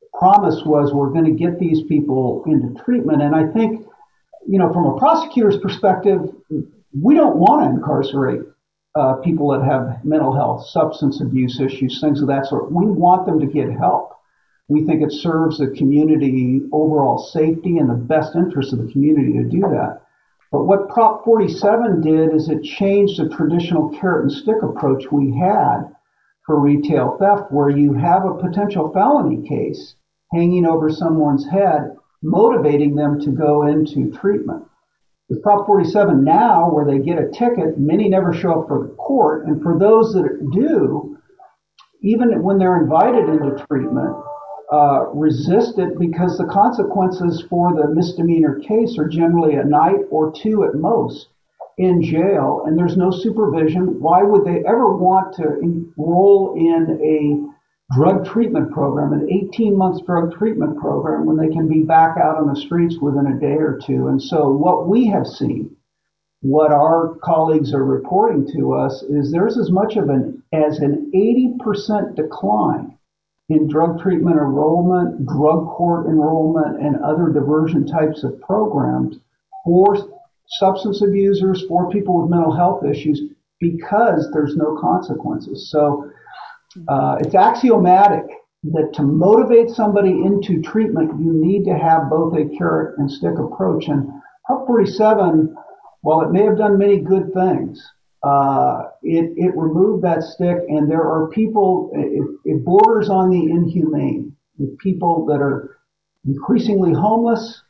The 0.00 0.18
promise 0.18 0.62
was 0.64 0.92
we're 0.92 1.10
going 1.10 1.24
to 1.24 1.30
get 1.32 1.58
these 1.58 1.82
people 1.88 2.44
into 2.46 2.78
treatment. 2.84 3.22
And 3.22 3.34
I 3.34 3.50
think, 3.52 3.86
you 4.46 4.58
know, 4.58 4.72
from 4.72 4.86
a 4.86 4.98
prosecutor's 4.98 5.58
perspective, 5.58 6.20
we 7.00 7.14
don't 7.14 7.36
want 7.36 7.62
to 7.62 7.70
incarcerate 7.70 8.42
uh, 8.94 9.14
people 9.24 9.48
that 9.50 9.64
have 9.64 10.04
mental 10.04 10.34
health, 10.34 10.66
substance 10.66 11.20
abuse 11.20 11.60
issues, 11.60 12.00
things 12.00 12.20
of 12.20 12.28
that 12.28 12.46
sort. 12.46 12.70
We 12.70 12.86
want 12.86 13.26
them 13.26 13.40
to 13.40 13.46
get 13.46 13.70
help. 13.70 14.12
We 14.68 14.84
think 14.84 15.02
it 15.02 15.12
serves 15.12 15.58
the 15.58 15.68
community 15.68 16.62
overall 16.72 17.18
safety 17.18 17.78
and 17.78 17.88
the 17.88 17.94
best 17.94 18.36
interest 18.36 18.72
of 18.72 18.78
the 18.78 18.92
community 18.92 19.32
to 19.34 19.44
do 19.44 19.60
that. 19.60 20.02
But 20.50 20.64
what 20.64 20.90
Prop 20.90 21.24
47 21.24 22.02
did 22.02 22.34
is 22.34 22.48
it 22.48 22.62
changed 22.62 23.18
the 23.18 23.28
traditional 23.34 23.88
carrot 23.98 24.24
and 24.24 24.32
stick 24.32 24.62
approach 24.62 25.10
we 25.10 25.34
had 25.36 25.84
for 26.44 26.60
retail 26.60 27.16
theft, 27.18 27.50
where 27.50 27.70
you 27.70 27.94
have 27.94 28.24
a 28.26 28.34
potential 28.34 28.92
felony 28.92 29.48
case 29.48 29.94
hanging 30.32 30.66
over 30.66 30.90
someone's 30.90 31.48
head, 31.48 31.96
motivating 32.22 32.94
them 32.94 33.20
to 33.20 33.30
go 33.30 33.62
into 33.66 34.10
treatment. 34.10 34.64
With 35.28 35.42
Prop 35.42 35.66
47 35.66 36.24
now, 36.24 36.70
where 36.70 36.84
they 36.84 36.98
get 36.98 37.18
a 37.18 37.30
ticket, 37.30 37.78
many 37.78 38.08
never 38.08 38.32
show 38.32 38.60
up 38.60 38.68
for 38.68 38.86
the 38.86 38.94
court. 38.94 39.46
And 39.46 39.62
for 39.62 39.78
those 39.78 40.12
that 40.14 40.50
do, 40.52 41.16
even 42.02 42.42
when 42.42 42.58
they're 42.58 42.82
invited 42.82 43.28
into 43.28 43.64
treatment, 43.66 44.14
uh, 44.72 45.06
resist 45.12 45.78
it 45.78 45.98
because 45.98 46.36
the 46.38 46.46
consequences 46.46 47.44
for 47.48 47.74
the 47.74 47.94
misdemeanor 47.94 48.58
case 48.60 48.98
are 48.98 49.06
generally 49.06 49.54
a 49.56 49.64
night 49.64 50.00
or 50.10 50.32
two 50.32 50.64
at 50.64 50.74
most 50.74 51.28
in 51.78 52.02
jail, 52.02 52.64
and 52.66 52.76
there's 52.76 52.96
no 52.96 53.10
supervision. 53.10 54.00
Why 54.00 54.22
would 54.22 54.44
they 54.44 54.62
ever 54.66 54.96
want 54.96 55.34
to 55.36 55.58
enroll 55.60 56.54
in 56.56 56.98
a 57.02 57.52
drug 57.94 58.24
treatment 58.26 58.72
program, 58.72 59.12
an 59.12 59.28
18 59.30 59.76
month 59.76 60.04
drug 60.06 60.34
treatment 60.34 60.78
program, 60.78 61.26
when 61.26 61.36
they 61.36 61.52
can 61.52 61.68
be 61.68 61.82
back 61.82 62.16
out 62.16 62.36
on 62.36 62.46
the 62.46 62.60
streets 62.60 62.96
within 63.00 63.26
a 63.26 63.40
day 63.40 63.56
or 63.58 63.78
two? 63.84 64.08
And 64.08 64.20
so, 64.20 64.48
what 64.48 64.88
we 64.88 65.06
have 65.08 65.26
seen, 65.26 65.76
what 66.40 66.72
our 66.72 67.16
colleagues 67.22 67.74
are 67.74 67.84
reporting 67.84 68.46
to 68.56 68.74
us, 68.74 69.02
is 69.02 69.30
there's 69.30 69.58
as 69.58 69.70
much 69.70 69.96
of 69.96 70.08
an 70.08 70.42
as 70.52 70.78
an 70.78 71.10
80% 71.14 72.14
decline 72.16 72.96
in 73.48 73.68
drug 73.68 74.00
treatment 74.00 74.36
enrollment, 74.36 75.26
drug 75.26 75.66
court 75.68 76.06
enrollment, 76.06 76.80
and 76.80 76.96
other 77.02 77.28
diversion 77.28 77.86
types 77.86 78.24
of 78.24 78.40
programs 78.40 79.18
for 79.64 79.96
substance 80.58 81.02
abusers, 81.02 81.64
for 81.68 81.90
people 81.90 82.20
with 82.20 82.30
mental 82.30 82.54
health 82.54 82.84
issues, 82.84 83.20
because 83.60 84.30
there's 84.32 84.56
no 84.56 84.76
consequences. 84.80 85.70
So 85.70 86.10
uh, 86.88 87.16
it's 87.20 87.34
axiomatic 87.34 88.24
that 88.64 88.92
to 88.94 89.02
motivate 89.02 89.70
somebody 89.70 90.10
into 90.10 90.62
treatment, 90.62 91.10
you 91.20 91.32
need 91.32 91.64
to 91.64 91.76
have 91.76 92.08
both 92.08 92.34
a 92.36 92.48
carrot 92.56 92.98
and 92.98 93.10
stick 93.10 93.38
approach. 93.38 93.88
And 93.88 94.08
Prop 94.46 94.66
47, 94.66 95.54
while 96.02 96.22
it 96.22 96.32
may 96.32 96.44
have 96.44 96.58
done 96.58 96.78
many 96.78 96.98
good 97.00 97.32
things, 97.34 97.82
uh, 98.22 98.82
it, 99.02 99.32
it 99.36 99.56
removed 99.56 100.04
that 100.04 100.22
stick, 100.22 100.58
and 100.68 100.88
there 100.88 101.02
are 101.02 101.28
people, 101.28 101.90
it, 101.94 102.52
it 102.52 102.64
borders 102.64 103.08
on 103.08 103.30
the 103.30 103.50
inhumane, 103.50 104.36
with 104.58 104.78
people 104.78 105.26
that 105.26 105.40
are 105.40 105.78
increasingly 106.24 106.92
homeless, 106.92 107.62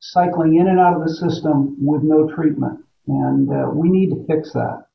cycling 0.00 0.56
in 0.56 0.66
and 0.66 0.80
out 0.80 0.96
of 0.96 1.02
the 1.02 1.14
system 1.14 1.76
with 1.78 2.02
no 2.02 2.28
treatment. 2.28 2.80
And 3.06 3.50
uh, 3.52 3.70
we 3.72 3.88
need 3.88 4.10
to 4.10 4.24
fix 4.26 4.52
that. 4.52 4.86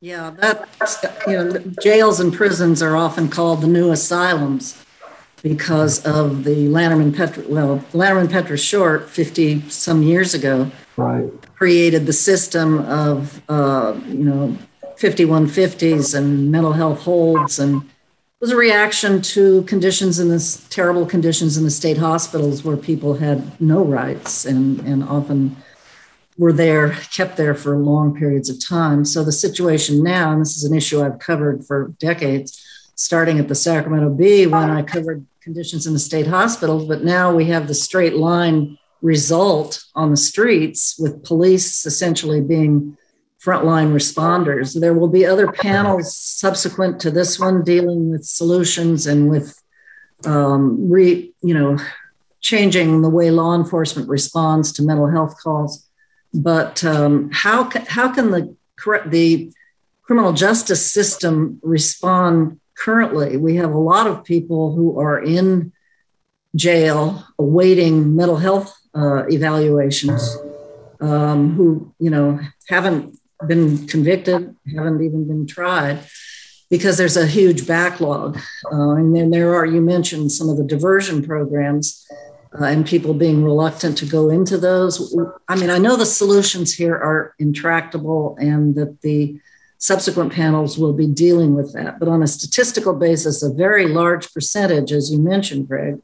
Yeah, 0.00 0.30
that's, 0.30 1.02
you 1.26 1.32
know, 1.32 1.58
jails 1.82 2.20
and 2.20 2.32
prisons 2.32 2.82
are 2.82 2.96
often 2.96 3.28
called 3.28 3.62
the 3.62 3.66
new 3.66 3.90
asylums 3.92 4.84
because 5.42 6.04
of 6.04 6.44
the 6.44 6.66
Lanterman 6.68 7.12
Petris, 7.12 7.48
well, 7.48 7.78
Lanterman 7.92 8.28
Petris 8.28 8.66
Short 8.66 9.08
50 9.08 9.70
some 9.70 10.02
years 10.02 10.34
ago 10.34 10.70
right. 10.98 11.30
created 11.54 12.04
the 12.04 12.12
system 12.12 12.80
of, 12.80 13.40
uh, 13.48 13.98
you 14.06 14.24
know, 14.24 14.58
5150s 14.98 16.14
and 16.14 16.50
mental 16.50 16.72
health 16.72 17.00
holds 17.00 17.58
and 17.58 17.82
it 17.82 18.40
was 18.40 18.50
a 18.50 18.56
reaction 18.56 19.22
to 19.22 19.62
conditions 19.62 20.18
in 20.18 20.28
this 20.28 20.66
terrible 20.68 21.06
conditions 21.06 21.56
in 21.56 21.64
the 21.64 21.70
state 21.70 21.96
hospitals 21.96 22.64
where 22.64 22.76
people 22.76 23.14
had 23.14 23.58
no 23.60 23.82
rights 23.82 24.44
and, 24.44 24.80
and 24.80 25.04
often 25.04 25.56
were 26.38 26.52
there, 26.52 26.90
kept 27.12 27.36
there 27.36 27.54
for 27.54 27.76
long 27.76 28.14
periods 28.14 28.50
of 28.50 28.64
time. 28.64 29.04
So 29.04 29.24
the 29.24 29.32
situation 29.32 30.02
now, 30.02 30.32
and 30.32 30.40
this 30.40 30.56
is 30.56 30.64
an 30.64 30.76
issue 30.76 31.02
I've 31.02 31.18
covered 31.18 31.64
for 31.64 31.94
decades, 31.98 32.62
starting 32.94 33.38
at 33.38 33.48
the 33.48 33.54
Sacramento 33.54 34.10
Bee 34.10 34.46
when 34.46 34.70
I 34.70 34.82
covered 34.82 35.26
conditions 35.40 35.86
in 35.86 35.92
the 35.92 35.98
state 35.98 36.26
hospitals, 36.26 36.86
but 36.86 37.04
now 37.04 37.34
we 37.34 37.44
have 37.46 37.68
the 37.68 37.74
straight 37.74 38.16
line 38.16 38.78
result 39.00 39.84
on 39.94 40.10
the 40.10 40.16
streets 40.16 40.96
with 40.98 41.22
police 41.24 41.86
essentially 41.86 42.40
being 42.40 42.96
frontline 43.44 43.92
responders. 43.92 44.78
There 44.78 44.94
will 44.94 45.08
be 45.08 45.24
other 45.24 45.52
panels 45.52 46.16
subsequent 46.16 47.00
to 47.00 47.10
this 47.10 47.38
one 47.38 47.62
dealing 47.62 48.10
with 48.10 48.24
solutions 48.24 49.06
and 49.06 49.30
with 49.30 49.62
um, 50.24 50.90
re, 50.90 51.32
you 51.42 51.54
know, 51.54 51.78
changing 52.40 53.02
the 53.02 53.10
way 53.10 53.30
law 53.30 53.54
enforcement 53.54 54.08
responds 54.08 54.72
to 54.72 54.82
mental 54.82 55.08
health 55.08 55.36
calls. 55.40 55.85
But 56.36 56.84
um, 56.84 57.30
how 57.32 57.70
how 57.88 58.12
can 58.12 58.30
the 58.30 58.54
the 59.06 59.50
criminal 60.02 60.32
justice 60.32 60.84
system 60.84 61.58
respond 61.62 62.60
currently? 62.76 63.36
We 63.36 63.56
have 63.56 63.72
a 63.72 63.78
lot 63.78 64.06
of 64.06 64.24
people 64.24 64.74
who 64.74 65.00
are 65.00 65.18
in 65.18 65.72
jail 66.54 67.24
awaiting 67.38 68.14
mental 68.14 68.36
health 68.36 68.76
uh, 68.94 69.24
evaluations 69.28 70.36
um, 71.00 71.54
who 71.54 71.92
you 71.98 72.10
know 72.10 72.38
haven't 72.68 73.18
been 73.46 73.86
convicted, 73.86 74.54
haven't 74.74 75.02
even 75.02 75.26
been 75.26 75.46
tried, 75.46 76.00
because 76.70 76.96
there's 76.96 77.16
a 77.16 77.26
huge 77.26 77.66
backlog. 77.66 78.38
Uh, 78.72 78.92
and 78.92 79.14
then 79.14 79.30
there 79.30 79.54
are, 79.54 79.66
you 79.66 79.80
mentioned 79.80 80.32
some 80.32 80.48
of 80.48 80.56
the 80.56 80.64
diversion 80.64 81.22
programs 81.22 82.06
uh, 82.60 82.64
and 82.64 82.86
people 82.86 83.14
being 83.14 83.44
reluctant 83.44 83.98
to 83.98 84.06
go 84.06 84.30
into 84.30 84.58
those. 84.58 85.16
I 85.48 85.56
mean, 85.56 85.70
I 85.70 85.78
know 85.78 85.96
the 85.96 86.06
solutions 86.06 86.74
here 86.74 86.94
are 86.94 87.34
intractable 87.38 88.36
and 88.38 88.74
that 88.76 89.00
the 89.02 89.40
subsequent 89.78 90.32
panels 90.32 90.78
will 90.78 90.92
be 90.92 91.06
dealing 91.06 91.54
with 91.54 91.72
that. 91.74 91.98
But 91.98 92.08
on 92.08 92.22
a 92.22 92.26
statistical 92.26 92.94
basis, 92.94 93.42
a 93.42 93.52
very 93.52 93.88
large 93.88 94.32
percentage, 94.32 94.92
as 94.92 95.12
you 95.12 95.18
mentioned, 95.18 95.68
Greg, 95.68 96.00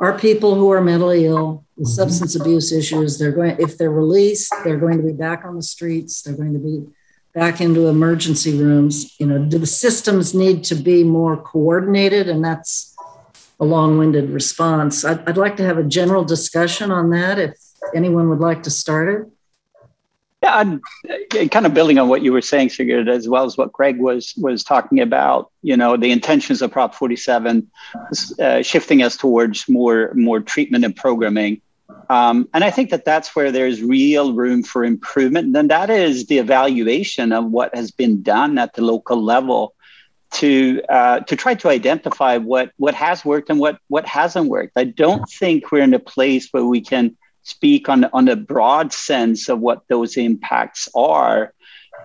are 0.00 0.18
people 0.18 0.56
who 0.56 0.70
are 0.72 0.80
mentally 0.80 1.26
ill 1.26 1.64
with 1.76 1.86
mm-hmm. 1.86 1.94
substance 1.94 2.34
abuse 2.34 2.72
issues. 2.72 3.18
They're 3.18 3.32
going, 3.32 3.56
if 3.58 3.78
they're 3.78 3.90
released, 3.90 4.52
they're 4.64 4.78
going 4.78 4.98
to 4.98 5.04
be 5.04 5.12
back 5.12 5.44
on 5.44 5.54
the 5.56 5.62
streets. 5.62 6.22
They're 6.22 6.34
going 6.34 6.54
to 6.54 6.58
be 6.58 6.86
back 7.34 7.60
into 7.60 7.86
emergency 7.86 8.58
rooms. 8.58 9.14
You 9.18 9.26
know, 9.26 9.38
do 9.44 9.58
the 9.58 9.66
systems 9.66 10.34
need 10.34 10.64
to 10.64 10.74
be 10.74 11.04
more 11.04 11.36
coordinated? 11.36 12.28
And 12.28 12.44
that's 12.44 12.91
a 13.62 13.64
long-winded 13.64 14.28
response. 14.30 15.04
I'd, 15.04 15.26
I'd 15.28 15.36
like 15.36 15.56
to 15.58 15.64
have 15.64 15.78
a 15.78 15.84
general 15.84 16.24
discussion 16.24 16.90
on 16.90 17.10
that. 17.10 17.38
If 17.38 17.54
anyone 17.94 18.28
would 18.28 18.40
like 18.40 18.64
to 18.64 18.70
start 18.70 19.08
it. 19.08 19.28
Yeah, 20.42 20.56
I'm 20.56 20.82
uh, 21.08 21.46
kind 21.46 21.66
of 21.66 21.72
building 21.72 22.00
on 22.00 22.08
what 22.08 22.22
you 22.22 22.32
were 22.32 22.42
saying, 22.42 22.70
Sigrid, 22.70 23.08
as 23.08 23.28
well 23.28 23.44
as 23.44 23.56
what 23.56 23.72
Greg 23.72 24.00
was 24.00 24.34
was 24.36 24.64
talking 24.64 24.98
about. 24.98 25.52
You 25.62 25.76
know, 25.76 25.96
the 25.96 26.10
intentions 26.10 26.60
of 26.60 26.72
Prop 26.72 26.92
47, 26.96 27.70
uh, 28.40 28.62
shifting 28.62 29.04
us 29.04 29.16
towards 29.16 29.68
more 29.68 30.12
more 30.14 30.40
treatment 30.40 30.84
and 30.84 30.96
programming, 30.96 31.60
um, 32.10 32.48
and 32.52 32.64
I 32.64 32.70
think 32.70 32.90
that 32.90 33.04
that's 33.04 33.36
where 33.36 33.52
there's 33.52 33.80
real 33.80 34.34
room 34.34 34.64
for 34.64 34.84
improvement. 34.84 35.46
And 35.46 35.54
then 35.54 35.68
that 35.68 35.90
is 35.90 36.26
the 36.26 36.38
evaluation 36.38 37.30
of 37.30 37.44
what 37.44 37.72
has 37.76 37.92
been 37.92 38.22
done 38.22 38.58
at 38.58 38.74
the 38.74 38.82
local 38.82 39.22
level 39.22 39.74
to 40.32 40.82
uh, 40.88 41.20
to 41.20 41.36
try 41.36 41.54
to 41.54 41.68
identify 41.68 42.38
what 42.38 42.72
what 42.76 42.94
has 42.94 43.24
worked 43.24 43.50
and 43.50 43.58
what 43.58 43.78
what 43.88 44.06
hasn't 44.06 44.48
worked. 44.48 44.72
I 44.76 44.84
don't 44.84 45.28
think 45.28 45.70
we're 45.70 45.82
in 45.82 45.94
a 45.94 45.98
place 45.98 46.48
where 46.50 46.64
we 46.64 46.80
can 46.80 47.16
speak 47.42 47.88
on 47.88 48.04
on 48.12 48.28
a 48.28 48.36
broad 48.36 48.92
sense 48.92 49.48
of 49.48 49.60
what 49.60 49.82
those 49.88 50.16
impacts 50.16 50.88
are 50.94 51.52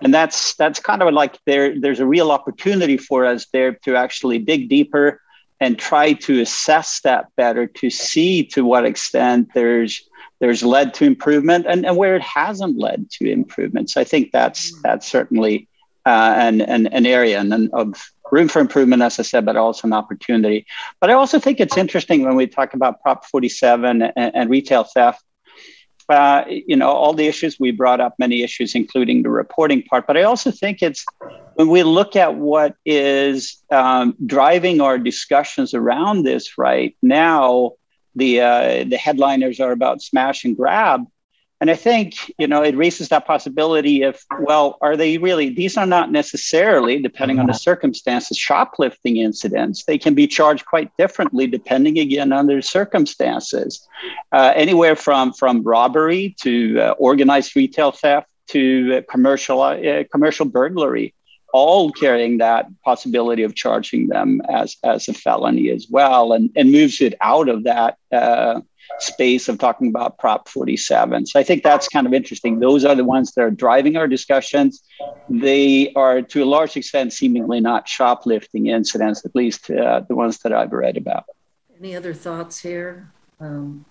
and 0.02 0.12
that's 0.12 0.54
that's 0.54 0.80
kind 0.80 1.02
of 1.02 1.12
like 1.12 1.38
there 1.44 1.78
there's 1.78 2.00
a 2.00 2.06
real 2.06 2.30
opportunity 2.30 2.96
for 2.96 3.24
us 3.24 3.46
there 3.52 3.72
to 3.72 3.96
actually 3.96 4.38
dig 4.38 4.68
deeper 4.68 5.20
and 5.60 5.78
try 5.78 6.12
to 6.12 6.40
assess 6.40 7.00
that 7.00 7.26
better 7.36 7.66
to 7.66 7.90
see 7.90 8.44
to 8.44 8.64
what 8.64 8.84
extent 8.84 9.48
there's 9.54 10.02
there's 10.40 10.62
led 10.62 10.94
to 10.94 11.04
improvement 11.04 11.66
and, 11.68 11.84
and 11.84 11.96
where 11.96 12.14
it 12.14 12.22
hasn't 12.22 12.78
led 12.78 13.10
to 13.10 13.30
improvement 13.30 13.90
so 13.90 14.00
i 14.00 14.04
think 14.04 14.30
that's 14.32 14.72
that's 14.82 15.06
certainly 15.06 15.68
uh, 16.06 16.34
an, 16.38 16.62
an, 16.62 16.86
an 16.86 17.04
area 17.04 17.38
and, 17.38 17.52
and 17.52 17.70
of 17.74 17.94
room 18.32 18.48
for 18.48 18.60
improvement 18.60 19.02
as 19.02 19.18
i 19.18 19.22
said 19.22 19.44
but 19.44 19.56
also 19.56 19.86
an 19.86 19.92
opportunity 19.92 20.66
but 21.00 21.10
i 21.10 21.12
also 21.12 21.38
think 21.38 21.60
it's 21.60 21.76
interesting 21.76 22.22
when 22.22 22.36
we 22.36 22.46
talk 22.46 22.74
about 22.74 23.00
prop 23.02 23.24
47 23.26 24.02
and, 24.02 24.12
and 24.16 24.50
retail 24.50 24.84
theft 24.84 25.22
uh, 26.08 26.44
you 26.48 26.74
know, 26.76 26.88
all 26.88 27.12
the 27.12 27.26
issues 27.26 27.60
we 27.60 27.70
brought 27.70 28.00
up, 28.00 28.14
many 28.18 28.42
issues, 28.42 28.74
including 28.74 29.22
the 29.22 29.28
reporting 29.28 29.82
part. 29.82 30.06
But 30.06 30.16
I 30.16 30.22
also 30.22 30.50
think 30.50 30.82
it's 30.82 31.04
when 31.54 31.68
we 31.68 31.82
look 31.82 32.16
at 32.16 32.34
what 32.36 32.76
is 32.86 33.62
um, 33.70 34.16
driving 34.24 34.80
our 34.80 34.98
discussions 34.98 35.74
around 35.74 36.22
this 36.22 36.56
right 36.56 36.96
now, 37.02 37.72
the 38.14 38.40
uh, 38.40 38.84
the 38.84 38.96
headliners 38.96 39.60
are 39.60 39.70
about 39.70 40.00
smash 40.00 40.44
and 40.44 40.56
grab. 40.56 41.04
And 41.60 41.70
I 41.70 41.74
think, 41.74 42.32
you 42.38 42.46
know, 42.46 42.62
it 42.62 42.76
raises 42.76 43.08
that 43.08 43.26
possibility 43.26 44.02
of, 44.02 44.20
well, 44.40 44.78
are 44.80 44.96
they 44.96 45.18
really, 45.18 45.48
these 45.48 45.76
are 45.76 45.86
not 45.86 46.12
necessarily, 46.12 47.00
depending 47.00 47.40
on 47.40 47.46
the 47.46 47.52
circumstances, 47.52 48.38
shoplifting 48.38 49.16
incidents. 49.16 49.84
They 49.84 49.98
can 49.98 50.14
be 50.14 50.28
charged 50.28 50.66
quite 50.66 50.96
differently 50.96 51.48
depending, 51.48 51.98
again, 51.98 52.32
on 52.32 52.46
their 52.46 52.62
circumstances. 52.62 53.86
Uh, 54.30 54.52
anywhere 54.54 54.94
from, 54.94 55.32
from 55.32 55.62
robbery 55.64 56.36
to 56.42 56.80
uh, 56.80 56.90
organized 56.92 57.56
retail 57.56 57.90
theft 57.90 58.28
to 58.50 58.98
uh, 58.98 59.10
commercial, 59.10 59.60
uh, 59.60 60.04
commercial 60.12 60.46
burglary, 60.46 61.12
all 61.52 61.90
carrying 61.90 62.38
that 62.38 62.66
possibility 62.84 63.42
of 63.42 63.56
charging 63.56 64.06
them 64.06 64.40
as, 64.48 64.76
as 64.84 65.08
a 65.08 65.12
felony 65.12 65.70
as 65.70 65.88
well, 65.90 66.32
and, 66.32 66.50
and 66.54 66.70
moves 66.70 67.00
it 67.00 67.14
out 67.20 67.48
of 67.48 67.64
that 67.64 67.96
uh, 68.12 68.60
space 68.98 69.48
of 69.48 69.58
talking 69.58 69.88
about 69.88 70.18
Prop 70.18 70.48
47. 70.48 71.26
So 71.26 71.38
I 71.38 71.42
think 71.42 71.62
that's 71.62 71.88
kind 71.88 72.06
of 72.06 72.12
interesting. 72.12 72.60
Those 72.60 72.84
are 72.84 72.94
the 72.94 73.04
ones 73.04 73.32
that 73.32 73.42
are 73.42 73.50
driving 73.50 73.96
our 73.96 74.08
discussions. 74.08 74.82
They 75.28 75.92
are, 75.94 76.22
to 76.22 76.42
a 76.42 76.46
large 76.46 76.76
extent, 76.76 77.12
seemingly 77.12 77.60
not 77.60 77.88
shoplifting 77.88 78.66
incidents, 78.66 79.24
at 79.24 79.34
least 79.34 79.70
uh, 79.70 80.02
the 80.08 80.14
ones 80.14 80.38
that 80.38 80.52
I've 80.52 80.72
read 80.72 80.96
about. 80.96 81.24
Any 81.78 81.94
other 81.94 82.14
thoughts 82.14 82.60
here? 82.60 83.12
Um, 83.40 83.84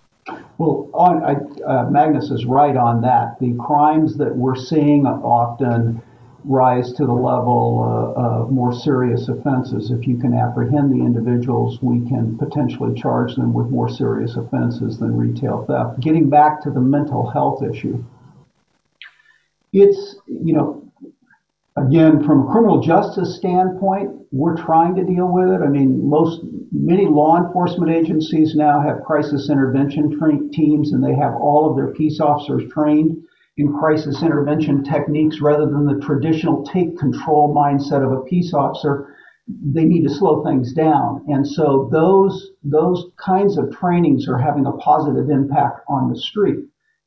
well, 0.58 0.90
on, 0.92 1.24
I, 1.24 1.62
uh, 1.64 1.90
Magnus 1.90 2.30
is 2.30 2.44
right 2.44 2.76
on 2.76 3.00
that. 3.02 3.38
The 3.40 3.54
crimes 3.54 4.16
that 4.18 4.36
we're 4.36 4.56
seeing 4.56 5.06
often 5.06 6.02
rise 6.48 6.94
to 6.94 7.04
the 7.04 7.12
level 7.12 7.84
uh, 8.16 8.20
of 8.20 8.50
more 8.50 8.72
serious 8.72 9.28
offenses. 9.28 9.90
If 9.90 10.06
you 10.06 10.16
can 10.16 10.32
apprehend 10.32 10.90
the 10.90 11.04
individuals, 11.04 11.78
we 11.82 12.08
can 12.08 12.38
potentially 12.38 12.98
charge 12.98 13.36
them 13.36 13.52
with 13.52 13.68
more 13.68 13.90
serious 13.90 14.34
offenses 14.34 14.98
than 14.98 15.14
retail 15.14 15.66
theft. 15.66 16.00
Getting 16.00 16.30
back 16.30 16.62
to 16.62 16.70
the 16.70 16.80
mental 16.80 17.30
health 17.30 17.62
issue, 17.62 18.02
it's, 19.74 20.16
you 20.26 20.54
know, 20.54 20.90
again, 21.76 22.24
from 22.24 22.48
a 22.48 22.50
criminal 22.50 22.80
justice 22.80 23.36
standpoint, 23.36 24.10
we're 24.32 24.56
trying 24.56 24.94
to 24.94 25.04
deal 25.04 25.30
with 25.30 25.50
it. 25.50 25.60
I 25.62 25.68
mean, 25.68 26.08
most, 26.08 26.40
many 26.72 27.04
law 27.04 27.36
enforcement 27.36 27.92
agencies 27.92 28.54
now 28.56 28.80
have 28.80 29.04
crisis 29.04 29.50
intervention 29.50 30.18
tra- 30.18 30.48
teams 30.50 30.92
and 30.92 31.04
they 31.04 31.14
have 31.14 31.34
all 31.34 31.68
of 31.68 31.76
their 31.76 31.92
peace 31.92 32.20
officers 32.20 32.62
trained 32.72 33.22
in 33.58 33.72
crisis 33.72 34.22
intervention 34.22 34.82
techniques 34.84 35.40
rather 35.40 35.66
than 35.66 35.84
the 35.84 36.00
traditional 36.06 36.64
take 36.64 36.96
control 36.96 37.54
mindset 37.54 38.04
of 38.04 38.12
a 38.12 38.22
peace 38.22 38.54
officer 38.54 39.14
they 39.48 39.84
need 39.84 40.02
to 40.02 40.14
slow 40.14 40.44
things 40.44 40.72
down. 40.74 41.24
And 41.28 41.46
so 41.46 41.88
those 41.90 42.50
those 42.62 43.06
kinds 43.16 43.56
of 43.56 43.70
trainings 43.72 44.28
are 44.28 44.38
having 44.38 44.66
a 44.66 44.72
positive 44.72 45.30
impact 45.30 45.80
on 45.88 46.10
the 46.10 46.18
street 46.18 46.58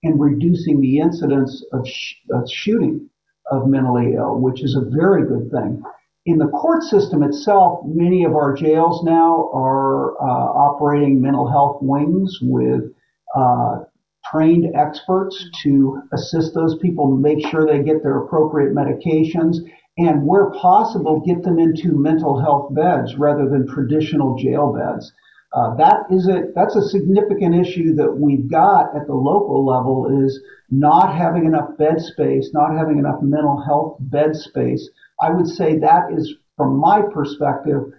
and 0.04 0.20
reducing 0.20 0.82
the 0.82 0.98
incidence 0.98 1.64
of, 1.72 1.88
sh- 1.88 2.16
of 2.32 2.50
shooting 2.50 3.08
of 3.52 3.68
mentally 3.68 4.16
ill 4.16 4.40
which 4.40 4.64
is 4.64 4.76
a 4.76 4.90
very 4.90 5.28
good 5.28 5.52
thing. 5.52 5.84
In 6.26 6.38
the 6.38 6.48
court 6.48 6.84
system 6.84 7.24
itself 7.24 7.82
many 7.86 8.24
of 8.24 8.36
our 8.36 8.54
jails 8.54 9.04
now 9.04 9.52
are 9.54 10.20
uh, 10.20 10.48
operating 10.68 11.22
mental 11.22 11.48
health 11.48 11.78
wings 11.82 12.40
with 12.42 12.92
uh, 13.36 13.84
trained 14.32 14.68
experts 14.76 15.50
to 15.64 16.02
assist 16.14 16.54
those 16.54 16.78
people 16.80 17.12
make 17.12 17.46
sure 17.48 17.66
they 17.66 17.84
get 17.84 18.02
their 18.04 18.20
appropriate 18.20 18.74
medications 18.74 19.58
and 19.98 20.26
where 20.26 20.52
possible 20.52 21.22
get 21.26 21.44
them 21.44 21.60
into 21.60 21.92
mental 21.92 22.40
health 22.40 22.74
beds 22.74 23.16
rather 23.18 23.50
than 23.50 23.68
traditional 23.68 24.38
jail 24.38 24.74
beds. 24.74 25.12
Uh, 25.54 25.76
that 25.76 25.98
is 26.10 26.30
a 26.30 26.44
that's 26.56 26.78
a 26.78 26.90
significant 26.90 27.54
issue 27.54 27.94
that 27.94 28.10
we've 28.10 28.50
got 28.50 28.96
at 28.96 29.06
the 29.06 29.14
local 29.14 29.66
level 29.66 30.24
is 30.24 30.40
not 30.70 31.14
having 31.14 31.46
enough 31.46 31.78
bed 31.78 32.00
space 32.00 32.52
not 32.54 32.74
having 32.74 32.98
enough 32.98 33.22
mental 33.22 33.62
health 33.62 33.98
bed 34.00 34.34
space. 34.34 34.90
I 35.22 35.32
would 35.32 35.48
say 35.48 35.78
that 35.80 36.14
is 36.14 36.36
from 36.56 36.78
my 36.78 37.02
perspective 37.02 37.92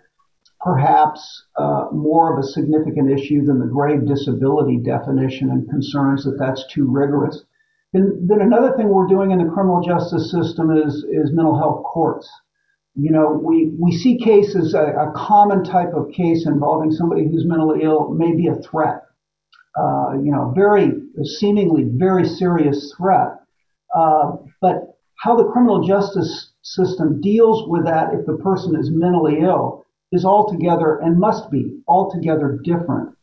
perhaps 0.62 1.44
uh, 1.56 1.86
more 1.92 2.32
of 2.32 2.38
a 2.38 2.46
significant 2.46 3.10
issue 3.10 3.44
than 3.44 3.58
the 3.58 3.66
grave 3.66 4.06
disability 4.06 4.78
definition 4.78 5.50
and 5.50 5.68
concerns 5.68 6.24
that 6.24 6.36
that's 6.38 6.64
too 6.72 6.86
rigorous. 6.88 7.42
And 7.94 8.28
then 8.28 8.40
another 8.40 8.74
thing 8.76 8.88
we're 8.88 9.08
doing 9.08 9.32
in 9.32 9.38
the 9.38 9.52
criminal 9.52 9.82
justice 9.82 10.30
system 10.30 10.70
is, 10.70 11.04
is 11.10 11.32
mental 11.32 11.58
health 11.58 11.82
courts. 11.84 12.30
You 12.94 13.10
know, 13.10 13.40
we, 13.42 13.72
we 13.78 13.90
see 13.92 14.18
cases, 14.18 14.74
a, 14.74 14.78
a 14.78 15.12
common 15.16 15.64
type 15.64 15.92
of 15.94 16.12
case 16.12 16.46
involving 16.46 16.92
somebody 16.92 17.24
who's 17.24 17.44
mentally 17.44 17.82
ill 17.82 18.10
may 18.10 18.34
be 18.34 18.46
a 18.46 18.56
threat. 18.56 19.02
Uh, 19.76 20.12
you 20.22 20.30
know, 20.30 20.52
very, 20.54 20.92
seemingly 21.24 21.84
very 21.96 22.26
serious 22.26 22.94
threat. 22.96 23.40
Uh, 23.94 24.32
but 24.60 24.98
how 25.18 25.36
the 25.36 25.50
criminal 25.52 25.86
justice 25.86 26.52
system 26.62 27.20
deals 27.20 27.68
with 27.68 27.84
that 27.84 28.14
if 28.14 28.24
the 28.26 28.36
person 28.36 28.76
is 28.76 28.90
mentally 28.92 29.40
ill 29.40 29.81
is 30.12 30.24
altogether 30.24 30.98
and 30.98 31.18
must 31.18 31.50
be 31.50 31.80
altogether 31.88 32.60
different 32.62 33.16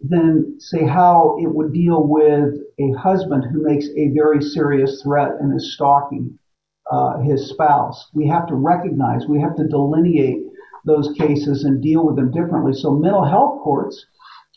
than, 0.00 0.56
say, 0.60 0.84
how 0.84 1.36
it 1.40 1.52
would 1.52 1.72
deal 1.72 2.06
with 2.06 2.54
a 2.78 2.92
husband 2.98 3.44
who 3.50 3.62
makes 3.62 3.86
a 3.96 4.08
very 4.14 4.40
serious 4.40 5.02
threat 5.02 5.32
and 5.40 5.54
is 5.54 5.74
stalking 5.74 6.38
uh, 6.90 7.18
his 7.20 7.50
spouse. 7.50 8.08
We 8.14 8.28
have 8.28 8.46
to 8.48 8.54
recognize, 8.54 9.26
we 9.26 9.40
have 9.40 9.56
to 9.56 9.66
delineate 9.66 10.44
those 10.84 11.12
cases 11.18 11.64
and 11.64 11.82
deal 11.82 12.06
with 12.06 12.16
them 12.16 12.30
differently. 12.30 12.72
So, 12.72 12.92
mental 12.92 13.24
health 13.24 13.62
courts 13.62 14.06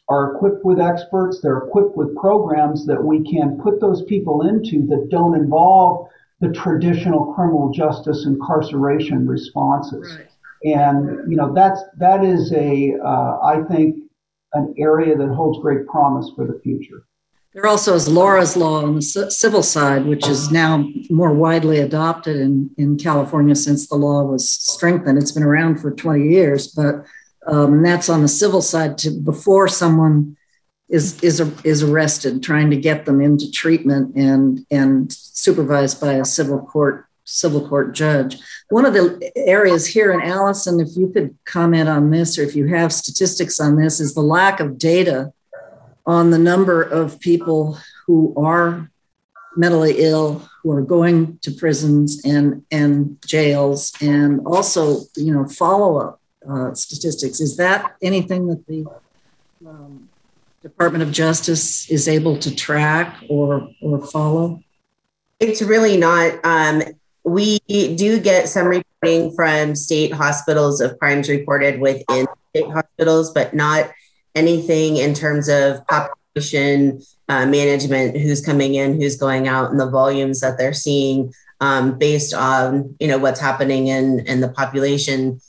are 0.09 0.35
equipped 0.35 0.63
with 0.63 0.79
experts, 0.79 1.39
they're 1.41 1.59
equipped 1.59 1.95
with 1.95 2.15
programs 2.15 2.85
that 2.85 3.03
we 3.03 3.23
can 3.31 3.59
put 3.61 3.79
those 3.79 4.03
people 4.03 4.47
into 4.47 4.85
that 4.87 5.07
don't 5.09 5.35
involve 5.35 6.07
the 6.41 6.51
traditional 6.51 7.33
criminal 7.33 7.71
justice 7.71 8.25
incarceration 8.25 9.27
responses. 9.27 10.17
Right. 10.17 10.28
And 10.63 11.31
you 11.31 11.37
know 11.37 11.53
that's 11.53 11.81
that 11.97 12.23
is 12.23 12.51
a 12.53 12.95
uh, 13.03 13.39
I 13.43 13.63
think 13.69 13.95
an 14.53 14.73
area 14.77 15.15
that 15.15 15.29
holds 15.29 15.59
great 15.59 15.87
promise 15.87 16.31
for 16.35 16.45
the 16.45 16.59
future. 16.61 17.05
There 17.53 17.65
also 17.65 17.95
is 17.95 18.07
Laura's 18.07 18.55
Law 18.55 18.83
on 18.83 18.95
the 18.95 19.01
civil 19.01 19.63
side, 19.63 20.05
which 20.05 20.27
is 20.27 20.51
now 20.51 20.87
more 21.09 21.33
widely 21.33 21.79
adopted 21.79 22.35
in, 22.35 22.69
in 22.77 22.95
California 22.97 23.55
since 23.55 23.87
the 23.87 23.95
law 23.95 24.23
was 24.23 24.49
strengthened. 24.49 25.17
It's 25.17 25.31
been 25.31 25.43
around 25.43 25.79
for 25.79 25.91
20 25.91 26.29
years, 26.29 26.67
but 26.67 27.05
um, 27.47 27.73
and 27.73 27.85
that's 27.85 28.07
on 28.07 28.21
the 28.21 28.27
civil 28.27 28.61
side 28.61 28.99
to 28.99 29.09
before 29.09 29.67
someone 29.67 30.37
is 30.89 31.19
is 31.23 31.39
is 31.63 31.81
arrested, 31.81 32.43
trying 32.43 32.69
to 32.69 32.77
get 32.77 33.05
them 33.05 33.19
into 33.19 33.49
treatment 33.51 34.15
and 34.15 34.65
and 34.69 35.11
supervised 35.11 35.99
by 35.99 36.13
a 36.13 36.25
civil 36.25 36.59
court 36.59 37.08
civil 37.29 37.67
court 37.67 37.93
judge. 37.93 38.37
One 38.69 38.85
of 38.85 38.93
the 38.93 39.31
areas 39.35 39.87
here 39.87 40.11
in 40.11 40.21
Allison, 40.21 40.79
if 40.79 40.89
you 40.95 41.09
could 41.09 41.37
comment 41.45 41.89
on 41.89 42.11
this, 42.11 42.37
or 42.37 42.43
if 42.43 42.55
you 42.55 42.67
have 42.67 42.91
statistics 42.91 43.59
on 43.59 43.75
this, 43.75 43.99
is 43.99 44.13
the 44.13 44.21
lack 44.21 44.59
of 44.59 44.77
data 44.77 45.31
on 46.05 46.31
the 46.31 46.39
number 46.39 46.81
of 46.81 47.19
people 47.19 47.77
who 48.07 48.33
are 48.35 48.89
mentally 49.55 49.95
ill 49.99 50.47
who 50.63 50.71
are 50.71 50.81
going 50.81 51.37
to 51.39 51.51
prisons 51.51 52.21
and 52.25 52.63
and 52.71 53.17
jails 53.25 53.93
and 54.01 54.41
also 54.45 55.01
you 55.15 55.33
know 55.33 55.45
follow 55.47 55.97
up 55.97 56.21
uh, 56.49 56.73
statistics 56.73 57.39
is 57.39 57.57
that 57.57 57.95
anything 58.01 58.47
that 58.47 58.65
the 58.67 58.85
um, 59.67 60.07
department 60.61 61.03
of 61.03 61.11
justice 61.11 61.89
is 61.89 62.07
able 62.07 62.37
to 62.37 62.55
track 62.55 63.23
or 63.29 63.69
or 63.81 64.05
follow 64.07 64.61
it's 65.39 65.61
really 65.61 65.97
not 65.97 66.33
um, 66.43 66.81
we 67.23 67.59
do 67.67 68.19
get 68.19 68.49
some 68.49 68.67
reporting 68.67 69.31
from 69.35 69.75
state 69.75 70.13
hospitals 70.13 70.81
of 70.81 70.97
crimes 70.99 71.29
reported 71.29 71.79
within 71.79 72.27
state 72.55 72.69
hospitals 72.71 73.31
but 73.31 73.53
not 73.53 73.91
anything 74.35 74.97
in 74.97 75.13
terms 75.13 75.49
of 75.49 75.85
population 75.87 77.01
uh, 77.27 77.45
management, 77.45 78.17
who's 78.17 78.43
coming 78.43 78.75
in, 78.75 78.99
who's 78.99 79.17
going 79.17 79.47
out, 79.47 79.71
and 79.71 79.79
the 79.79 79.89
volumes 79.89 80.39
that 80.41 80.57
they're 80.57 80.73
seeing 80.73 81.33
um, 81.61 81.97
based 81.97 82.33
on 82.33 82.95
you 82.99 83.07
know 83.07 83.17
what's 83.17 83.39
happening 83.39 83.87
in 83.87 84.19
in 84.25 84.41
the 84.41 84.49
population. 84.49 85.39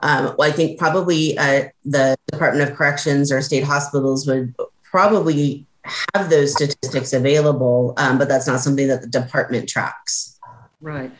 Um, 0.00 0.34
well, 0.36 0.48
I 0.48 0.52
think 0.52 0.78
probably 0.78 1.38
uh, 1.38 1.64
the 1.84 2.16
Department 2.30 2.68
of 2.68 2.76
Corrections 2.76 3.30
or 3.30 3.40
state 3.40 3.62
hospitals 3.62 4.26
would 4.26 4.54
probably 4.82 5.66
have 6.14 6.28
those 6.28 6.52
statistics 6.52 7.12
available, 7.12 7.94
um, 7.96 8.18
but 8.18 8.28
that's 8.28 8.46
not 8.46 8.60
something 8.60 8.88
that 8.88 9.02
the 9.02 9.06
department 9.06 9.68
tracks. 9.68 10.38
Right. 10.82 11.12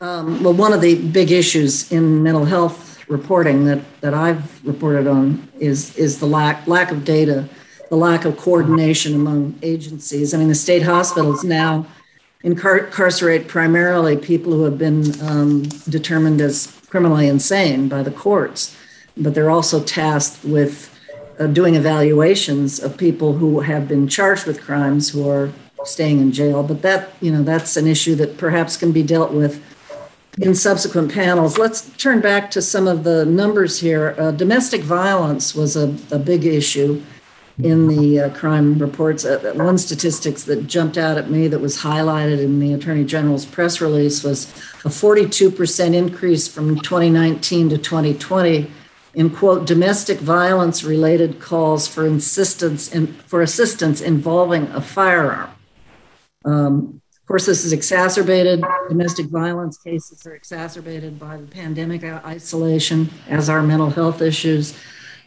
Um, 0.00 0.42
well, 0.44 0.54
one 0.54 0.72
of 0.72 0.80
the 0.80 0.94
big 1.08 1.32
issues 1.32 1.90
in 1.90 2.22
mental 2.22 2.44
health 2.44 3.08
reporting 3.08 3.64
that, 3.64 3.80
that 4.00 4.14
I've 4.14 4.64
reported 4.64 5.08
on 5.08 5.48
is, 5.58 5.96
is 5.96 6.20
the 6.20 6.26
lack, 6.26 6.66
lack 6.68 6.92
of 6.92 7.04
data, 7.04 7.48
the 7.90 7.96
lack 7.96 8.24
of 8.24 8.36
coordination 8.36 9.14
among 9.14 9.58
agencies. 9.62 10.32
I 10.32 10.38
mean, 10.38 10.48
the 10.48 10.54
state 10.54 10.82
hospitals 10.82 11.42
now 11.42 11.86
incarcerate 12.44 13.48
primarily 13.48 14.16
people 14.16 14.52
who 14.52 14.62
have 14.62 14.78
been 14.78 15.20
um, 15.22 15.62
determined 15.88 16.40
as 16.40 16.80
criminally 16.88 17.26
insane 17.26 17.88
by 17.88 18.02
the 18.02 18.12
courts, 18.12 18.76
but 19.16 19.34
they're 19.34 19.50
also 19.50 19.82
tasked 19.82 20.44
with 20.44 20.96
uh, 21.40 21.48
doing 21.48 21.74
evaluations 21.74 22.78
of 22.78 22.96
people 22.96 23.32
who 23.34 23.60
have 23.60 23.88
been 23.88 24.06
charged 24.06 24.46
with 24.46 24.60
crimes 24.60 25.10
who 25.10 25.28
are 25.28 25.50
staying 25.86 26.20
in 26.20 26.32
jail. 26.32 26.62
But 26.62 26.82
that, 26.82 27.10
you 27.20 27.32
know, 27.32 27.42
that's 27.42 27.76
an 27.76 27.86
issue 27.86 28.14
that 28.16 28.36
perhaps 28.36 28.76
can 28.76 28.92
be 28.92 29.02
dealt 29.02 29.32
with 29.32 29.62
in 30.38 30.54
subsequent 30.54 31.12
panels. 31.12 31.58
Let's 31.58 31.88
turn 31.96 32.20
back 32.20 32.50
to 32.52 32.62
some 32.62 32.88
of 32.88 33.04
the 33.04 33.24
numbers 33.24 33.80
here. 33.80 34.14
Uh, 34.18 34.30
domestic 34.32 34.80
violence 34.82 35.54
was 35.54 35.76
a, 35.76 35.96
a, 36.10 36.18
big 36.18 36.44
issue 36.44 37.02
in 37.62 37.86
the 37.86 38.20
uh, 38.20 38.30
crime 38.30 38.78
reports. 38.78 39.24
Uh, 39.24 39.52
one 39.54 39.78
statistics 39.78 40.42
that 40.44 40.66
jumped 40.66 40.98
out 40.98 41.16
at 41.16 41.30
me 41.30 41.46
that 41.46 41.60
was 41.60 41.78
highlighted 41.78 42.42
in 42.42 42.58
the 42.58 42.72
Attorney 42.72 43.04
General's 43.04 43.46
press 43.46 43.80
release 43.80 44.24
was 44.24 44.46
a 44.84 44.88
42% 44.88 45.94
increase 45.94 46.48
from 46.48 46.80
2019 46.80 47.68
to 47.68 47.78
2020 47.78 48.70
in 49.14 49.30
quote 49.30 49.66
domestic 49.66 50.18
violence 50.18 50.82
related 50.82 51.40
calls 51.40 51.86
for 51.86 52.04
insistence 52.04 52.92
in, 52.92 53.06
for 53.06 53.40
assistance 53.40 54.00
involving 54.00 54.66
a 54.68 54.80
firearm. 54.80 55.53
Um, 56.44 57.00
of 57.24 57.28
course, 57.28 57.46
this 57.46 57.64
is 57.64 57.72
exacerbated. 57.72 58.62
Domestic 58.90 59.26
violence 59.26 59.78
cases 59.78 60.26
are 60.26 60.34
exacerbated 60.34 61.18
by 61.18 61.38
the 61.38 61.46
pandemic 61.46 62.04
isolation, 62.04 63.08
as 63.28 63.48
are 63.48 63.62
mental 63.62 63.88
health 63.88 64.20
issues. 64.20 64.76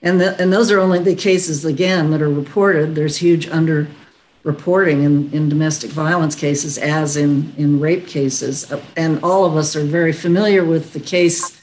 And, 0.03 0.21
the, 0.21 0.39
and 0.39 0.53
those 0.53 0.69
are 0.69 0.79
only 0.79 0.99
the 0.99 1.15
cases, 1.15 1.65
again, 1.65 2.11
that 2.11 2.21
are 2.21 2.29
reported. 2.29 2.93
There's 2.93 3.17
huge 3.17 3.47
underreporting 3.47 5.03
in, 5.03 5.31
in 5.33 5.49
domestic 5.49 5.89
violence 5.89 6.35
cases, 6.35 6.77
as 6.77 7.17
in, 7.17 7.51
in 7.57 7.79
rape 7.79 8.05
cases. 8.05 8.71
And 8.95 9.19
all 9.23 9.43
of 9.43 9.57
us 9.57 9.75
are 9.75 9.83
very 9.83 10.13
familiar 10.13 10.63
with 10.63 10.93
the 10.93 10.99
case 10.99 11.59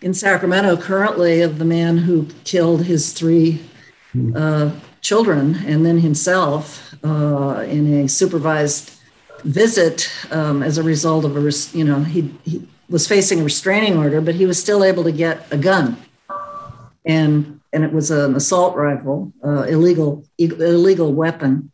in 0.00 0.14
Sacramento 0.14 0.78
currently 0.78 1.42
of 1.42 1.58
the 1.58 1.64
man 1.66 1.98
who 1.98 2.28
killed 2.44 2.84
his 2.84 3.12
three 3.12 3.60
uh, 4.34 4.70
children 5.02 5.56
and 5.66 5.84
then 5.84 5.98
himself 5.98 6.83
uh, 7.04 7.64
in 7.68 8.04
a 8.04 8.08
supervised 8.08 8.92
visit 9.44 10.10
um, 10.30 10.62
as 10.62 10.78
a 10.78 10.82
result 10.82 11.24
of 11.24 11.36
a, 11.36 11.50
you 11.76 11.84
know, 11.84 12.00
he, 12.00 12.34
he 12.44 12.66
was 12.88 13.06
facing 13.06 13.40
a 13.40 13.44
restraining 13.44 13.98
order, 13.98 14.20
but 14.20 14.34
he 14.34 14.46
was 14.46 14.58
still 14.58 14.82
able 14.82 15.04
to 15.04 15.12
get 15.12 15.46
a 15.50 15.58
gun. 15.58 15.96
And, 17.04 17.60
and 17.72 17.84
it 17.84 17.92
was 17.92 18.10
an 18.10 18.34
assault 18.34 18.76
rifle, 18.76 19.32
uh, 19.44 19.64
illegal, 19.64 20.24
illegal 20.38 21.12
weapon. 21.12 21.70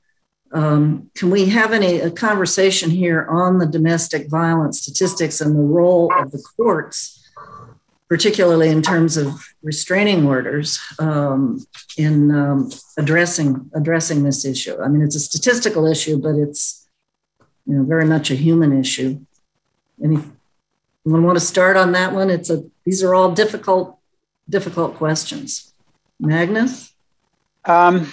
Um, 0.52 1.10
can 1.14 1.30
we 1.30 1.46
have 1.50 1.72
any 1.72 2.00
a 2.00 2.10
conversation 2.10 2.90
here 2.90 3.24
on 3.30 3.58
the 3.58 3.66
domestic 3.66 4.28
violence 4.28 4.82
statistics 4.82 5.40
and 5.40 5.54
the 5.54 5.62
role 5.62 6.12
of 6.18 6.32
the 6.32 6.42
courts, 6.56 7.19
particularly 8.10 8.68
in 8.68 8.82
terms 8.82 9.16
of 9.16 9.40
restraining 9.62 10.26
orders 10.26 10.80
um, 10.98 11.64
in 11.96 12.30
um, 12.32 12.68
addressing 12.98 13.70
addressing 13.72 14.24
this 14.24 14.44
issue? 14.44 14.76
I 14.82 14.88
mean, 14.88 15.00
it's 15.00 15.14
a 15.14 15.20
statistical 15.20 15.86
issue, 15.86 16.18
but 16.18 16.34
it's 16.34 16.88
you 17.66 17.76
know, 17.76 17.84
very 17.84 18.04
much 18.04 18.30
a 18.30 18.34
human 18.34 18.78
issue. 18.78 19.20
Anyone 20.02 20.32
want 21.04 21.38
to 21.38 21.44
start 21.44 21.76
on 21.76 21.92
that 21.92 22.12
one? 22.12 22.30
It's 22.30 22.50
a 22.50 22.64
these 22.84 23.02
are 23.04 23.14
all 23.14 23.30
difficult, 23.32 23.96
difficult 24.48 24.96
questions. 24.96 25.72
Magnus? 26.18 26.92
Um, 27.64 28.12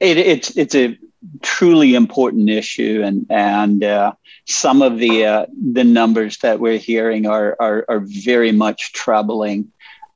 it, 0.00 0.16
it's 0.16 0.56
it's 0.56 0.74
a 0.74 0.98
truly 1.42 1.94
important 1.94 2.50
issue, 2.50 3.02
and 3.04 3.26
and 3.30 3.84
uh, 3.84 4.12
some 4.46 4.82
of 4.82 4.98
the 4.98 5.24
uh, 5.24 5.46
the 5.72 5.84
numbers 5.84 6.38
that 6.38 6.60
we're 6.60 6.78
hearing 6.78 7.26
are 7.26 7.56
are, 7.60 7.84
are 7.88 8.00
very 8.04 8.52
much 8.52 8.92
troubling. 8.92 9.70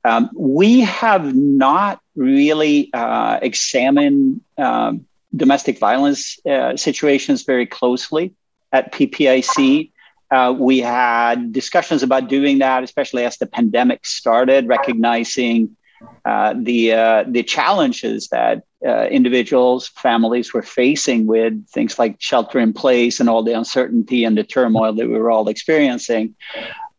Um, 0.05 0.29
we 0.35 0.81
have 0.81 1.35
not 1.35 1.99
really 2.15 2.89
uh, 2.93 3.39
examined 3.41 4.41
um, 4.57 5.05
domestic 5.35 5.77
violence 5.77 6.39
uh, 6.45 6.77
situations 6.77 7.43
very 7.43 7.65
closely 7.65 8.33
at 8.71 8.93
PPIC. 8.93 9.91
Uh, 10.31 10.55
we 10.57 10.79
had 10.79 11.51
discussions 11.51 12.03
about 12.03 12.29
doing 12.29 12.59
that, 12.59 12.83
especially 12.83 13.25
as 13.25 13.37
the 13.37 13.47
pandemic 13.47 14.05
started, 14.05 14.67
recognizing 14.67 15.75
uh, 16.23 16.53
the 16.55 17.25
the 17.27 17.43
challenges 17.43 18.29
that 18.29 18.63
uh, 18.85 19.05
individuals, 19.07 19.89
families 19.89 20.53
were 20.53 20.61
facing 20.61 21.27
with 21.27 21.67
things 21.69 21.99
like 21.99 22.15
shelter 22.19 22.59
in 22.59 22.73
place 22.73 23.19
and 23.19 23.29
all 23.29 23.43
the 23.43 23.57
uncertainty 23.57 24.23
and 24.23 24.37
the 24.37 24.43
turmoil 24.43 24.93
that 24.93 25.07
we 25.07 25.17
were 25.17 25.31
all 25.31 25.49
experiencing. 25.49 26.35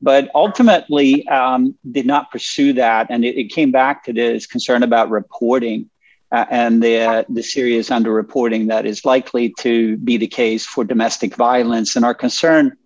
But 0.03 0.31
ultimately, 0.35 1.27
um, 1.29 1.77
did 1.91 2.07
not 2.07 2.31
pursue 2.31 2.73
that, 2.75 3.09
and 3.11 3.25
it, 3.25 3.39
it 3.39 3.53
came 3.53 3.71
back 3.71 4.05
to 4.05 4.13
this 4.13 4.47
concern 4.47 4.83
about 4.83 5.11
reporting 5.11 5.91
uh, 6.33 6.47
and 6.51 6.83
the, 6.83 7.01
uh, 7.01 7.25
the 7.29 7.43
serious 7.43 7.91
underreporting 7.91 8.69
that 8.69 8.87
is 8.87 9.05
likely 9.05 9.53
to 9.59 9.97
be 9.99 10.17
the 10.17 10.27
case 10.27 10.65
for 10.65 10.85
domestic 10.85 11.35
violence. 11.35 11.97
And 11.97 12.05
our 12.05 12.15
concern 12.15 12.77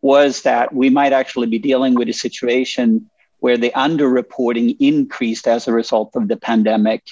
was 0.00 0.42
that 0.42 0.74
we 0.74 0.90
might 0.90 1.12
actually 1.12 1.46
be 1.46 1.58
dealing 1.58 1.94
with 1.94 2.08
a 2.08 2.12
situation 2.12 3.08
where 3.40 3.58
the 3.58 3.72
underreporting 3.76 4.74
increased 4.80 5.46
as 5.46 5.68
a 5.68 5.72
result 5.72 6.16
of 6.16 6.28
the 6.28 6.36
pandemic. 6.36 7.02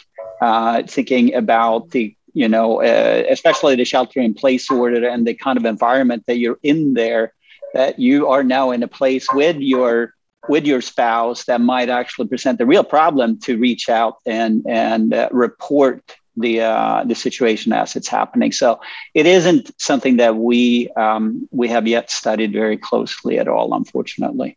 Uh, 0.42 0.82
thinking 0.88 1.32
about 1.34 1.90
the 1.90 2.16
you 2.34 2.48
know, 2.48 2.82
uh, 2.82 3.22
especially 3.30 3.76
the 3.76 3.84
shelter 3.84 4.18
in 4.18 4.34
place 4.34 4.68
order 4.70 5.08
and 5.08 5.24
the 5.24 5.34
kind 5.34 5.56
of 5.56 5.64
environment 5.64 6.24
that 6.26 6.38
you're 6.38 6.58
in 6.64 6.94
there, 6.94 7.32
that 7.74 8.00
you 8.00 8.26
are 8.26 8.42
now 8.42 8.72
in 8.72 8.82
a 8.82 8.88
place 8.88 9.26
with 9.32 9.56
your 9.58 10.14
with 10.48 10.66
your 10.66 10.80
spouse 10.80 11.44
that 11.44 11.60
might 11.60 11.88
actually 11.88 12.26
present 12.26 12.60
a 12.60 12.66
real 12.66 12.82
problem 12.82 13.38
to 13.38 13.56
reach 13.56 13.88
out 13.88 14.16
and 14.26 14.66
and 14.66 15.14
uh, 15.14 15.28
report 15.30 16.02
the 16.36 16.60
uh, 16.60 17.04
the 17.04 17.14
situation 17.14 17.72
as 17.72 17.94
it's 17.94 18.08
happening. 18.08 18.50
So 18.50 18.80
it 19.14 19.26
isn't 19.26 19.70
something 19.80 20.16
that 20.16 20.34
we 20.34 20.90
um, 20.96 21.48
we 21.52 21.68
have 21.68 21.86
yet 21.86 22.10
studied 22.10 22.52
very 22.52 22.78
closely 22.78 23.38
at 23.38 23.46
all, 23.46 23.74
unfortunately. 23.74 24.56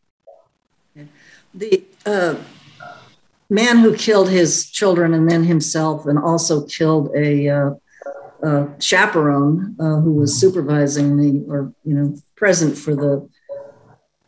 The 1.54 1.84
uh, 2.08 2.36
man 3.50 3.78
who 3.80 3.96
killed 3.96 4.30
his 4.30 4.70
children 4.70 5.14
and 5.14 5.30
then 5.30 5.44
himself, 5.44 6.06
and 6.06 6.18
also 6.18 6.66
killed 6.66 7.12
a 7.16 7.48
uh, 7.50 7.72
uh, 8.44 8.68
chaperone 8.80 9.76
uh, 9.80 9.98
who 10.02 10.14
was 10.14 10.40
supervising 10.40 11.18
the 11.18 11.46
or 11.52 11.74
you 11.84 11.94
know 11.94 12.16
present 12.36 12.78
for 12.78 12.96
the 12.96 13.28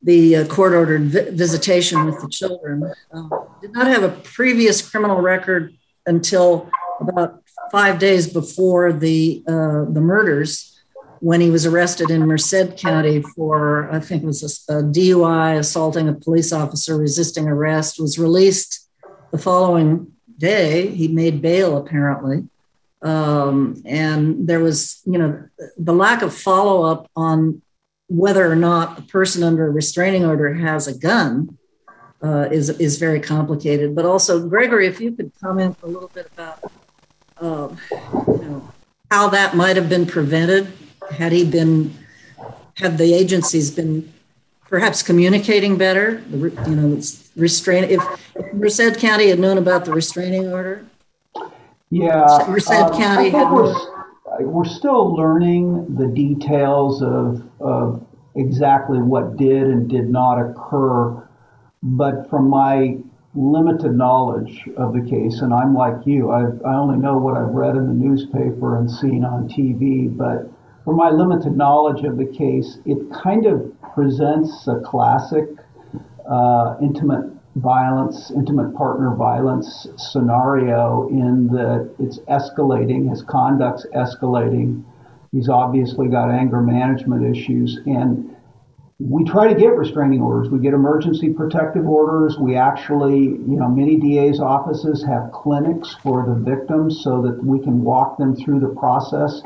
the 0.03 0.37
uh, 0.37 0.47
court 0.47 0.73
ordered 0.73 1.03
vi- 1.03 1.29
visitation 1.31 2.05
with 2.05 2.19
the 2.21 2.29
children. 2.29 2.83
Uh, 3.11 3.29
did 3.61 3.73
not 3.73 3.87
have 3.87 4.03
a 4.03 4.09
previous 4.09 4.87
criminal 4.87 5.21
record 5.21 5.73
until 6.05 6.69
about 6.99 7.43
five 7.71 7.99
days 7.99 8.31
before 8.31 8.93
the 8.93 9.43
uh, 9.47 9.85
the 9.91 10.01
murders 10.01 10.73
when 11.19 11.41
he 11.41 11.49
was 11.49 11.65
arrested 11.65 12.11
in 12.11 12.27
Merced 12.27 12.77
County 12.77 13.23
for 13.35 13.89
I 13.91 13.99
think 13.99 14.23
it 14.23 14.25
was 14.25 14.65
a, 14.69 14.77
a 14.77 14.83
DUI 14.83 15.57
assaulting 15.57 16.07
a 16.07 16.13
police 16.13 16.53
officer 16.53 16.97
resisting 16.97 17.47
arrest 17.47 17.99
was 17.99 18.19
released 18.19 18.86
the 19.31 19.37
following 19.37 20.13
day 20.37 20.87
he 20.87 21.07
made 21.07 21.41
bail 21.41 21.77
apparently 21.77 22.47
um, 23.01 23.81
and 23.85 24.47
there 24.47 24.59
was, 24.59 25.01
you 25.05 25.17
know, 25.17 25.47
the 25.77 25.93
lack 25.93 26.21
of 26.21 26.33
follow 26.33 26.83
up 26.83 27.09
on 27.15 27.61
whether 28.07 28.49
or 28.49 28.55
not 28.55 28.99
a 28.99 29.01
person 29.03 29.43
under 29.43 29.67
a 29.67 29.69
restraining 29.69 30.25
order 30.25 30.53
has 30.53 30.87
a 30.87 30.97
gun 30.97 31.57
uh, 32.23 32.47
is 32.51 32.69
is 32.69 32.97
very 32.97 33.19
complicated. 33.19 33.95
But 33.95 34.05
also, 34.05 34.47
Gregory, 34.47 34.87
if 34.87 34.99
you 34.99 35.11
could 35.11 35.31
comment 35.39 35.77
a 35.83 35.87
little 35.87 36.09
bit 36.09 36.27
about, 36.33 36.71
uh, 37.39 37.69
you 37.91 38.45
know, 38.45 38.73
how 39.11 39.29
that 39.29 39.55
might 39.55 39.75
have 39.75 39.89
been 39.89 40.05
prevented 40.05 40.71
had 41.11 41.31
he 41.31 41.45
been, 41.45 41.93
had 42.75 42.97
the 42.97 43.13
agencies 43.13 43.69
been 43.69 44.11
perhaps 44.69 45.01
communicating 45.01 45.77
better. 45.77 46.23
You 46.31 46.51
know, 46.67 47.01
restrain. 47.35 47.85
If, 47.85 48.01
if 48.35 48.53
Merced 48.53 48.99
County 48.99 49.29
had 49.29 49.39
known 49.39 49.57
about 49.57 49.85
the 49.85 49.93
restraining 49.93 50.51
order, 50.51 50.85
yeah. 51.89 52.45
Merced 52.49 52.71
um, 52.71 52.93
County 52.93 53.29
had 53.29 53.51
we're, 53.51 53.73
we're 54.41 54.65
still 54.65 55.15
learning 55.15 55.95
the 55.95 56.07
details 56.07 57.01
of, 57.01 57.43
of 57.59 58.05
exactly 58.35 58.99
what 58.99 59.37
did 59.37 59.63
and 59.63 59.89
did 59.89 60.09
not 60.09 60.39
occur. 60.39 61.23
But 61.81 62.29
from 62.29 62.49
my 62.49 62.97
limited 63.35 63.93
knowledge 63.93 64.67
of 64.77 64.93
the 64.93 65.01
case, 65.01 65.41
and 65.41 65.53
I'm 65.53 65.73
like 65.73 66.05
you, 66.05 66.31
i 66.31 66.41
I 66.41 66.75
only 66.75 66.97
know 66.97 67.17
what 67.17 67.37
I've 67.37 67.53
read 67.53 67.75
in 67.75 67.87
the 67.87 67.93
newspaper 67.93 68.77
and 68.77 68.89
seen 68.89 69.23
on 69.23 69.47
TV, 69.47 70.15
but 70.15 70.51
from 70.83 70.95
my 70.95 71.09
limited 71.09 71.55
knowledge 71.55 72.03
of 72.03 72.17
the 72.17 72.25
case, 72.25 72.79
it 72.85 72.97
kind 73.11 73.45
of 73.45 73.71
presents 73.97 74.67
a 74.67 74.79
classic 74.85 75.45
uh, 76.29 76.75
intimate 76.83 77.33
violence, 77.55 78.29
intimate 78.29 78.75
partner 78.75 79.15
violence 79.15 79.87
scenario 79.97 81.07
in 81.09 81.47
that 81.47 81.89
it's 81.97 82.19
escalating, 82.29 83.09
his 83.09 83.23
conduct's 83.23 83.87
escalating. 83.95 84.83
He's 85.31 85.49
obviously 85.49 86.09
got 86.09 86.29
anger 86.29 86.61
management 86.61 87.25
issues. 87.25 87.79
And 87.87 88.35
we 88.99 89.23
try 89.25 89.51
to 89.51 89.59
get 89.59 89.75
restraining 89.75 90.21
orders. 90.21 90.51
We 90.51 90.59
get 90.59 90.75
emergency 90.75 91.33
protective 91.33 91.87
orders. 91.87 92.37
We 92.39 92.55
actually, 92.55 93.17
you 93.17 93.57
know, 93.57 93.67
many 93.67 93.97
DA's 93.97 94.39
offices 94.39 95.03
have 95.07 95.31
clinics 95.31 95.95
for 96.03 96.23
the 96.23 96.35
victims 96.35 97.01
so 97.03 97.23
that 97.23 97.43
we 97.43 97.59
can 97.59 97.81
walk 97.81 98.19
them 98.19 98.35
through 98.35 98.59
the 98.59 98.75
process 98.79 99.41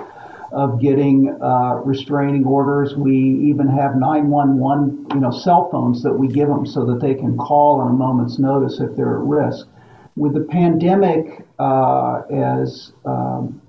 of 0.51 0.81
getting 0.81 1.37
uh, 1.41 1.75
restraining 1.85 2.45
orders. 2.45 2.95
We 2.95 3.15
even 3.49 3.67
have 3.67 3.95
911, 3.95 5.07
you 5.13 5.21
know, 5.21 5.31
cell 5.31 5.69
phones 5.71 6.03
that 6.03 6.13
we 6.13 6.27
give 6.27 6.47
them 6.47 6.65
so 6.65 6.85
that 6.85 6.99
they 6.99 7.13
can 7.13 7.37
call 7.37 7.79
on 7.79 7.91
a 7.91 7.93
moment's 7.93 8.37
notice 8.37 8.79
if 8.79 8.95
they're 8.95 9.17
at 9.17 9.23
risk. 9.23 9.67
With 10.15 10.33
the 10.33 10.41
pandemic, 10.41 11.45
uh, 11.57 12.21
as 12.29 12.91
um, 13.05 13.61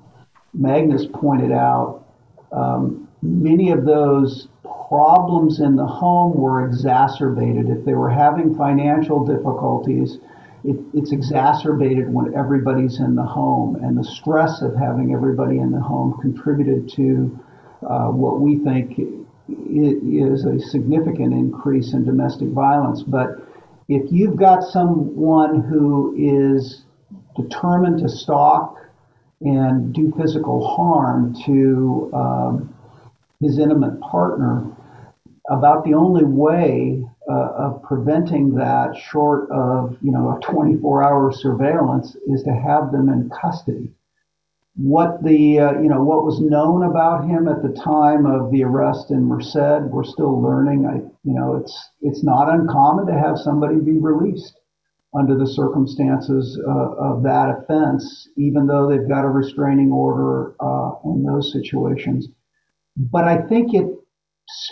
Magnus 0.55 1.07
pointed 1.15 1.53
out, 1.53 2.05
um, 2.51 3.09
many 3.23 3.71
of 3.71 3.85
those 3.85 4.49
problems 4.89 5.61
in 5.61 5.77
the 5.77 5.87
home 5.87 6.35
were 6.35 6.67
exacerbated. 6.67 7.71
If 7.71 7.85
they 7.85 7.95
were 7.95 8.11
having 8.11 8.55
financial 8.57 9.25
difficulties, 9.25 10.19
it, 10.65 10.77
it's 10.95 11.13
exacerbated 11.13 12.13
when 12.13 12.35
everybody's 12.35 12.99
in 13.01 13.15
the 13.15 13.25
home, 13.25 13.77
and 13.77 13.97
the 13.97 14.05
stress 14.05 14.63
of 14.63 14.75
having 14.77 15.13
everybody 15.13 15.59
in 15.59 15.73
the 15.73 15.81
home 15.81 16.19
contributed 16.21 16.89
to 16.97 17.39
uh, 17.89 18.09
what 18.09 18.41
we 18.41 18.59
think 18.59 18.99
is 19.49 20.45
a 20.45 20.59
significant 20.59 21.33
increase 21.33 21.93
in 21.95 22.05
domestic 22.05 22.49
violence. 22.49 23.03
But 23.03 23.29
if 23.89 24.11
you've 24.13 24.37
got 24.37 24.63
someone 24.63 25.63
who 25.63 26.15
is 26.17 26.85
determined 27.37 27.99
to 27.99 28.09
stalk 28.09 28.79
and 29.41 29.93
do 29.93 30.13
physical 30.17 30.67
harm 30.77 31.35
to 31.45 32.11
um, 32.15 32.75
his 33.41 33.59
intimate 33.59 34.01
partner, 34.01 34.65
about 35.51 35.85
the 35.85 35.95
only 35.95 36.25
way 36.25 37.05
uh, 37.31 37.53
of 37.57 37.83
preventing 37.83 38.55
that 38.55 38.97
short 38.97 39.51
of 39.51 39.97
you 40.03 40.11
know 40.11 40.37
a 40.37 40.41
24 40.41 41.05
hour 41.05 41.33
surveillance 41.33 42.17
is 42.27 42.43
to 42.43 42.53
have 42.53 42.91
them 42.93 43.09
in 43.09 43.31
custody. 43.31 43.91
What 44.75 45.23
the 45.23 45.61
uh, 45.61 45.81
you 45.81 45.89
know 45.89 46.03
what 46.03 46.25
was 46.25 46.41
known 46.41 46.85
about 46.85 47.29
him 47.29 47.47
at 47.47 47.63
the 47.63 47.79
time 47.81 48.27
of 48.27 48.51
the 48.51 48.65
arrest 48.65 49.11
in 49.11 49.25
Merced 49.25 49.91
we're 49.91 50.05
still 50.05 50.41
learning. 50.41 50.87
I 50.87 50.97
you 51.25 51.35
know 51.35 51.57
it's 51.57 51.91
it's 52.01 52.25
not 52.25 52.53
uncommon 52.53 53.07
to 53.07 53.19
have 53.19 53.39
somebody 53.39 53.77
be 53.77 53.99
released 53.99 54.59
under 55.15 55.37
the 55.37 55.47
circumstances 55.47 56.59
uh, 56.67 56.93
of 56.97 57.23
that 57.23 57.51
offense 57.51 58.29
even 58.39 58.67
though 58.67 58.89
they've 58.89 59.09
got 59.09 59.27
a 59.27 59.29
restraining 59.29 59.93
order 59.93 60.55
uh, 60.59 60.93
in 61.05 61.23
those 61.23 61.53
situations. 61.53 62.29
But 62.97 63.25
I 63.25 63.43
think 63.43 63.75
it 63.75 63.87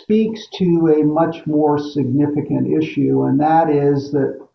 speaks 0.01 0.47
to 0.57 0.95
a 0.99 1.03
much 1.03 1.45
more 1.45 1.77
significant 1.77 2.67
issue, 2.67 3.23
and 3.23 3.39
that 3.39 3.69
is 3.69 4.11
that 4.11 4.47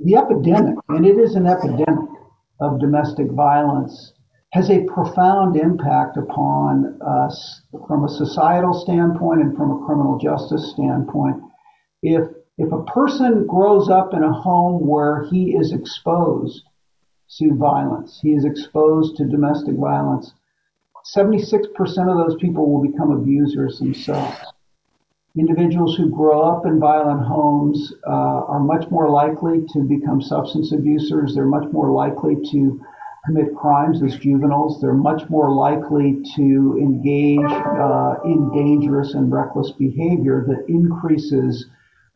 the 0.00 0.16
epidemic, 0.16 0.76
and 0.88 1.06
it 1.06 1.18
is 1.18 1.34
an 1.34 1.46
epidemic 1.46 2.10
of 2.60 2.80
domestic 2.80 3.30
violence, 3.30 4.12
has 4.52 4.70
a 4.70 4.84
profound 4.84 5.56
impact 5.56 6.16
upon 6.16 7.00
us 7.02 7.62
from 7.88 8.04
a 8.04 8.08
societal 8.08 8.72
standpoint 8.72 9.40
and 9.40 9.56
from 9.56 9.70
a 9.70 9.86
criminal 9.86 10.18
justice 10.18 10.70
standpoint. 10.72 11.42
If 12.02 12.28
if 12.56 12.70
a 12.70 12.84
person 12.84 13.46
grows 13.48 13.90
up 13.90 14.14
in 14.14 14.22
a 14.22 14.32
home 14.32 14.86
where 14.86 15.24
he 15.24 15.56
is 15.56 15.72
exposed 15.72 16.62
to 17.38 17.54
violence, 17.56 18.20
he 18.22 18.32
is 18.32 18.44
exposed 18.44 19.16
to 19.16 19.24
domestic 19.24 19.74
violence, 19.74 20.32
76% 21.12 21.68
of 22.08 22.26
those 22.26 22.36
people 22.40 22.70
will 22.70 22.82
become 22.82 23.10
abusers 23.10 23.78
themselves. 23.78 24.38
Individuals 25.36 25.96
who 25.96 26.08
grow 26.10 26.42
up 26.42 26.64
in 26.64 26.78
violent 26.78 27.26
homes 27.26 27.92
uh, 28.06 28.10
are 28.10 28.60
much 28.60 28.88
more 28.90 29.10
likely 29.10 29.64
to 29.72 29.80
become 29.80 30.22
substance 30.22 30.72
abusers. 30.72 31.34
They're 31.34 31.44
much 31.44 31.70
more 31.72 31.90
likely 31.90 32.36
to 32.52 32.80
commit 33.26 33.54
crimes 33.56 34.02
as 34.02 34.16
juveniles. 34.16 34.80
They're 34.80 34.94
much 34.94 35.28
more 35.28 35.50
likely 35.50 36.22
to 36.36 36.78
engage 36.80 37.40
uh, 37.40 38.14
in 38.24 38.50
dangerous 38.54 39.14
and 39.14 39.30
reckless 39.32 39.72
behavior 39.72 40.44
that 40.46 40.64
increases 40.68 41.66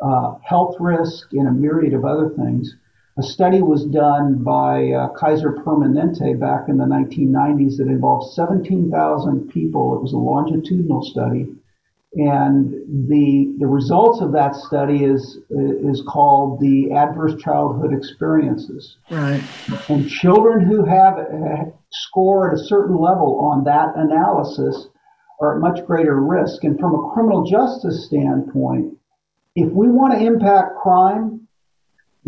uh, 0.00 0.34
health 0.44 0.76
risk 0.78 1.32
and 1.32 1.48
a 1.48 1.52
myriad 1.52 1.94
of 1.94 2.04
other 2.04 2.30
things. 2.30 2.76
A 3.18 3.22
study 3.22 3.62
was 3.62 3.84
done 3.86 4.44
by 4.44 4.92
uh, 4.92 5.08
Kaiser 5.18 5.52
Permanente 5.52 6.38
back 6.38 6.68
in 6.68 6.76
the 6.76 6.84
1990s 6.84 7.78
that 7.78 7.88
involved 7.88 8.32
17,000 8.34 9.48
people. 9.48 9.96
It 9.96 10.02
was 10.02 10.12
a 10.12 10.16
longitudinal 10.16 11.02
study. 11.02 11.46
And 12.14 12.70
the, 13.08 13.56
the 13.58 13.66
results 13.66 14.22
of 14.22 14.32
that 14.32 14.54
study 14.54 15.04
is, 15.04 15.38
is 15.50 16.02
called 16.08 16.60
the 16.60 16.92
adverse 16.92 17.34
childhood 17.42 17.92
experiences. 17.92 18.96
Right. 19.10 19.42
And 19.88 20.08
children 20.08 20.64
who 20.64 20.84
have 20.84 21.18
uh, 21.18 21.70
score 21.90 22.50
at 22.50 22.54
a 22.54 22.64
certain 22.64 22.96
level 22.96 23.40
on 23.40 23.64
that 23.64 23.96
analysis 23.96 24.86
are 25.40 25.56
at 25.56 25.60
much 25.60 25.84
greater 25.86 26.16
risk. 26.16 26.62
And 26.62 26.78
from 26.78 26.94
a 26.94 27.10
criminal 27.12 27.44
justice 27.44 28.06
standpoint, 28.06 28.96
if 29.56 29.72
we 29.72 29.88
want 29.88 30.14
to 30.14 30.24
impact 30.24 30.76
crime, 30.80 31.37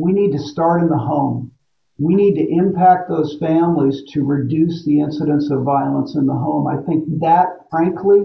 we 0.00 0.12
need 0.12 0.32
to 0.32 0.38
start 0.38 0.82
in 0.82 0.88
the 0.88 0.98
home. 0.98 1.52
We 1.98 2.14
need 2.14 2.34
to 2.36 2.48
impact 2.50 3.10
those 3.10 3.36
families 3.38 4.02
to 4.12 4.24
reduce 4.24 4.84
the 4.86 5.00
incidence 5.00 5.50
of 5.50 5.62
violence 5.62 6.16
in 6.16 6.26
the 6.26 6.32
home. 6.32 6.66
I 6.66 6.78
think 6.86 7.04
that, 7.20 7.48
frankly, 7.70 8.24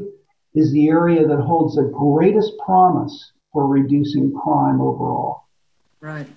is 0.54 0.72
the 0.72 0.88
area 0.88 1.28
that 1.28 1.42
holds 1.42 1.76
the 1.76 1.92
greatest 1.94 2.54
promise 2.66 3.34
for 3.52 3.68
reducing 3.68 4.34
crime 4.34 4.80
overall. 4.80 5.44
Right. 6.00 6.28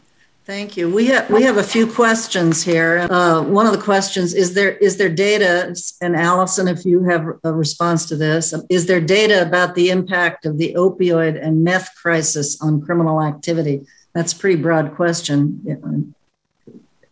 Thank 0.44 0.78
you. 0.78 0.88
We 0.88 1.04
have 1.08 1.28
we 1.28 1.42
have 1.42 1.58
a 1.58 1.62
few 1.62 1.86
questions 1.86 2.62
here. 2.62 3.06
Uh, 3.10 3.42
one 3.42 3.66
of 3.66 3.72
the 3.72 3.82
questions 3.82 4.32
is 4.32 4.54
there 4.54 4.78
is 4.78 4.96
there 4.96 5.10
data, 5.10 5.76
and 6.00 6.16
Allison, 6.16 6.68
if 6.68 6.86
you 6.86 7.04
have 7.04 7.26
a 7.44 7.52
response 7.52 8.06
to 8.06 8.16
this, 8.16 8.54
is 8.70 8.86
there 8.86 9.00
data 9.00 9.42
about 9.42 9.74
the 9.74 9.90
impact 9.90 10.46
of 10.46 10.56
the 10.56 10.72
opioid 10.72 11.38
and 11.38 11.62
meth 11.62 11.90
crisis 12.00 12.58
on 12.62 12.80
criminal 12.80 13.22
activity? 13.22 13.82
That's 14.14 14.32
a 14.32 14.36
pretty 14.36 14.60
broad 14.60 14.94
question. 14.94 16.14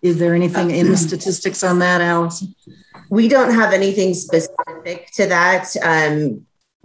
Is 0.02 0.18
there 0.18 0.34
anything 0.34 0.70
in 0.70 0.90
the 0.90 0.96
statistics 0.96 1.62
on 1.62 1.78
that, 1.80 2.00
Allison? 2.00 2.54
we 3.08 3.28
don't 3.28 3.54
have 3.54 3.72
anything 3.72 4.14
specific 4.14 5.10
to 5.12 5.26
that 5.26 5.74
um, 5.82 6.44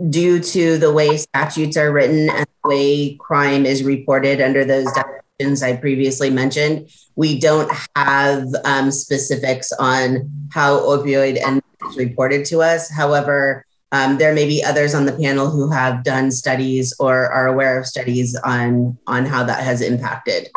due 0.10 0.40
to 0.40 0.78
the 0.78 0.92
way 0.92 1.18
statutes 1.18 1.78
are 1.78 1.92
written 1.92 2.30
and 2.30 2.46
the 2.64 2.70
way 2.70 3.16
crime 3.16 3.66
is 3.66 3.84
reported 3.84 4.42
under 4.42 4.66
those 4.66 4.88
definitions 4.92 5.64
I 5.64 5.76
previously 5.78 6.30
mentioned. 6.30 6.90
We 7.16 7.40
don't 7.40 7.72
have 7.96 8.48
um, 8.64 8.92
specifics 8.92 9.72
on 9.72 10.30
how 10.52 10.80
opioid 10.82 11.42
and 11.44 11.62
reported 11.96 12.46
to 12.46 12.62
us. 12.62 12.90
However, 12.90 13.66
um, 13.92 14.18
there 14.18 14.34
may 14.34 14.48
be 14.48 14.64
others 14.64 14.96
on 14.96 15.06
the 15.06 15.12
panel 15.12 15.50
who 15.50 15.70
have 15.70 16.04
done 16.04 16.32
studies 16.32 16.94
or 17.00 17.28
are 17.28 17.48
aware 17.48 17.78
of 17.80 17.86
studies 17.86 18.36
on 18.44 18.98
on 19.08 19.26
how 19.26 19.44
that 19.44 19.64
has 19.64 19.82
impacted 19.82 20.50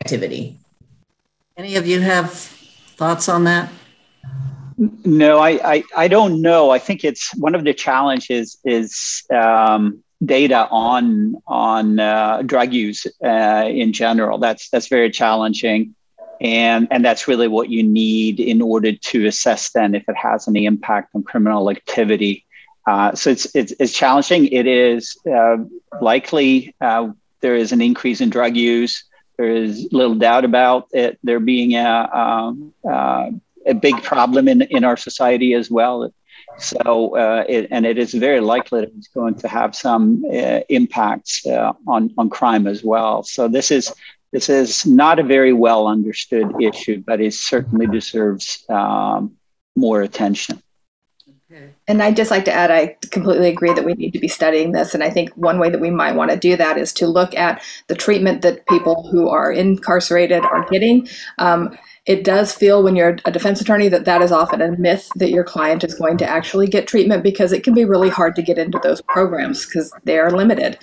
activity. 0.00 0.58
Any 1.56 1.76
of 1.76 1.86
you 1.86 2.00
have 2.00 2.32
thoughts 2.32 3.28
on 3.28 3.44
that? 3.44 3.70
No, 5.04 5.38
I, 5.38 5.50
I, 5.74 5.84
I 5.96 6.08
don't 6.08 6.40
know. 6.40 6.70
I 6.70 6.78
think 6.78 7.04
it's 7.04 7.34
one 7.36 7.54
of 7.54 7.64
the 7.64 7.74
challenges 7.74 8.58
is 8.64 9.22
um, 9.30 10.02
data 10.24 10.66
on 10.70 11.36
on 11.46 12.00
uh, 12.00 12.42
drug 12.42 12.72
use 12.72 13.06
uh, 13.24 13.68
in 13.68 13.92
general. 13.92 14.38
That's 14.38 14.70
that's 14.70 14.88
very 14.88 15.10
challenging, 15.10 15.94
and 16.40 16.88
and 16.90 17.04
that's 17.04 17.28
really 17.28 17.48
what 17.48 17.68
you 17.68 17.82
need 17.82 18.40
in 18.40 18.62
order 18.62 18.92
to 18.92 19.26
assess 19.26 19.70
then 19.72 19.94
if 19.94 20.08
it 20.08 20.16
has 20.16 20.48
any 20.48 20.64
impact 20.64 21.14
on 21.14 21.22
criminal 21.22 21.70
activity. 21.70 22.46
Uh, 22.86 23.14
so 23.14 23.30
it's, 23.30 23.46
it's, 23.54 23.72
it's 23.78 23.92
challenging. 23.92 24.46
It 24.46 24.66
is 24.66 25.16
uh, 25.26 25.58
likely 26.00 26.74
uh, 26.80 27.08
there 27.40 27.54
is 27.54 27.72
an 27.72 27.80
increase 27.80 28.20
in 28.20 28.30
drug 28.30 28.56
use. 28.56 29.04
There 29.36 29.50
is 29.50 29.88
little 29.92 30.14
doubt 30.14 30.44
about 30.44 30.88
it 30.92 31.18
there 31.22 31.40
being 31.40 31.74
a, 31.74 32.08
um, 32.12 32.74
uh, 32.88 33.30
a 33.66 33.74
big 33.74 34.02
problem 34.02 34.48
in, 34.48 34.62
in 34.62 34.84
our 34.84 34.96
society 34.96 35.54
as 35.54 35.70
well. 35.70 36.12
So, 36.58 37.16
uh, 37.16 37.44
it, 37.48 37.68
and 37.70 37.86
it 37.86 37.96
is 37.96 38.12
very 38.12 38.40
likely 38.40 38.80
that 38.80 38.92
it's 38.96 39.08
going 39.08 39.36
to 39.36 39.48
have 39.48 39.74
some 39.74 40.24
impacts 40.68 41.46
on, 41.46 42.12
on 42.18 42.28
crime 42.28 42.66
as 42.66 42.84
well. 42.84 43.22
So 43.22 43.48
this 43.48 43.70
is 43.70 43.92
this 44.32 44.48
is 44.48 44.86
not 44.86 45.18
a 45.18 45.22
very 45.22 45.52
well 45.52 45.86
understood 45.86 46.60
issue, 46.60 47.02
but 47.06 47.20
it 47.20 47.34
certainly 47.34 47.86
deserves 47.86 48.64
um, 48.68 49.36
more 49.76 50.00
attention. 50.00 50.62
And 51.88 52.02
I'd 52.02 52.16
just 52.16 52.30
like 52.30 52.44
to 52.46 52.52
add, 52.52 52.70
I 52.70 52.96
completely 53.10 53.48
agree 53.48 53.72
that 53.72 53.84
we 53.84 53.94
need 53.94 54.12
to 54.12 54.18
be 54.18 54.28
studying 54.28 54.72
this. 54.72 54.94
And 54.94 55.02
I 55.02 55.10
think 55.10 55.30
one 55.30 55.58
way 55.58 55.70
that 55.70 55.80
we 55.80 55.90
might 55.90 56.14
want 56.14 56.30
to 56.30 56.36
do 56.36 56.56
that 56.56 56.78
is 56.78 56.92
to 56.94 57.06
look 57.06 57.34
at 57.34 57.62
the 57.88 57.94
treatment 57.94 58.42
that 58.42 58.66
people 58.66 59.08
who 59.10 59.28
are 59.28 59.52
incarcerated 59.52 60.44
are 60.44 60.68
getting. 60.70 61.08
Um, 61.38 61.76
it 62.04 62.24
does 62.24 62.52
feel 62.52 62.82
when 62.82 62.96
you're 62.96 63.16
a 63.24 63.30
defense 63.30 63.60
attorney 63.60 63.88
that 63.88 64.04
that 64.06 64.22
is 64.22 64.32
often 64.32 64.60
a 64.60 64.76
myth 64.76 65.08
that 65.14 65.30
your 65.30 65.44
client 65.44 65.84
is 65.84 65.94
going 65.94 66.18
to 66.18 66.26
actually 66.26 66.66
get 66.66 66.88
treatment 66.88 67.22
because 67.22 67.52
it 67.52 67.62
can 67.62 67.74
be 67.74 67.84
really 67.84 68.08
hard 68.08 68.34
to 68.34 68.42
get 68.42 68.58
into 68.58 68.80
those 68.82 69.00
programs 69.02 69.64
because 69.64 69.92
they 70.02 70.18
are 70.18 70.30
limited. 70.30 70.76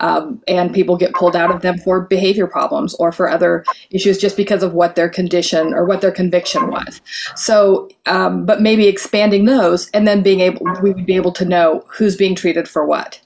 Um, 0.00 0.42
and 0.46 0.74
people 0.74 0.98
get 0.98 1.14
pulled 1.14 1.34
out 1.34 1.50
of 1.50 1.62
them 1.62 1.78
for 1.78 2.02
behavior 2.02 2.46
problems 2.46 2.94
or 2.96 3.10
for 3.10 3.28
other 3.28 3.64
issues 3.90 4.18
just 4.18 4.36
because 4.36 4.62
of 4.62 4.74
what 4.74 4.96
their 4.96 5.08
condition 5.08 5.72
or 5.72 5.86
what 5.86 6.02
their 6.02 6.12
conviction 6.12 6.68
was. 6.68 7.00
So, 7.36 7.88
um, 8.04 8.44
but 8.44 8.60
maybe 8.60 8.86
expanding 8.86 9.46
those 9.46 9.88
and 9.90 10.06
then 10.06 10.22
being 10.22 10.40
able, 10.40 10.66
we 10.82 10.92
would 10.92 11.06
be 11.06 11.16
able 11.16 11.32
to 11.32 11.46
know 11.46 11.84
who's 11.88 12.16
being 12.16 12.34
treated 12.34 12.68
for 12.68 12.84
what. 12.84 13.22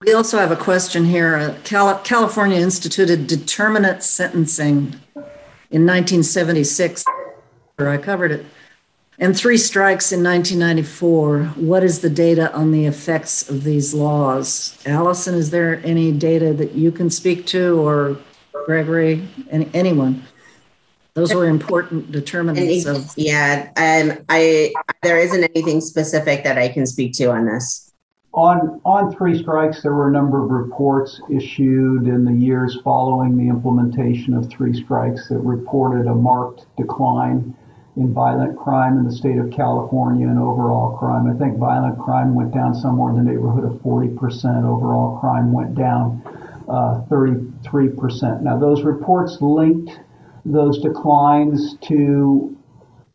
We 0.00 0.12
also 0.12 0.38
have 0.38 0.52
a 0.52 0.56
question 0.56 1.06
here. 1.06 1.34
Uh, 1.34 1.56
Cal- 1.64 1.98
California 2.00 2.58
instituted 2.58 3.26
determinate 3.26 4.02
sentencing 4.02 5.00
in 5.74 5.84
1976. 5.84 7.04
I 7.80 7.96
covered 7.96 8.30
it. 8.30 8.46
And 9.18 9.36
three 9.36 9.56
strikes 9.56 10.12
in 10.12 10.22
1994. 10.22 11.46
What 11.56 11.82
is 11.82 12.00
the 12.00 12.10
data 12.10 12.54
on 12.54 12.70
the 12.70 12.86
effects 12.86 13.48
of 13.48 13.64
these 13.64 13.92
laws? 13.92 14.78
Allison, 14.86 15.34
is 15.34 15.50
there 15.50 15.80
any 15.84 16.12
data 16.12 16.52
that 16.54 16.72
you 16.72 16.92
can 16.92 17.10
speak 17.10 17.46
to, 17.46 17.80
or 17.80 18.16
Gregory, 18.66 19.28
any, 19.50 19.68
anyone? 19.74 20.22
Those 21.14 21.34
were 21.34 21.48
important 21.48 22.12
determinants 22.12 22.86
of. 22.86 23.12
Yeah, 23.16 23.70
um, 23.76 24.24
I 24.28 24.72
there 25.02 25.18
isn't 25.18 25.44
anything 25.54 25.80
specific 25.80 26.42
that 26.44 26.58
I 26.58 26.68
can 26.68 26.86
speak 26.86 27.14
to 27.14 27.26
on 27.30 27.46
this. 27.46 27.83
On, 28.34 28.80
on 28.84 29.14
three 29.14 29.40
strikes, 29.40 29.80
there 29.80 29.94
were 29.94 30.08
a 30.08 30.12
number 30.12 30.42
of 30.42 30.50
reports 30.50 31.20
issued 31.30 32.08
in 32.08 32.24
the 32.24 32.32
years 32.32 32.76
following 32.82 33.36
the 33.36 33.48
implementation 33.48 34.34
of 34.34 34.50
three 34.50 34.74
strikes 34.74 35.28
that 35.28 35.38
reported 35.38 36.08
a 36.08 36.14
marked 36.14 36.66
decline 36.76 37.54
in 37.96 38.12
violent 38.12 38.58
crime 38.58 38.98
in 38.98 39.04
the 39.04 39.12
state 39.12 39.38
of 39.38 39.52
California 39.52 40.26
and 40.26 40.40
overall 40.40 40.96
crime. 40.98 41.30
I 41.30 41.38
think 41.38 41.58
violent 41.58 41.96
crime 42.00 42.34
went 42.34 42.52
down 42.52 42.74
somewhere 42.74 43.10
in 43.10 43.16
the 43.16 43.22
neighborhood 43.22 43.64
of 43.64 43.80
40%. 43.82 44.18
Overall 44.64 45.16
crime 45.20 45.52
went 45.52 45.76
down 45.76 46.20
uh, 46.68 47.02
33%. 47.08 48.42
Now, 48.42 48.58
those 48.58 48.82
reports 48.82 49.38
linked 49.40 49.92
those 50.44 50.80
declines 50.82 51.76
to 51.82 52.56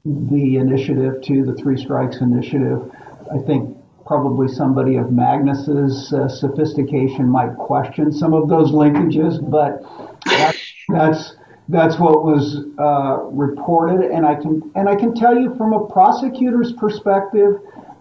the 0.06 0.56
initiative, 0.56 1.22
to 1.24 1.44
the 1.44 1.56
Three 1.56 1.76
Strikes 1.76 2.22
initiative. 2.22 2.90
I 3.30 3.40
think 3.46 3.76
probably 4.10 4.48
somebody 4.48 4.96
of 4.96 5.12
Magnus's 5.12 6.12
uh, 6.12 6.28
sophistication 6.28 7.30
might 7.30 7.56
question 7.58 8.12
some 8.12 8.34
of 8.34 8.50
those 8.50 8.72
linkages, 8.72 9.38
but 9.52 9.84
that, 10.26 10.56
that's 10.90 11.36
that's 11.68 12.00
what 12.00 12.24
was 12.24 12.66
uh, 12.80 13.22
reported, 13.26 14.10
and 14.10 14.26
I 14.26 14.34
can 14.34 14.72
and 14.74 14.90
I 14.90 14.96
can 14.96 15.14
tell 15.14 15.38
you 15.38 15.54
from 15.56 15.74
a 15.74 15.86
prosecutor's 15.86 16.74
perspective, 16.74 17.54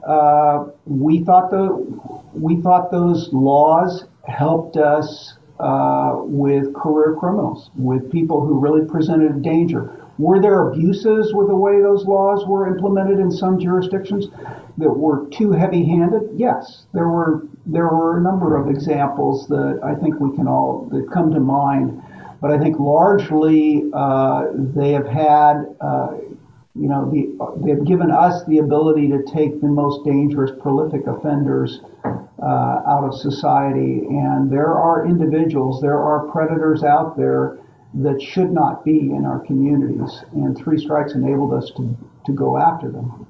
uh, 0.08 0.68
we 0.86 1.24
thought 1.24 1.50
the 1.50 1.66
we 2.32 2.62
thought 2.62 2.90
those 2.90 3.28
laws 3.30 4.06
helped 4.26 4.78
us 4.78 5.36
uh, 5.60 6.12
with 6.22 6.72
career 6.72 7.16
criminals, 7.20 7.68
with 7.76 8.10
people 8.10 8.40
who 8.40 8.58
really 8.58 8.88
presented 8.88 9.36
a 9.36 9.40
danger. 9.40 9.94
Were 10.16 10.40
there 10.40 10.70
abuses 10.70 11.32
with 11.34 11.48
the 11.48 11.54
way 11.54 11.80
those 11.82 12.04
laws 12.06 12.44
were 12.48 12.66
implemented 12.66 13.20
in 13.20 13.30
some 13.30 13.60
jurisdictions 13.60 14.28
that 14.78 14.90
were 14.90 15.28
too 15.30 15.52
heavy-handed? 15.52 16.30
Yes, 16.36 16.86
there 16.94 17.08
were. 17.08 17.46
There 17.66 17.88
were 17.88 18.18
a 18.18 18.22
number 18.22 18.56
of 18.56 18.70
examples 18.70 19.46
that 19.48 19.80
I 19.84 19.94
think 20.00 20.18
we 20.20 20.34
can 20.34 20.48
all 20.48 20.88
that 20.90 21.10
come 21.12 21.30
to 21.32 21.40
mind, 21.40 22.02
but 22.40 22.50
I 22.50 22.58
think 22.58 22.78
largely 22.78 23.84
uh, 23.92 24.46
they 24.54 24.92
have 24.92 25.06
had. 25.06 25.64
Uh, 25.80 26.16
you 26.74 26.88
know, 26.88 27.10
the, 27.10 27.34
they've 27.66 27.84
given 27.84 28.12
us 28.12 28.44
the 28.46 28.58
ability 28.58 29.08
to 29.08 29.22
take 29.34 29.60
the 29.60 29.66
most 29.66 30.04
dangerous, 30.04 30.52
prolific 30.62 31.08
offenders 31.08 31.80
uh, 32.04 32.82
out 32.86 33.02
of 33.02 33.14
society. 33.14 34.06
And 34.08 34.50
there 34.50 34.74
are 34.74 35.04
individuals, 35.04 35.80
there 35.80 35.98
are 35.98 36.28
predators 36.30 36.84
out 36.84 37.16
there 37.16 37.58
that 37.94 38.22
should 38.22 38.52
not 38.52 38.84
be 38.84 39.10
in 39.10 39.24
our 39.24 39.40
communities. 39.40 40.22
And 40.34 40.56
Three 40.56 40.78
Strikes 40.78 41.14
enabled 41.14 41.52
us 41.52 41.72
to, 41.76 41.96
to 42.26 42.32
go 42.32 42.58
after 42.58 42.90
them. 42.90 43.26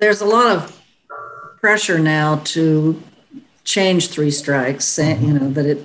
There's 0.00 0.22
a 0.22 0.26
lot 0.26 0.56
of 0.56 0.82
pressure 1.60 1.98
now 1.98 2.36
to 2.44 3.00
change 3.64 4.08
Three 4.08 4.30
Strikes, 4.30 4.98
eh, 4.98 5.14
mm-hmm. 5.14 5.26
you 5.26 5.32
know, 5.34 5.50
that 5.50 5.66
it 5.66 5.84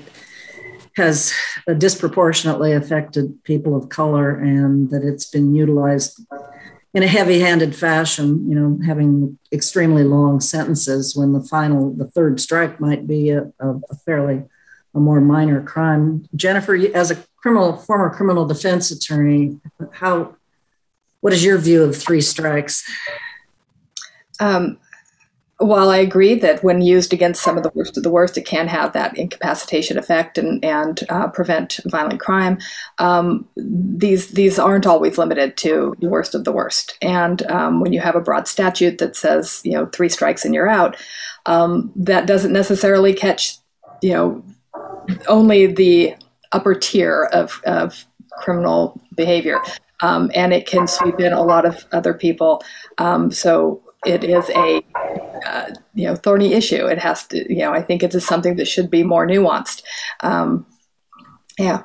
has 0.96 1.34
disproportionately 1.78 2.72
affected 2.72 3.44
people 3.44 3.76
of 3.76 3.90
color 3.90 4.32
and 4.32 4.90
that 4.90 5.04
it's 5.04 5.30
been 5.30 5.54
utilized 5.54 6.22
in 6.94 7.04
a 7.04 7.08
heavy-handed 7.08 7.76
fashion, 7.76 8.50
you 8.50 8.56
know, 8.58 8.80
having 8.86 9.38
extremely 9.52 10.06
long 10.06 10.40
sentences 10.40 11.14
when 11.14 11.34
the 11.34 11.44
final, 11.44 11.94
the 11.94 12.06
third 12.06 12.40
strike 12.40 12.80
might 12.80 13.06
be 13.06 13.32
a, 13.32 13.52
a 13.60 13.96
fairly 14.06 14.44
a 14.94 15.00
more 15.00 15.20
minor 15.20 15.62
crime. 15.62 16.26
Jennifer, 16.34 16.74
as 16.94 17.12
a 17.12 17.18
criminal 17.36 17.76
former 17.76 18.10
criminal 18.10 18.46
defense 18.46 18.92
attorney, 18.92 19.60
how 19.92 20.38
what 21.20 21.34
is 21.34 21.44
your 21.44 21.58
view 21.58 21.84
of 21.84 21.98
three 21.98 22.22
strikes? 22.22 22.90
Um, 24.40 24.78
while 25.58 25.90
I 25.90 25.98
agree 25.98 26.36
that 26.36 26.64
when 26.64 26.82
used 26.82 27.14
against 27.14 27.42
some 27.42 27.56
of 27.56 27.64
the 27.64 27.72
worst 27.74 27.96
of 27.96 28.04
the 28.04 28.10
worst, 28.10 28.38
it 28.38 28.46
can 28.46 28.68
have 28.68 28.92
that 28.92 29.18
incapacitation 29.18 29.98
effect 29.98 30.38
and 30.38 30.64
and 30.66 31.02
uh, 31.10 31.30
prevent 31.30 31.80
violent 31.86 32.20
crime. 32.20 32.58
Um, 32.98 33.48
these 33.56 34.32
these 34.32 34.60
aren't 34.60 34.86
always 34.86 35.18
limited 35.18 35.56
to 35.58 35.96
the 36.00 36.10
worst 36.10 36.36
of 36.36 36.44
the 36.44 36.52
worst. 36.52 36.98
And 37.02 37.42
um, 37.50 37.80
when 37.80 37.94
you 37.94 38.02
have 38.02 38.18
a 38.18 38.22
broad 38.22 38.50
statute 38.50 38.98
that 38.98 39.16
says 39.16 39.62
you 39.64 39.72
know 39.72 39.86
three 39.88 40.10
strikes 40.10 40.44
and 40.44 40.54
you're 40.54 40.70
out, 40.70 40.98
um, 41.46 41.92
that 41.96 42.28
doesn't 42.28 42.52
necessarily 42.52 43.14
catch 43.14 43.58
you 44.02 44.12
know 44.12 44.44
only 45.28 45.68
the 45.68 46.16
upper 46.52 46.76
tier 46.76 47.30
of, 47.32 47.62
of 47.66 48.06
criminal 48.40 49.02
behavior. 49.16 49.60
Um, 50.02 50.30
and 50.36 50.54
it 50.54 50.68
can 50.68 50.88
sweep 50.88 51.20
in 51.20 51.32
a 51.34 51.42
lot 51.42 51.66
of 51.66 51.86
other 51.92 52.14
people. 52.14 52.62
Um, 52.98 53.32
so 53.32 53.82
it 54.06 54.24
is 54.24 54.50
a 54.50 54.82
uh, 55.46 55.70
you 55.94 56.08
know 56.08 56.16
thorny 56.16 56.54
issue. 56.54 56.86
It 56.86 57.00
has 57.00 57.28
to 57.28 57.52
you 57.52 57.62
know 57.62 57.74
I 57.74 57.82
think 57.82 58.04
it 58.04 58.14
is 58.14 58.26
something 58.26 58.56
that 58.56 58.68
should 58.68 58.90
be 58.90 59.04
more 59.04 59.28
nuanced. 59.28 59.84
Um, 60.22 60.66
yeah. 61.58 61.84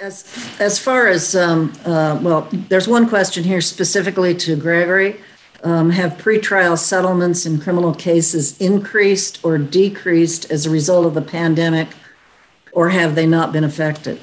As 0.00 0.56
as 0.60 0.78
far 0.78 1.08
as 1.08 1.34
um, 1.34 1.72
uh, 1.84 2.18
well, 2.22 2.48
there's 2.52 2.86
one 2.86 3.08
question 3.08 3.44
here 3.44 3.60
specifically 3.60 4.34
to 4.36 4.56
Gregory. 4.56 5.20
Um, 5.64 5.90
have 5.90 6.12
pretrial 6.12 6.78
settlements 6.78 7.44
in 7.44 7.60
criminal 7.60 7.92
cases 7.92 8.56
increased 8.60 9.44
or 9.44 9.58
decreased 9.58 10.48
as 10.52 10.66
a 10.66 10.70
result 10.70 11.04
of 11.04 11.14
the 11.14 11.22
pandemic, 11.22 11.88
or 12.70 12.90
have 12.90 13.16
they 13.16 13.26
not 13.26 13.52
been 13.52 13.64
affected? 13.64 14.20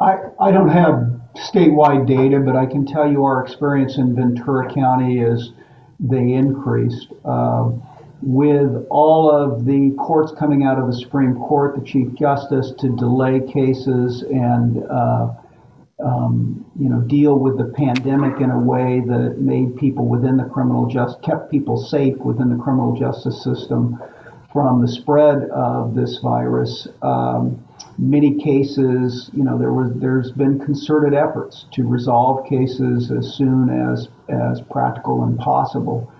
I, 0.00 0.16
I 0.40 0.50
don't 0.50 0.70
have 0.70 1.20
statewide 1.52 2.06
data, 2.06 2.40
but 2.40 2.56
I 2.56 2.66
can 2.66 2.86
tell 2.86 3.10
you 3.10 3.24
our 3.24 3.44
experience 3.44 3.98
in 3.98 4.14
Ventura 4.14 4.72
County 4.72 5.20
is 5.20 5.52
they 6.00 6.32
increased. 6.32 7.08
Uh, 7.24 7.70
with 8.20 8.86
all 8.90 9.30
of 9.30 9.64
the 9.64 9.94
courts 9.98 10.32
coming 10.38 10.64
out 10.64 10.78
of 10.78 10.86
the 10.86 10.98
Supreme 10.98 11.36
Court, 11.36 11.76
the 11.78 11.84
Chief 11.84 12.14
Justice 12.14 12.72
to 12.78 12.88
delay 12.96 13.40
cases 13.40 14.22
and 14.22 14.82
uh, 14.90 15.34
um, 16.04 16.64
you 16.78 16.88
know 16.88 17.00
deal 17.02 17.38
with 17.38 17.58
the 17.58 17.72
pandemic 17.76 18.40
in 18.40 18.50
a 18.50 18.58
way 18.58 19.00
that 19.06 19.38
made 19.38 19.76
people 19.76 20.06
within 20.06 20.36
the 20.36 20.44
criminal 20.44 20.86
just 20.86 21.20
kept 21.22 21.50
people 21.50 21.76
safe 21.76 22.16
within 22.18 22.48
the 22.48 22.62
criminal 22.62 22.96
justice 22.96 23.42
system 23.42 23.98
from 24.52 24.80
the 24.80 24.88
spread 24.88 25.50
of 25.50 25.94
this 25.94 26.18
virus. 26.22 26.88
Um, 27.02 27.64
many 27.98 28.38
cases, 28.38 29.30
you 29.34 29.42
know, 29.44 29.58
there 29.58 29.72
was 29.72 29.90
there's 29.96 30.30
been 30.32 30.58
concerted 30.60 31.14
efforts 31.14 31.66
to 31.72 31.82
resolve 31.82 32.48
cases 32.48 33.10
as 33.10 33.34
soon 33.34 33.68
as 33.68 34.08
as 34.28 34.60
practical 34.70 35.24
and 35.24 35.38
possible. 35.38 36.10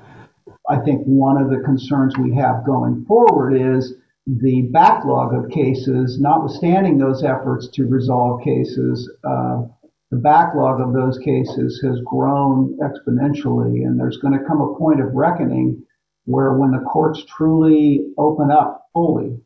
I 0.68 0.78
think 0.80 1.02
one 1.04 1.40
of 1.40 1.50
the 1.50 1.62
concerns 1.64 2.18
we 2.18 2.34
have 2.34 2.66
going 2.66 3.04
forward 3.06 3.54
is 3.54 3.94
the 4.26 4.68
backlog 4.72 5.32
of 5.32 5.50
cases, 5.50 6.18
notwithstanding 6.20 6.98
those 6.98 7.24
efforts 7.24 7.68
to 7.74 7.86
resolve 7.86 8.42
cases, 8.42 9.10
uh, 9.24 9.62
the 10.10 10.18
backlog 10.18 10.80
of 10.80 10.92
those 10.92 11.18
cases 11.18 11.80
has 11.84 12.00
grown 12.04 12.76
exponentially, 12.78 13.86
and 13.86 13.98
there's 13.98 14.18
going 14.18 14.38
to 14.38 14.44
come 14.44 14.60
a 14.60 14.74
point 14.78 15.00
of 15.00 15.14
reckoning 15.14 15.82
where 16.24 16.54
when 16.54 16.72
the 16.72 16.84
courts 16.84 17.24
truly 17.24 18.04
open 18.18 18.50
up 18.50 18.86
fully, 18.92 19.38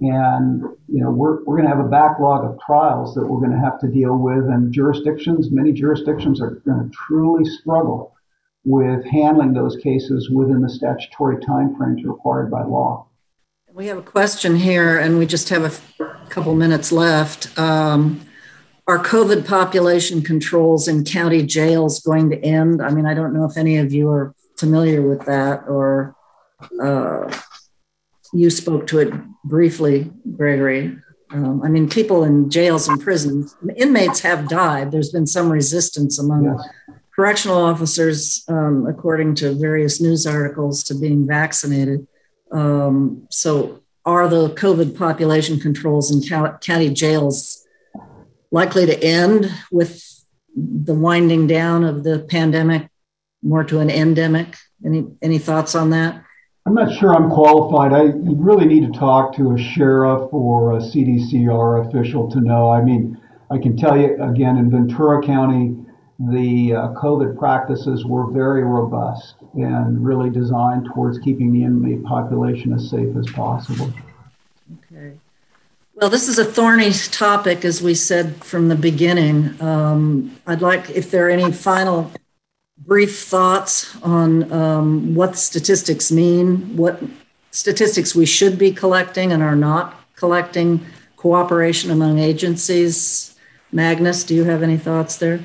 and 0.00 0.62
you 0.88 1.02
know 1.02 1.10
we're, 1.10 1.44
we're 1.44 1.56
going 1.56 1.68
to 1.68 1.74
have 1.74 1.84
a 1.84 1.88
backlog 1.88 2.44
of 2.44 2.58
trials 2.64 3.14
that 3.14 3.26
we're 3.26 3.40
going 3.40 3.52
to 3.52 3.64
have 3.64 3.80
to 3.80 3.88
deal 3.88 4.16
with, 4.16 4.44
and 4.44 4.72
jurisdictions, 4.72 5.50
many 5.50 5.72
jurisdictions 5.72 6.40
are 6.40 6.62
going 6.66 6.88
to 6.88 6.90
truly 6.94 7.44
struggle 7.44 8.14
with 8.64 9.04
handling 9.06 9.52
those 9.52 9.76
cases 9.76 10.30
within 10.30 10.60
the 10.60 10.68
statutory 10.68 11.36
timeframes 11.36 12.04
required 12.04 12.50
by 12.50 12.62
law. 12.62 13.06
We 13.72 13.86
have 13.86 13.98
a 13.98 14.02
question 14.02 14.56
here, 14.56 14.98
and 14.98 15.18
we 15.18 15.26
just 15.26 15.48
have 15.50 15.64
a 15.64 16.28
couple 16.28 16.54
minutes 16.54 16.90
left. 16.92 17.56
Um, 17.58 18.20
are 18.86 18.98
COVID 18.98 19.46
population 19.46 20.22
controls 20.22 20.88
in 20.88 21.04
county 21.04 21.42
jails 21.42 22.00
going 22.00 22.30
to 22.30 22.38
end? 22.42 22.82
I 22.82 22.90
mean, 22.90 23.04
I 23.04 23.14
don't 23.14 23.34
know 23.34 23.44
if 23.44 23.56
any 23.56 23.76
of 23.76 23.92
you 23.92 24.08
are 24.10 24.34
familiar 24.58 25.02
with 25.06 25.26
that 25.26 25.64
or 25.68 26.16
uh, 26.82 27.30
you 28.32 28.50
spoke 28.50 28.86
to 28.88 28.98
it 28.98 29.12
briefly, 29.44 30.10
Gregory. 30.36 30.98
Um, 31.30 31.62
I 31.62 31.68
mean, 31.68 31.88
people 31.88 32.24
in 32.24 32.50
jails 32.50 32.88
and 32.88 33.00
prisons, 33.00 33.54
inmates 33.76 34.20
have 34.20 34.48
died. 34.48 34.90
There's 34.90 35.10
been 35.10 35.26
some 35.26 35.50
resistance 35.50 36.18
among 36.18 36.44
yes. 36.44 36.68
correctional 37.14 37.58
officers, 37.58 38.44
um, 38.48 38.86
according 38.86 39.34
to 39.36 39.52
various 39.52 40.00
news 40.00 40.26
articles, 40.26 40.82
to 40.84 40.94
being 40.94 41.26
vaccinated. 41.26 42.06
Um, 42.50 43.26
so, 43.30 43.82
are 44.06 44.26
the 44.26 44.48
COVID 44.50 44.96
population 44.96 45.60
controls 45.60 46.10
in 46.10 46.22
county 46.60 46.88
jails 46.88 47.66
likely 48.50 48.86
to 48.86 49.02
end 49.04 49.52
with 49.70 50.02
the 50.56 50.94
winding 50.94 51.46
down 51.46 51.84
of 51.84 52.04
the 52.04 52.20
pandemic, 52.20 52.88
more 53.42 53.64
to 53.64 53.80
an 53.80 53.90
endemic? 53.90 54.56
Any 54.84 55.06
any 55.20 55.38
thoughts 55.38 55.74
on 55.74 55.90
that? 55.90 56.24
I'm 56.68 56.74
not 56.74 56.92
sure 56.92 57.14
I'm 57.14 57.30
qualified. 57.30 57.94
I 57.94 58.02
you 58.02 58.34
really 58.36 58.66
need 58.66 58.92
to 58.92 58.98
talk 58.98 59.34
to 59.36 59.54
a 59.54 59.58
sheriff 59.58 60.28
or 60.34 60.72
a 60.72 60.76
CDCR 60.76 61.88
official 61.88 62.30
to 62.30 62.42
know. 62.42 62.70
I 62.70 62.82
mean, 62.82 63.18
I 63.50 63.56
can 63.56 63.74
tell 63.74 63.98
you 63.98 64.22
again 64.22 64.58
in 64.58 64.70
Ventura 64.70 65.24
County, 65.24 65.74
the 66.18 66.74
uh, 66.74 66.88
COVID 66.88 67.38
practices 67.38 68.04
were 68.04 68.30
very 68.30 68.64
robust 68.64 69.36
and 69.54 70.04
really 70.04 70.28
designed 70.28 70.90
towards 70.92 71.18
keeping 71.20 71.52
the 71.52 71.64
inmate 71.64 72.04
population 72.04 72.74
as 72.74 72.90
safe 72.90 73.16
as 73.16 73.26
possible. 73.30 73.90
Okay. 74.92 75.14
Well, 75.94 76.10
this 76.10 76.28
is 76.28 76.38
a 76.38 76.44
thorny 76.44 76.92
topic, 76.92 77.64
as 77.64 77.80
we 77.80 77.94
said 77.94 78.44
from 78.44 78.68
the 78.68 78.76
beginning. 78.76 79.58
Um, 79.62 80.38
I'd 80.46 80.60
like, 80.60 80.90
if 80.90 81.10
there 81.10 81.28
are 81.28 81.30
any 81.30 81.50
final 81.50 82.12
brief 82.88 83.18
thoughts 83.18 83.94
on 84.02 84.50
um, 84.50 85.14
what 85.14 85.36
statistics 85.36 86.10
mean, 86.10 86.74
what 86.74 87.00
statistics 87.50 88.14
we 88.14 88.24
should 88.24 88.58
be 88.58 88.72
collecting 88.72 89.30
and 89.30 89.42
are 89.42 89.54
not 89.54 89.94
collecting, 90.16 90.84
cooperation 91.16 91.90
among 91.90 92.18
agencies. 92.18 93.36
Magnus, 93.72 94.24
do 94.24 94.34
you 94.34 94.44
have 94.44 94.62
any 94.62 94.78
thoughts 94.78 95.18
there? 95.18 95.40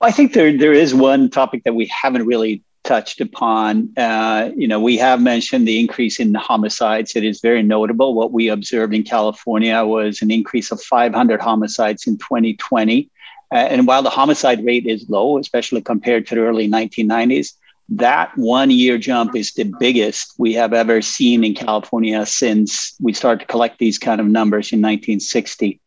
I 0.00 0.10
think 0.10 0.32
there 0.32 0.58
there 0.58 0.72
is 0.72 0.92
one 0.92 1.30
topic 1.30 1.62
that 1.62 1.76
we 1.76 1.86
haven't 1.86 2.26
really 2.26 2.64
touched 2.82 3.20
upon. 3.20 3.92
Uh, 3.96 4.50
you 4.56 4.66
know, 4.66 4.80
we 4.80 4.98
have 4.98 5.20
mentioned 5.22 5.68
the 5.68 5.78
increase 5.78 6.18
in 6.18 6.34
homicides. 6.34 7.14
It 7.14 7.22
is 7.22 7.40
very 7.40 7.62
notable. 7.62 8.12
What 8.12 8.32
we 8.32 8.48
observed 8.48 8.92
in 8.92 9.04
California 9.04 9.84
was 9.84 10.20
an 10.20 10.32
increase 10.32 10.72
of 10.72 10.82
500 10.82 11.40
homicides 11.40 12.08
in 12.08 12.18
2020. 12.18 13.08
Uh, 13.52 13.56
and 13.56 13.86
while 13.86 14.02
the 14.02 14.10
homicide 14.10 14.64
rate 14.64 14.86
is 14.86 15.08
low, 15.10 15.38
especially 15.38 15.82
compared 15.82 16.26
to 16.26 16.34
the 16.34 16.40
early 16.40 16.68
1990s, 16.68 17.52
that 17.88 18.36
one 18.38 18.70
year 18.70 18.96
jump 18.96 19.36
is 19.36 19.52
the 19.52 19.70
biggest 19.78 20.32
we 20.38 20.54
have 20.54 20.72
ever 20.72 21.02
seen 21.02 21.44
in 21.44 21.54
California 21.54 22.24
since 22.24 22.94
we 23.00 23.12
started 23.12 23.40
to 23.40 23.46
collect 23.46 23.78
these 23.78 23.98
kind 23.98 24.20
of 24.20 24.26
numbers 24.26 24.72
in 24.72 24.80
1960. 24.80 25.78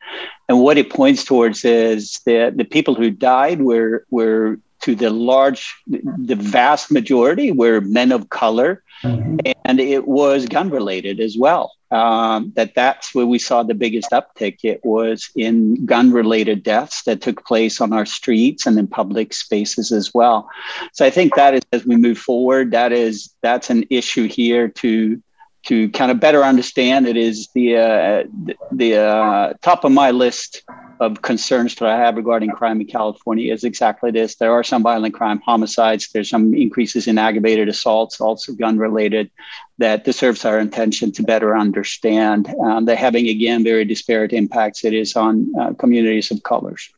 And 0.47 0.59
what 0.59 0.77
it 0.77 0.91
points 0.91 1.23
towards 1.23 1.65
is 1.65 2.19
that 2.27 2.57
the 2.57 2.63
people 2.63 2.93
who 2.93 3.09
died 3.09 3.61
were, 3.61 4.05
were 4.11 4.59
to 4.81 4.93
the 4.93 5.09
large, 5.09 5.73
the 5.87 6.35
vast 6.35 6.91
majority 6.91 7.51
were 7.51 7.81
men 7.81 8.11
of 8.11 8.29
color, 8.29 8.83
mm-hmm. 9.01 9.37
and 9.63 9.79
it 9.79 10.07
was 10.07 10.45
gun 10.45 10.69
related 10.69 11.19
as 11.19 11.35
well 11.35 11.71
um, 11.95 12.51
that 12.55 12.75
that's 12.75 13.15
where 13.15 13.25
we 13.25 13.39
saw 13.39 13.63
the 13.63 13.73
biggest 13.73 14.11
uptick. 14.11 14.57
It 14.63 14.83
was 14.83 15.29
in 15.35 15.85
gun 15.85 16.11
related 16.11 16.61
deaths 16.61 17.03
that 17.03 17.21
took 17.21 17.45
place 17.45 17.79
on 17.79 17.93
our 17.93 18.05
streets 18.05 18.65
and 18.65 18.77
in 18.77 18.87
public 18.87 19.33
spaces 19.33 19.93
as 19.93 20.13
well. 20.13 20.49
So 20.91 21.05
I 21.05 21.09
think 21.09 21.35
that 21.35 21.53
is 21.53 21.61
as 21.71 21.85
we 21.85 21.95
move 21.95 22.17
forward, 22.17 22.71
that 22.71 22.91
is 22.91 23.33
that's 23.41 23.69
an 23.69 23.85
issue 23.89 24.27
here 24.27 24.67
to 24.67 25.21
to 25.67 25.89
kind 25.91 26.11
of 26.11 26.19
better 26.19 26.43
understand. 26.43 27.07
It 27.07 27.17
is 27.17 27.47
the 27.55 27.77
uh, 27.77 28.23
the, 28.71 28.97
uh, 28.97 29.53
top 29.61 29.85
of 29.85 29.91
my 29.91 30.11
list 30.11 30.63
of 30.99 31.21
concerns 31.21 31.75
that 31.75 31.89
I 31.89 31.97
have 31.97 32.15
regarding 32.15 32.51
crime 32.51 32.81
in 32.81 32.87
California 32.87 33.53
is 33.53 33.63
exactly 33.63 34.11
this. 34.11 34.35
There 34.35 34.51
are 34.51 34.63
some 34.63 34.83
violent 34.83 35.13
crime 35.13 35.41
homicides. 35.41 36.09
There's 36.11 36.29
some 36.29 36.53
increases 36.53 37.07
in 37.07 37.17
aggravated 37.17 37.67
assaults, 37.67 38.21
also 38.21 38.53
gun 38.53 38.77
related, 38.77 39.29
that 39.77 40.05
deserves 40.05 40.45
our 40.45 40.59
attention 40.59 41.11
to 41.13 41.23
better 41.23 41.57
understand. 41.57 42.53
Um, 42.63 42.85
they're 42.85 42.95
having, 42.95 43.27
again, 43.27 43.63
very 43.63 43.85
disparate 43.85 44.33
impacts 44.33 44.85
it 44.85 44.93
is 44.93 45.15
on 45.15 45.51
uh, 45.59 45.73
communities 45.73 46.31
of 46.31 46.43
colors. 46.43 46.89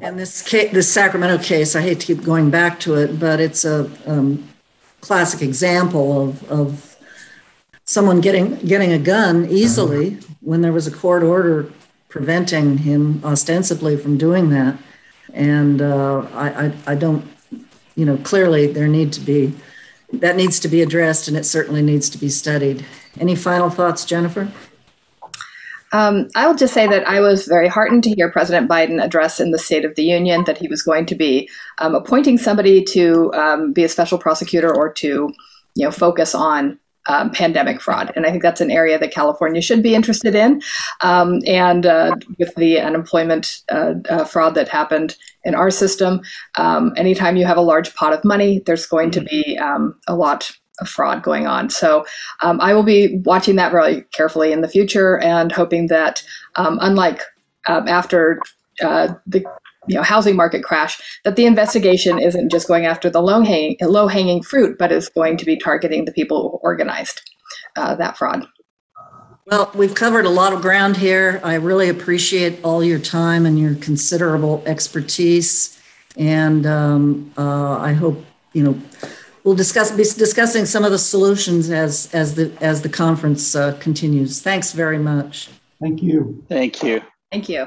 And 0.00 0.18
this 0.18 0.42
case, 0.42 0.72
this 0.72 0.92
Sacramento 0.92 1.42
case, 1.42 1.76
I 1.76 1.82
hate 1.82 2.00
to 2.00 2.06
keep 2.06 2.24
going 2.24 2.50
back 2.50 2.80
to 2.80 2.94
it, 2.94 3.20
but 3.20 3.38
it's 3.38 3.64
a 3.64 3.90
um, 4.06 4.48
classic 5.00 5.42
example 5.42 6.20
of, 6.20 6.50
of 6.50 6.96
someone 7.84 8.20
getting 8.20 8.56
getting 8.60 8.92
a 8.92 8.98
gun 8.98 9.46
easily 9.48 10.18
when 10.40 10.62
there 10.62 10.72
was 10.72 10.86
a 10.86 10.90
court 10.90 11.22
order 11.22 11.70
preventing 12.14 12.78
him 12.78 13.20
ostensibly 13.24 13.96
from 13.96 14.16
doing 14.16 14.48
that. 14.48 14.78
And 15.32 15.82
uh, 15.82 16.24
I, 16.32 16.66
I, 16.66 16.72
I 16.86 16.94
don't, 16.94 17.26
you 17.96 18.04
know, 18.04 18.16
clearly 18.18 18.68
there 18.68 18.86
need 18.86 19.12
to 19.14 19.20
be, 19.20 19.52
that 20.12 20.36
needs 20.36 20.60
to 20.60 20.68
be 20.68 20.80
addressed 20.80 21.26
and 21.26 21.36
it 21.36 21.42
certainly 21.42 21.82
needs 21.82 22.08
to 22.10 22.16
be 22.16 22.28
studied. 22.28 22.86
Any 23.18 23.34
final 23.34 23.68
thoughts, 23.68 24.04
Jennifer? 24.04 24.48
Um, 25.90 26.28
I 26.36 26.46
will 26.46 26.54
just 26.54 26.72
say 26.72 26.86
that 26.86 27.04
I 27.04 27.18
was 27.18 27.46
very 27.46 27.66
heartened 27.66 28.04
to 28.04 28.14
hear 28.14 28.30
President 28.30 28.70
Biden 28.70 29.02
address 29.02 29.40
in 29.40 29.50
the 29.50 29.58
State 29.58 29.84
of 29.84 29.96
the 29.96 30.04
Union 30.04 30.44
that 30.44 30.58
he 30.58 30.68
was 30.68 30.84
going 30.84 31.06
to 31.06 31.16
be 31.16 31.50
um, 31.78 31.96
appointing 31.96 32.38
somebody 32.38 32.84
to 32.84 33.32
um, 33.34 33.72
be 33.72 33.82
a 33.82 33.88
special 33.88 34.18
prosecutor 34.18 34.72
or 34.72 34.92
to, 34.92 35.32
you 35.74 35.84
know, 35.84 35.90
focus 35.90 36.32
on 36.32 36.78
um, 37.06 37.30
pandemic 37.30 37.80
fraud. 37.80 38.12
And 38.16 38.26
I 38.26 38.30
think 38.30 38.42
that's 38.42 38.60
an 38.60 38.70
area 38.70 38.98
that 38.98 39.12
California 39.12 39.60
should 39.60 39.82
be 39.82 39.94
interested 39.94 40.34
in. 40.34 40.62
Um, 41.02 41.40
and 41.46 41.86
uh, 41.86 42.16
with 42.38 42.54
the 42.54 42.80
unemployment 42.80 43.62
uh, 43.70 43.94
uh, 44.08 44.24
fraud 44.24 44.54
that 44.54 44.68
happened 44.68 45.16
in 45.44 45.54
our 45.54 45.70
system, 45.70 46.20
um, 46.56 46.92
anytime 46.96 47.36
you 47.36 47.44
have 47.44 47.56
a 47.56 47.62
large 47.62 47.94
pot 47.94 48.12
of 48.12 48.24
money, 48.24 48.62
there's 48.66 48.86
going 48.86 49.10
to 49.12 49.20
be 49.20 49.58
um, 49.58 49.94
a 50.06 50.14
lot 50.14 50.50
of 50.80 50.88
fraud 50.88 51.22
going 51.22 51.46
on. 51.46 51.70
So 51.70 52.04
um, 52.40 52.60
I 52.60 52.74
will 52.74 52.82
be 52.82 53.18
watching 53.24 53.56
that 53.56 53.72
really 53.72 54.02
carefully 54.12 54.52
in 54.52 54.60
the 54.60 54.68
future 54.68 55.18
and 55.18 55.52
hoping 55.52 55.86
that, 55.88 56.24
um, 56.56 56.78
unlike 56.80 57.20
after 57.66 58.40
uh, 58.82 59.14
the 59.26 59.44
you 59.86 59.94
know 59.94 60.02
housing 60.02 60.36
market 60.36 60.62
crash 60.62 61.00
that 61.24 61.36
the 61.36 61.46
investigation 61.46 62.18
isn't 62.18 62.50
just 62.50 62.68
going 62.68 62.86
after 62.86 63.10
the 63.10 63.20
low 63.20 63.42
hanging 63.42 63.76
low 63.82 64.06
hanging 64.06 64.42
fruit 64.42 64.76
but 64.78 64.92
is 64.92 65.08
going 65.08 65.36
to 65.36 65.44
be 65.44 65.56
targeting 65.56 66.04
the 66.04 66.12
people 66.12 66.50
who 66.50 66.58
organized 66.58 67.30
uh, 67.76 67.94
that 67.94 68.16
fraud. 68.16 68.46
Well 69.46 69.70
we've 69.74 69.94
covered 69.94 70.24
a 70.24 70.30
lot 70.30 70.52
of 70.52 70.62
ground 70.62 70.96
here. 70.96 71.40
I 71.44 71.54
really 71.54 71.88
appreciate 71.88 72.62
all 72.64 72.82
your 72.82 72.98
time 72.98 73.46
and 73.46 73.58
your 73.58 73.74
considerable 73.76 74.62
expertise. 74.66 75.80
And 76.16 76.64
um, 76.64 77.32
uh, 77.36 77.78
i 77.78 77.92
hope 77.92 78.24
you 78.52 78.62
know 78.62 78.80
we'll 79.44 79.54
discuss 79.54 79.90
be 79.90 80.04
discussing 80.04 80.64
some 80.64 80.84
of 80.84 80.90
the 80.90 80.98
solutions 80.98 81.70
as 81.70 82.12
as 82.14 82.34
the 82.34 82.52
as 82.60 82.82
the 82.82 82.88
conference 82.88 83.54
uh, 83.54 83.76
continues. 83.80 84.40
Thanks 84.40 84.72
very 84.72 84.98
much. 84.98 85.50
Thank 85.80 86.02
you. 86.02 86.44
Thank 86.48 86.82
you. 86.82 87.02
Thank 87.30 87.48
you 87.48 87.66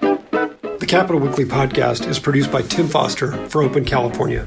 the 0.00 0.86
Capitol 0.86 1.20
Weekly 1.20 1.44
podcast 1.44 2.06
is 2.08 2.18
produced 2.18 2.52
by 2.52 2.62
Tim 2.62 2.88
Foster 2.88 3.32
for 3.48 3.62
Open 3.62 3.84
California. 3.84 4.44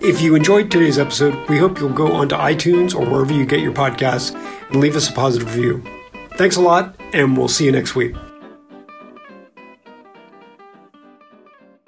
If 0.00 0.20
you 0.20 0.34
enjoyed 0.34 0.70
today's 0.70 0.98
episode, 0.98 1.48
we 1.48 1.58
hope 1.58 1.78
you'll 1.78 1.90
go 1.90 2.12
onto 2.12 2.34
iTunes 2.34 2.94
or 2.94 3.08
wherever 3.08 3.32
you 3.32 3.46
get 3.46 3.60
your 3.60 3.72
podcasts 3.72 4.34
and 4.68 4.80
leave 4.80 4.96
us 4.96 5.08
a 5.08 5.12
positive 5.12 5.54
review. 5.54 5.84
Thanks 6.36 6.56
a 6.56 6.60
lot, 6.60 6.96
and 7.12 7.36
we'll 7.36 7.48
see 7.48 7.66
you 7.66 7.72
next 7.72 7.94
week. 7.94 8.14